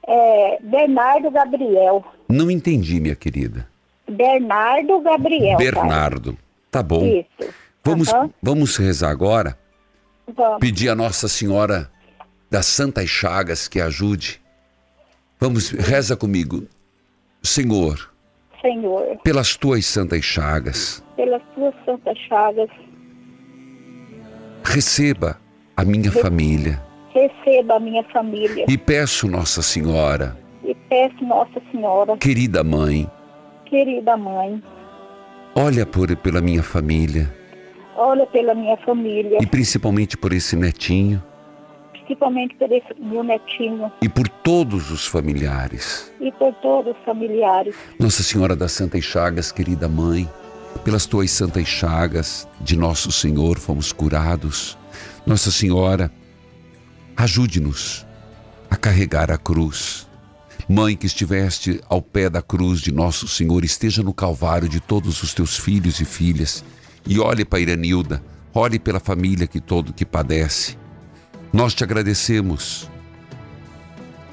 É, 0.07 0.57
Bernardo 0.61 1.29
Gabriel. 1.31 2.03
Não 2.27 2.49
entendi, 2.49 2.99
minha 2.99 3.15
querida. 3.15 3.67
Bernardo 4.09 4.99
Gabriel. 5.01 5.57
pai. 5.57 5.65
Bernardo. 5.65 6.37
Tá 6.69 6.81
bom. 6.83 7.05
Isso. 7.05 7.53
Vamos, 7.83 8.09
vamos 8.41 8.77
rezar 8.77 9.09
agora. 9.09 9.57
Vamos. 10.35 10.59
Pedir 10.59 10.89
a 10.89 10.95
Nossa 10.95 11.27
Senhora 11.27 11.89
das 12.49 12.65
Santas 12.65 13.09
Chagas 13.09 13.67
que 13.67 13.79
ajude. 13.81 14.41
Vamos, 15.39 15.71
reza 15.71 16.15
comigo. 16.15 16.67
Senhor, 17.41 18.11
Senhor, 18.61 19.17
pelas 19.23 19.55
tuas 19.55 19.85
santas 19.85 20.23
chagas, 20.23 21.03
pelas 21.15 21.41
tuas 21.55 21.73
santas 21.83 22.15
chagas, 22.19 22.69
receba 24.63 25.40
a 25.81 25.85
minha 25.85 26.11
família. 26.11 26.81
Receba 27.13 27.75
a 27.75 27.79
minha 27.79 28.03
família. 28.05 28.65
E 28.67 28.77
peço, 28.77 29.27
Nossa 29.27 29.61
Senhora, 29.61 30.37
e 30.63 30.75
peço 30.87 31.23
Nossa 31.25 31.61
Senhora, 31.71 32.15
querida 32.17 32.63
mãe, 32.63 33.09
querida 33.65 34.15
mãe, 34.15 34.61
olha 35.55 35.85
por, 35.85 36.15
pela 36.17 36.39
minha 36.39 36.63
família. 36.63 37.33
Olha 37.97 38.25
pela 38.27 38.55
minha 38.55 38.77
família, 38.77 39.37
e 39.41 39.45
principalmente 39.45 40.15
por 40.15 40.31
esse 40.31 40.55
netinho. 40.55 41.21
Principalmente 41.91 42.55
por 42.55 42.71
esse 42.71 42.87
meu 42.97 43.23
netinho. 43.23 43.91
E 44.01 44.07
por 44.07 44.27
todos 44.27 44.91
os 44.91 45.05
familiares. 45.05 46.11
e 46.19 46.31
por 46.31 46.53
todos 46.55 46.95
os 46.95 47.05
familiares. 47.05 47.75
Nossa 47.99 48.23
Senhora 48.23 48.55
das 48.55 48.71
Santas 48.71 49.03
Chagas, 49.03 49.51
querida 49.51 49.87
mãe, 49.87 50.27
pelas 50.85 51.05
tuas 51.05 51.31
santas 51.31 51.67
chagas 51.67 52.47
de 52.61 52.77
nosso 52.77 53.11
Senhor 53.11 53.59
fomos 53.59 53.91
curados. 53.91 54.77
Nossa 55.25 55.51
Senhora, 55.51 56.11
ajude-nos 57.15 58.05
a 58.69 58.75
carregar 58.75 59.29
a 59.31 59.37
cruz. 59.37 60.07
Mãe 60.67 60.95
que 60.95 61.05
estiveste 61.05 61.81
ao 61.87 62.01
pé 62.01 62.29
da 62.29 62.41
cruz 62.41 62.79
de 62.79 62.91
nosso 62.91 63.27
Senhor, 63.27 63.63
esteja 63.63 64.01
no 64.01 64.13
calvário 64.13 64.69
de 64.69 64.79
todos 64.79 65.21
os 65.21 65.33
teus 65.33 65.57
filhos 65.57 65.99
e 65.99 66.05
filhas 66.05 66.63
e 67.05 67.19
olhe 67.19 67.43
para 67.43 67.59
Iranilda, 67.59 68.23
olhe 68.53 68.79
pela 68.79 68.99
família 68.99 69.47
que 69.47 69.59
todo 69.59 69.93
que 69.93 70.05
padece. 70.05 70.77
Nós 71.51 71.73
te 71.73 71.83
agradecemos 71.83 72.89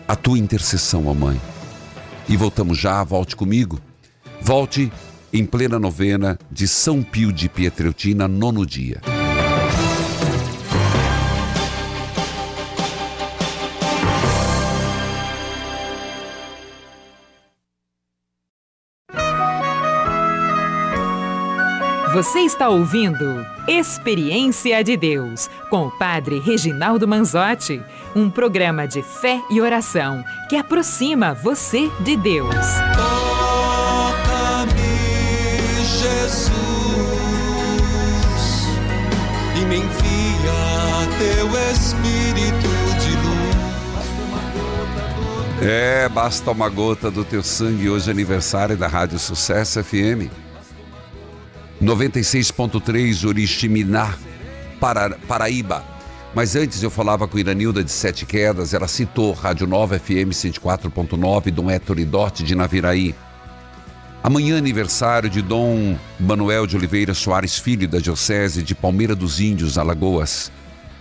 a 0.07 0.15
tua 0.15 0.39
intercessão, 0.39 1.07
ó 1.07 1.15
Mãe. 1.15 1.41
E 2.29 2.37
voltamos 2.37 2.79
já, 2.79 3.03
volte 3.03 3.35
comigo. 3.35 3.81
Volte 4.41 4.93
em 5.33 5.45
plena 5.45 5.79
novena 5.79 6.39
de 6.51 6.69
São 6.69 7.03
Pio 7.03 7.33
de 7.33 7.49
Pietreutina, 7.49 8.29
nono 8.29 8.65
dia. 8.65 9.01
Você 22.13 22.41
está 22.41 22.71
ouvindo 22.71 23.47
Experiência 23.67 24.83
de 24.83 24.97
Deus 24.97 25.51
com 25.69 25.89
o 25.89 25.91
Padre 25.91 26.39
Reginaldo 26.39 27.07
Manzotti, 27.07 27.83
um 28.17 28.31
programa 28.31 28.89
de 28.89 29.03
fé 29.03 29.43
e 29.51 29.61
oração 29.61 30.25
que 30.49 30.57
aproxima 30.57 31.35
você 31.35 31.91
de 32.01 32.17
Deus. 32.17 32.55
Toca-me, 32.97 34.73
Jesus, 35.85 36.53
e 39.55 39.61
me 39.67 39.77
envia 39.77 41.09
teu 41.19 41.47
Espírito 41.73 42.71
de 43.01 43.11
luz. 43.17 43.57
É, 45.61 46.09
basta 46.09 46.51
uma 46.51 46.71
gota 46.71 47.11
do 47.11 47.23
teu 47.23 47.43
sangue. 47.43 47.91
Hoje 47.91 48.09
é 48.09 48.13
aniversário 48.13 48.79
da 48.79 48.87
Rádio 48.87 49.19
Sucesso 49.19 49.85
FM. 49.85 50.48
96.3 51.83 53.25
Oriximiná, 53.27 54.15
Para- 54.81 55.17
Paraíba. 55.27 55.85
Mas 56.35 56.55
antes 56.55 56.83
eu 56.83 56.91
falava 56.91 57.27
com 57.27 57.39
Iranilda 57.39 57.83
de 57.83 57.91
Sete 57.91 58.27
Quedas, 58.27 58.75
ela 58.75 58.87
citou 58.87 59.33
Rádio 59.33 59.67
Nova 59.67 59.99
FM 59.99 60.31
104.9, 60.33 61.51
Dom 61.51 61.71
Héctor 61.71 61.99
Idote 61.99 62.43
de 62.45 62.55
Naviraí. 62.55 63.15
Amanhã 64.23 64.59
aniversário 64.59 65.31
de 65.31 65.41
Dom 65.41 65.97
Manuel 66.21 66.67
de 66.67 66.77
Oliveira 66.77 67.15
Soares 67.15 67.59
Filho 67.59 67.89
da 67.89 67.99
Diocese 67.99 68.63
de 68.63 68.75
Palmeira 68.75 69.15
dos 69.15 69.41
Índios, 69.41 69.79
Alagoas. 69.79 70.53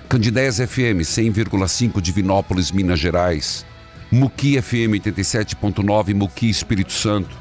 Candidez 0.08 0.60
FM 0.60 1.02
100,5 1.04 2.00
de 2.00 2.12
Vinópolis, 2.12 2.72
Minas 2.72 3.00
Gerais. 3.00 3.66
Muqui 4.10 4.62
FM 4.62 4.94
87.9, 5.04 6.14
Muqui, 6.14 6.50
Espírito 6.50 6.94
Santo. 6.94 7.36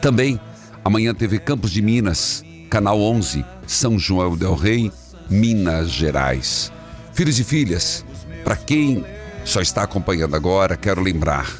Também 0.00 0.40
amanhã 0.84 1.14
TV 1.14 1.38
Campos 1.38 1.70
de 1.70 1.80
Minas, 1.80 2.44
Canal 2.68 3.00
11, 3.00 3.44
São 3.66 3.98
João 3.98 4.36
del 4.36 4.54
Rei, 4.54 4.90
Minas 5.30 5.90
Gerais. 5.90 6.72
Filhos 7.12 7.38
e 7.38 7.44
filhas, 7.44 8.04
para 8.42 8.56
quem 8.56 9.04
só 9.44 9.60
está 9.60 9.82
acompanhando 9.82 10.34
agora, 10.34 10.76
quero 10.76 11.00
lembrar. 11.00 11.50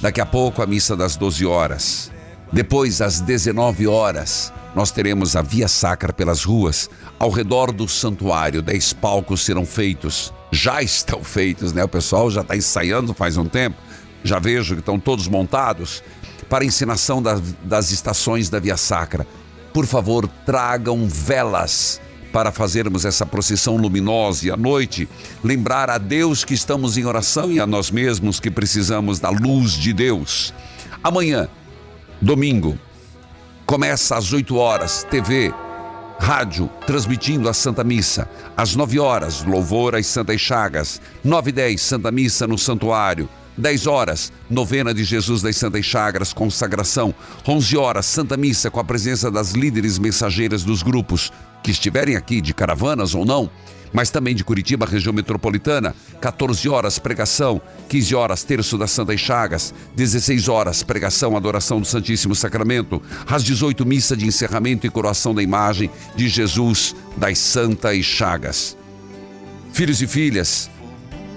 Daqui 0.00 0.20
a 0.20 0.26
pouco 0.26 0.62
a 0.62 0.66
missa 0.66 0.96
das 0.96 1.16
12 1.16 1.46
horas. 1.46 2.10
Depois, 2.52 3.00
às 3.00 3.20
19 3.20 3.86
horas, 3.86 4.52
nós 4.74 4.90
teremos 4.90 5.36
a 5.36 5.42
Via 5.42 5.68
Sacra 5.68 6.12
pelas 6.12 6.44
ruas. 6.44 6.90
Ao 7.18 7.30
redor 7.30 7.72
do 7.72 7.86
santuário, 7.86 8.62
dez 8.62 8.92
palcos 8.92 9.44
serão 9.44 9.64
feitos. 9.64 10.32
Já 10.50 10.82
estão 10.82 11.22
feitos, 11.22 11.72
né? 11.72 11.84
O 11.84 11.88
pessoal 11.88 12.30
já 12.30 12.40
está 12.40 12.56
ensaiando 12.56 13.14
faz 13.14 13.36
um 13.36 13.44
tempo. 13.44 13.76
Já 14.24 14.38
vejo 14.38 14.74
que 14.74 14.80
estão 14.80 14.98
todos 14.98 15.28
montados 15.28 16.02
para 16.50 16.64
a 16.64 16.66
ensinação 16.66 17.22
das, 17.22 17.92
estações 17.92 18.50
da 18.50 18.58
Via 18.58 18.76
Sacra. 18.76 19.24
Por 19.72 19.86
favor, 19.86 20.28
tragam 20.44 21.08
velas 21.08 22.00
para 22.32 22.50
fazermos 22.50 23.04
essa 23.04 23.24
procissão 23.24 23.76
luminosa 23.76 24.48
e 24.48 24.50
à 24.50 24.56
noite 24.56 25.08
lembrar 25.42 25.88
a 25.88 25.96
Deus 25.96 26.44
que 26.44 26.52
estamos 26.52 26.98
em 26.98 27.04
oração 27.04 27.52
e 27.52 27.60
a 27.60 27.66
nós 27.66 27.90
mesmos 27.90 28.40
que 28.40 28.50
precisamos 28.50 29.20
da 29.20 29.30
luz 29.30 29.72
de 29.72 29.92
Deus. 29.92 30.52
Amanhã, 31.02 31.48
domingo, 32.20 32.76
começa 33.64 34.16
às 34.16 34.32
8 34.32 34.56
horas, 34.56 35.06
TV, 35.08 35.54
rádio, 36.18 36.68
transmitindo 36.84 37.48
a 37.48 37.54
Santa 37.54 37.84
Missa. 37.84 38.28
Às 38.56 38.74
9 38.74 38.98
horas, 38.98 39.44
louvor 39.44 39.94
às 39.94 40.06
Santas 40.06 40.40
Chagas. 40.40 41.00
9 41.22 41.50
e 41.50 41.52
10, 41.52 41.80
Santa 41.80 42.10
Missa 42.10 42.46
no 42.46 42.58
Santuário. 42.58 43.28
10 43.60 43.86
horas, 43.86 44.32
novena 44.48 44.92
de 44.92 45.04
Jesus 45.04 45.42
das 45.42 45.56
Santas 45.56 45.84
Chagas, 45.84 46.32
consagração. 46.32 47.14
11 47.46 47.76
horas, 47.76 48.06
Santa 48.06 48.36
Missa 48.36 48.70
com 48.70 48.80
a 48.80 48.84
presença 48.84 49.30
das 49.30 49.52
líderes 49.52 49.98
mensageiras 49.98 50.64
dos 50.64 50.82
grupos 50.82 51.30
que 51.62 51.70
estiverem 51.70 52.16
aqui 52.16 52.40
de 52.40 52.54
caravanas 52.54 53.14
ou 53.14 53.24
não, 53.24 53.50
mas 53.92 54.10
também 54.10 54.34
de 54.34 54.44
Curitiba, 54.44 54.86
região 54.86 55.12
metropolitana. 55.12 55.94
14 56.20 56.68
horas, 56.68 56.98
pregação. 56.98 57.60
15 57.88 58.14
horas, 58.14 58.44
terço 58.44 58.78
das 58.78 58.90
Santas 58.92 59.20
Chagas. 59.20 59.74
16 59.96 60.48
horas, 60.48 60.82
pregação, 60.82 61.36
adoração 61.36 61.80
do 61.80 61.86
Santíssimo 61.86 62.34
Sacramento. 62.34 63.02
Às 63.26 63.42
18, 63.44 63.84
missa 63.84 64.16
de 64.16 64.26
encerramento 64.26 64.86
e 64.86 64.90
coroação 64.90 65.34
da 65.34 65.42
imagem 65.42 65.90
de 66.16 66.28
Jesus 66.28 66.94
das 67.16 67.38
Santas 67.38 68.04
Chagas. 68.04 68.76
Filhos 69.72 70.00
e 70.00 70.06
filhas, 70.06 70.70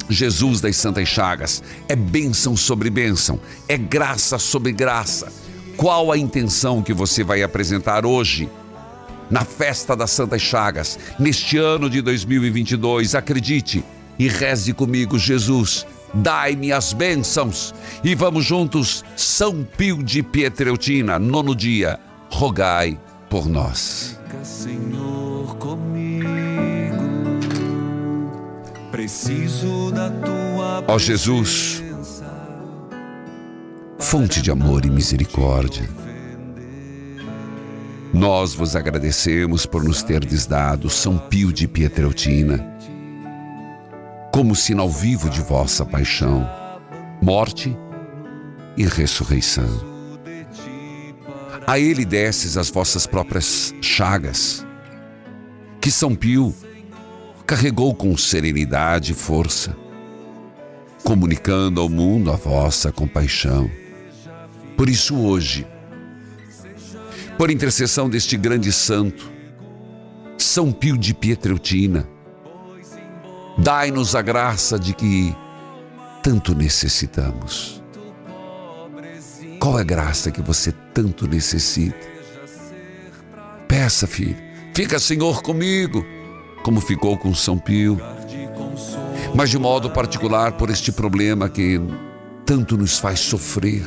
Jesus 0.10 0.62
das 0.62 0.76
Santas 0.76 1.08
Chagas. 1.08 1.64
É 1.88 1.96
bênção 1.96 2.56
sobre 2.56 2.90
bênção, 2.90 3.40
é 3.68 3.78
graça 3.78 4.38
sobre 4.38 4.72
graça. 4.72 5.32
Qual 5.78 6.12
a 6.12 6.18
intenção 6.18 6.82
que 6.82 6.94
você 6.94 7.24
vai 7.24 7.42
apresentar 7.42 8.06
hoje? 8.06 8.50
Na 9.30 9.44
festa 9.44 9.96
das 9.96 10.12
Santas 10.12 10.42
Chagas, 10.42 11.00
neste 11.18 11.58
ano 11.58 11.90
de 11.90 12.02
2022, 12.02 13.16
acredite 13.16 13.84
e 14.20 14.28
reze 14.28 14.74
comigo, 14.74 15.18
Jesus, 15.18 15.88
dai-me 16.14 16.72
as 16.72 16.94
bênçãos 16.94 17.74
e 18.04 18.14
vamos 18.14 18.46
juntos, 18.46 19.04
São 19.16 19.64
Pio 19.64 20.04
de 20.04 20.22
Pietreutina, 20.22 21.18
nono 21.18 21.56
dia, 21.56 22.00
rogai 22.30 23.00
por 23.30 23.48
nós. 23.48 24.20
Senhor, 24.44 25.23
Preciso 28.94 29.92
da 29.92 30.08
tua 30.08 30.86
Ó 30.88 31.00
Jesus, 31.00 31.82
fonte 33.98 34.40
de 34.40 34.52
amor 34.52 34.86
e 34.86 34.92
misericórdia, 34.92 35.90
nós 38.14 38.54
vos 38.54 38.76
agradecemos 38.76 39.66
por 39.66 39.84
nos 39.84 40.04
terdes 40.04 40.46
dado 40.46 40.92
São 40.92 41.18
Pio 41.18 41.52
de 41.52 41.68
Pietreutina, 41.68 42.64
como 44.32 44.56
sinal 44.56 44.92
vivo 44.92 45.28
de 45.28 45.42
vossa 45.42 45.84
paixão, 45.84 46.48
morte 47.20 47.76
e 48.78 48.86
ressurreição. 48.86 49.72
A 51.66 51.80
ele 51.80 52.06
desces 52.06 52.58
as 52.58 52.70
vossas 52.70 53.08
próprias 53.08 53.74
chagas, 53.82 54.64
que 55.82 55.90
São 55.90 56.14
Pio 56.14 56.54
carregou 57.46 57.94
com 57.94 58.16
serenidade 58.18 59.12
e 59.12 59.16
força, 59.16 59.76
comunicando 61.04 61.82
ao 61.82 61.90
mundo 61.90 62.32
a 62.32 62.36
vossa 62.36 62.92
compaixão. 62.92 63.70
Por 64.78 64.90
isso, 64.90 65.18
hoje, 65.18 65.68
por 67.38 67.52
intercessão 67.52 68.10
deste 68.10 68.38
grande 68.38 68.72
santo, 68.72 69.32
São 70.38 70.72
Pio 70.72 70.98
de 70.98 71.14
Pietreutina, 71.14 72.08
dai-nos 73.58 74.16
a 74.16 74.22
graça 74.22 74.80
de 74.80 74.94
que 74.94 75.36
tanto 76.22 76.56
necessitamos. 76.56 77.84
Qual 79.60 79.78
é 79.78 79.82
a 79.82 79.86
graça 79.86 80.32
que 80.32 80.42
você 80.42 80.74
tanto 80.94 81.28
necessita? 81.28 82.14
Peça, 83.68 84.08
filho. 84.08 84.38
Fica, 84.74 85.00
Senhor, 85.00 85.42
comigo 85.42 86.06
como 86.64 86.80
ficou 86.80 87.18
com 87.18 87.36
São 87.36 87.58
Pio, 87.58 88.00
mas 89.36 89.50
de 89.50 89.60
modo 89.60 89.90
particular 89.90 90.54
por 90.54 90.70
este 90.70 90.92
problema 90.92 91.50
que 91.50 91.80
tanto 92.46 92.78
nos 92.78 92.98
faz 92.98 93.20
sofrer. 93.20 93.84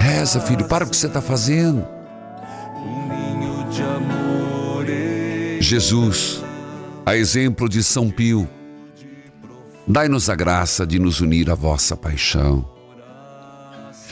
Reza, 0.00 0.40
filho, 0.40 0.66
para 0.66 0.84
o 0.84 0.90
que 0.90 0.96
você 0.96 1.06
está 1.06 1.22
fazendo. 1.22 1.86
Jesus, 5.60 6.42
a 7.06 7.16
exemplo 7.16 7.68
de 7.68 7.82
São 7.82 8.10
Pio, 8.10 8.48
dai-nos 9.86 10.28
a 10.28 10.34
graça 10.34 10.86
de 10.86 10.98
nos 10.98 11.20
unir 11.20 11.48
à 11.50 11.54
vossa 11.54 11.96
paixão, 11.96 12.68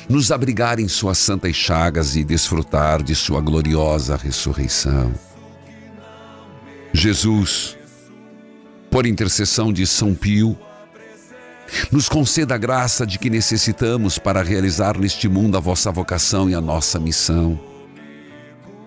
nos 0.09 0.33
abrigar 0.33 0.79
em 0.79 0.89
suas 0.89 1.19
santas 1.19 1.55
chagas 1.55 2.17
e 2.17 2.25
desfrutar 2.25 3.03
de 3.03 3.15
sua 3.15 3.41
gloriosa 3.41 4.17
ressurreição. 4.17 5.13
Jesus, 6.93 7.77
por 8.91 9.07
intercessão 9.07 9.73
de 9.73 9.87
São 9.87 10.15
Pio, 10.15 10.57
nos 11.91 12.09
conceda 12.09 12.55
a 12.55 12.59
graça 12.59 13.07
de 13.07 13.19
que 13.19 13.31
necessitamos 13.31 14.19
para 14.19 14.43
realizar 14.43 14.99
neste 14.99 15.27
mundo 15.27 15.57
a 15.57 15.61
vossa 15.61 15.91
vocação 15.91 16.51
e 16.51 16.55
a 16.55 16.61
nossa 16.61 17.01
missão. 17.01 17.59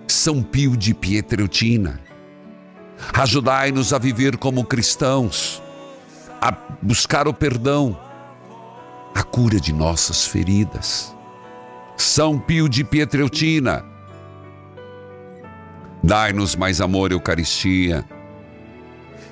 São 0.07 0.43
Pio 0.43 0.77
de 0.77 0.93
Pietreutina, 0.93 1.99
ajudai-nos 3.13 3.91
a 3.91 3.97
viver 3.97 4.37
como 4.37 4.63
cristãos, 4.63 5.61
a 6.39 6.51
buscar 6.81 7.27
o 7.27 7.33
perdão, 7.33 7.99
a 9.15 9.23
cura 9.23 9.59
de 9.59 9.73
nossas 9.73 10.27
feridas. 10.27 11.15
São 11.97 12.37
Pio 12.37 12.69
de 12.69 12.83
Pietreutina, 12.83 13.83
Dai-nos 16.05 16.55
mais 16.55 16.81
amor, 16.81 17.11
Eucaristia. 17.11 18.05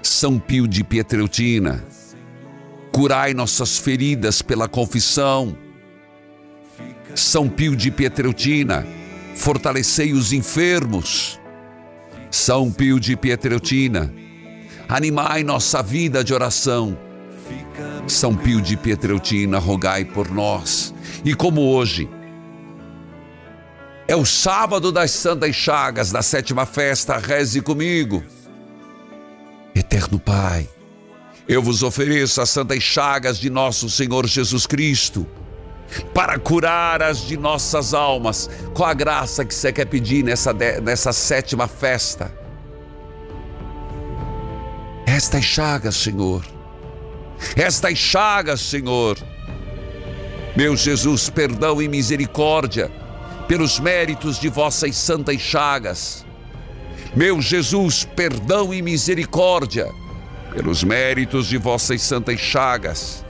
São 0.01 0.39
Pio 0.39 0.67
de 0.67 0.84
Pietreutina, 0.84 1.86
curai 2.91 3.32
nossas 3.32 3.78
feridas 3.78 4.41
pela 4.41 4.67
confissão. 4.67 5.55
São 7.13 7.47
Pio 7.47 7.76
de 7.76 7.91
Pietreutina, 7.91 8.88
fortalecei 9.36 10.13
os 10.13 10.34
enfermos. 10.34 11.39
São 12.32 12.71
Pio 12.71 12.99
de 12.99 13.15
Pietreutina, 13.15 14.11
animai 14.89 15.43
nossa 15.43 15.84
vida 15.84 16.24
de 16.24 16.34
oração. 16.34 16.97
São 18.07 18.36
Pio 18.36 18.59
de 18.59 18.76
Pietreutina, 18.76 19.59
rogai 19.59 20.03
por 20.03 20.32
nós. 20.32 20.91
E 21.24 21.36
como 21.36 21.61
hoje, 21.61 22.09
é 24.08 24.16
o 24.16 24.26
sábado 24.26 24.91
das 24.91 25.12
Santas 25.12 25.56
Chagas, 25.56 26.12
da 26.12 26.22
sétima 26.22 26.66
festa, 26.66 27.18
reze 27.18 27.62
comigo. 27.62 28.24
Eterno 29.74 30.20
Pai, 30.20 30.68
eu 31.47 31.62
vos 31.62 31.84
ofereço 31.84 32.41
as 32.41 32.49
Santas 32.49 32.84
Chagas 32.84 33.38
de 33.39 33.49
nosso 33.49 33.89
Senhor 33.89 34.28
Jesus 34.28 34.68
Cristo, 34.68 35.26
para 36.14 36.38
curar 36.38 37.01
as 37.01 37.20
de 37.20 37.38
nossas 37.38 37.93
almas, 37.93 38.49
com 38.74 38.84
a 38.84 38.93
graça 38.93 39.45
que 39.45 39.54
você 39.54 39.72
quer 39.72 39.86
pedir 39.86 40.24
nessa, 40.24 40.51
nessa 40.54 41.14
sétima 41.14 41.68
festa. 41.68 42.34
Estas 45.06 45.45
chagas, 45.45 45.95
Senhor. 45.95 46.43
Estas 47.56 47.97
chagas, 47.97 48.60
Senhor. 48.62 49.18
Meu 50.56 50.76
Jesus, 50.76 51.30
perdão 51.30 51.82
e 51.82 51.88
misericórdia 51.88 52.91
pelos 53.48 53.80
méritos 53.80 54.39
de 54.39 54.50
vossas 54.50 54.96
santas 54.96 55.39
chagas. 55.39 56.26
Meu 57.16 57.41
Jesus, 57.41 58.04
perdão 58.16 58.74
e 58.74 58.82
misericórdia 58.82 59.91
pelos 60.54 60.84
méritos 60.84 61.48
de 61.48 61.58
vossas 61.58 62.02
santas 62.02 62.39
chagas. 62.39 63.26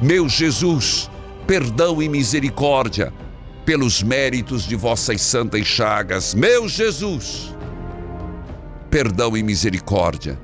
Meu 0.00 0.28
Jesus, 0.28 1.10
perdão 1.46 2.02
e 2.02 2.08
misericórdia 2.08 3.12
pelos 3.64 4.02
méritos 4.02 4.64
de 4.64 4.76
vossas 4.76 5.20
santas 5.20 5.66
chagas. 5.66 6.34
Meu 6.34 6.68
Jesus, 6.68 7.54
perdão 8.90 9.36
e 9.36 9.42
misericórdia 9.42 10.38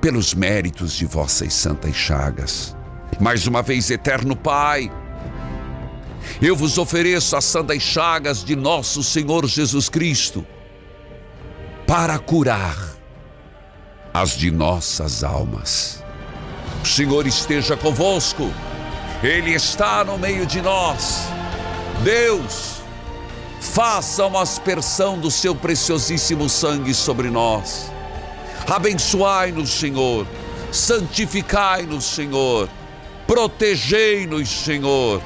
pelos 0.00 0.34
méritos 0.34 0.94
de 0.94 1.06
vossas 1.06 1.52
santas 1.52 1.94
chagas. 1.94 2.76
Mais 3.20 3.46
uma 3.46 3.62
vez, 3.62 3.90
eterno 3.90 4.36
Pai, 4.36 4.90
eu 6.40 6.54
vos 6.54 6.78
ofereço 6.78 7.36
as 7.36 7.44
santas 7.44 7.82
chagas 7.82 8.44
de 8.44 8.54
nosso 8.54 9.02
Senhor 9.02 9.46
Jesus 9.46 9.88
Cristo 9.88 10.46
para 11.86 12.18
curar 12.18 12.76
as 14.12 14.36
de 14.36 14.50
nossas 14.50 15.24
almas. 15.24 16.02
O 16.82 16.86
Senhor 16.86 17.26
esteja 17.26 17.76
convosco, 17.76 18.52
Ele 19.22 19.52
está 19.52 20.04
no 20.04 20.18
meio 20.18 20.46
de 20.46 20.60
nós. 20.60 21.22
Deus, 22.02 22.82
faça 23.60 24.24
uma 24.26 24.42
aspersão 24.42 25.18
do 25.18 25.30
seu 25.30 25.54
preciosíssimo 25.54 26.48
sangue 26.48 26.94
sobre 26.94 27.30
nós. 27.30 27.90
Abençoai-nos, 28.68 29.70
Senhor. 29.70 30.26
Santificai-nos, 30.70 32.04
Senhor. 32.04 32.68
Protegei-nos, 33.26 34.48
Senhor. 34.48 35.22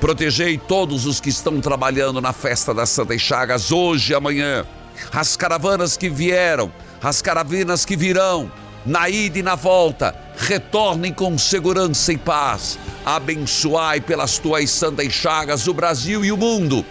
Protegei 0.00 0.56
todos 0.56 1.06
os 1.06 1.20
que 1.20 1.28
estão 1.28 1.60
trabalhando 1.60 2.20
na 2.20 2.32
festa 2.32 2.72
das 2.72 2.88
Santas 2.88 3.20
Chagas 3.20 3.72
hoje 3.72 4.12
e 4.12 4.14
amanhã. 4.14 4.64
As 5.12 5.36
caravanas 5.36 5.96
que 5.96 6.08
vieram, 6.08 6.72
as 7.02 7.20
caravanas 7.20 7.84
que 7.84 7.96
virão, 7.96 8.50
na 8.86 9.08
ida 9.08 9.40
e 9.40 9.42
na 9.42 9.56
volta, 9.56 10.14
retornem 10.36 11.12
com 11.12 11.36
segurança 11.36 12.12
e 12.12 12.16
paz. 12.16 12.78
Abençoai 13.04 14.00
pelas 14.00 14.38
tuas 14.38 14.70
santas 14.70 15.12
chagas 15.12 15.66
o 15.66 15.74
Brasil 15.74 16.24
e 16.24 16.30
o 16.30 16.36
mundo. 16.36 16.86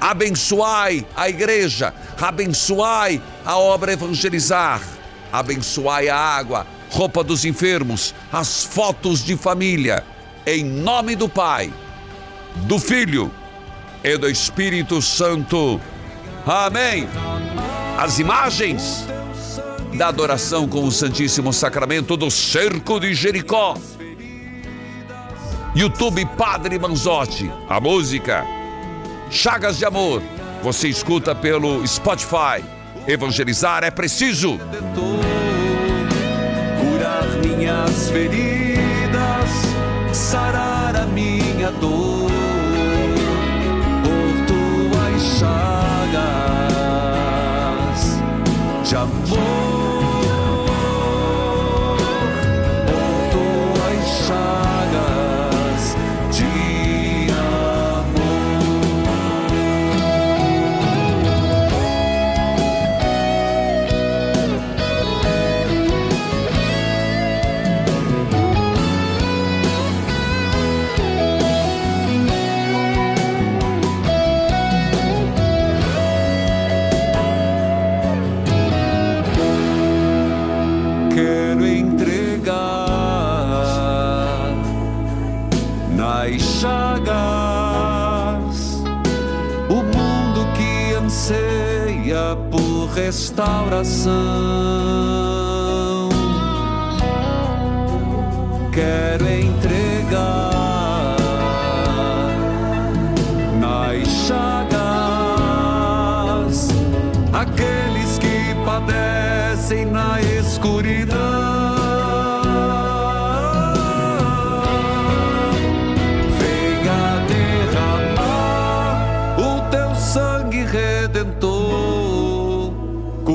Abençoai 0.00 1.06
a 1.16 1.28
igreja, 1.28 1.94
abençoai 2.20 3.22
a 3.44 3.56
obra 3.56 3.92
evangelizar, 3.92 4.82
abençoai 5.32 6.08
a 6.08 6.16
água, 6.16 6.66
roupa 6.90 7.22
dos 7.22 7.44
enfermos, 7.44 8.12
as 8.32 8.64
fotos 8.64 9.24
de 9.24 9.36
família. 9.36 10.04
Em 10.44 10.64
nome 10.64 11.16
do 11.16 11.28
Pai, 11.28 11.72
do 12.54 12.78
Filho 12.78 13.30
e 14.02 14.16
do 14.16 14.28
Espírito 14.28 15.00
Santo. 15.02 15.80
Amém. 16.46 17.08
As 17.98 18.18
imagens 18.18 19.06
da 19.94 20.08
adoração 20.08 20.68
com 20.68 20.84
o 20.84 20.90
Santíssimo 20.90 21.52
Sacramento 21.52 22.16
do 22.16 22.30
Cerco 22.30 22.98
de 22.98 23.14
Jericó. 23.14 23.76
YouTube 25.74 26.24
Padre 26.36 26.78
Manzotti, 26.78 27.50
a 27.68 27.80
música 27.80 28.44
Chagas 29.30 29.78
de 29.78 29.84
Amor. 29.84 30.22
Você 30.62 30.88
escuta 30.88 31.34
pelo 31.34 31.86
Spotify. 31.86 32.64
Evangelizar 33.06 33.84
é 33.84 33.90
preciso. 33.90 34.58
Curar 36.80 37.26
minhas 37.44 38.08
feridas, 38.08 39.50
sarar 40.12 40.96
a 40.96 41.06
minha 41.06 41.70
dor. 41.72 42.23
Restauração. 93.14 95.03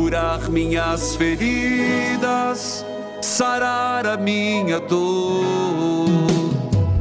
Curar 0.10 0.50
minhas 0.50 1.16
feridas, 1.16 2.84
sarar 3.22 4.08
a 4.08 4.18
minha 4.18 4.80
dor. 4.80 6.10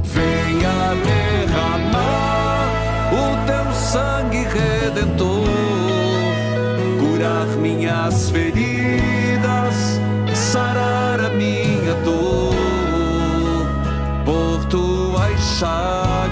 Venha 0.05 0.95
derramar 1.07 2.69
o 3.11 3.47
teu 3.47 3.73
sangue 3.73 4.45
redentor, 4.45 5.49
curar 7.01 7.47
minhas 7.57 8.29
feridas, 8.29 9.99
sarar 10.35 11.19
a 11.21 11.31
minha 11.31 11.95
dor. 12.05 12.55
Por 14.27 14.67
tuas 14.67 15.41
chagas 15.59 16.29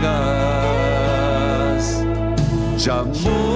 de 2.76 2.90
amor. 2.90 3.55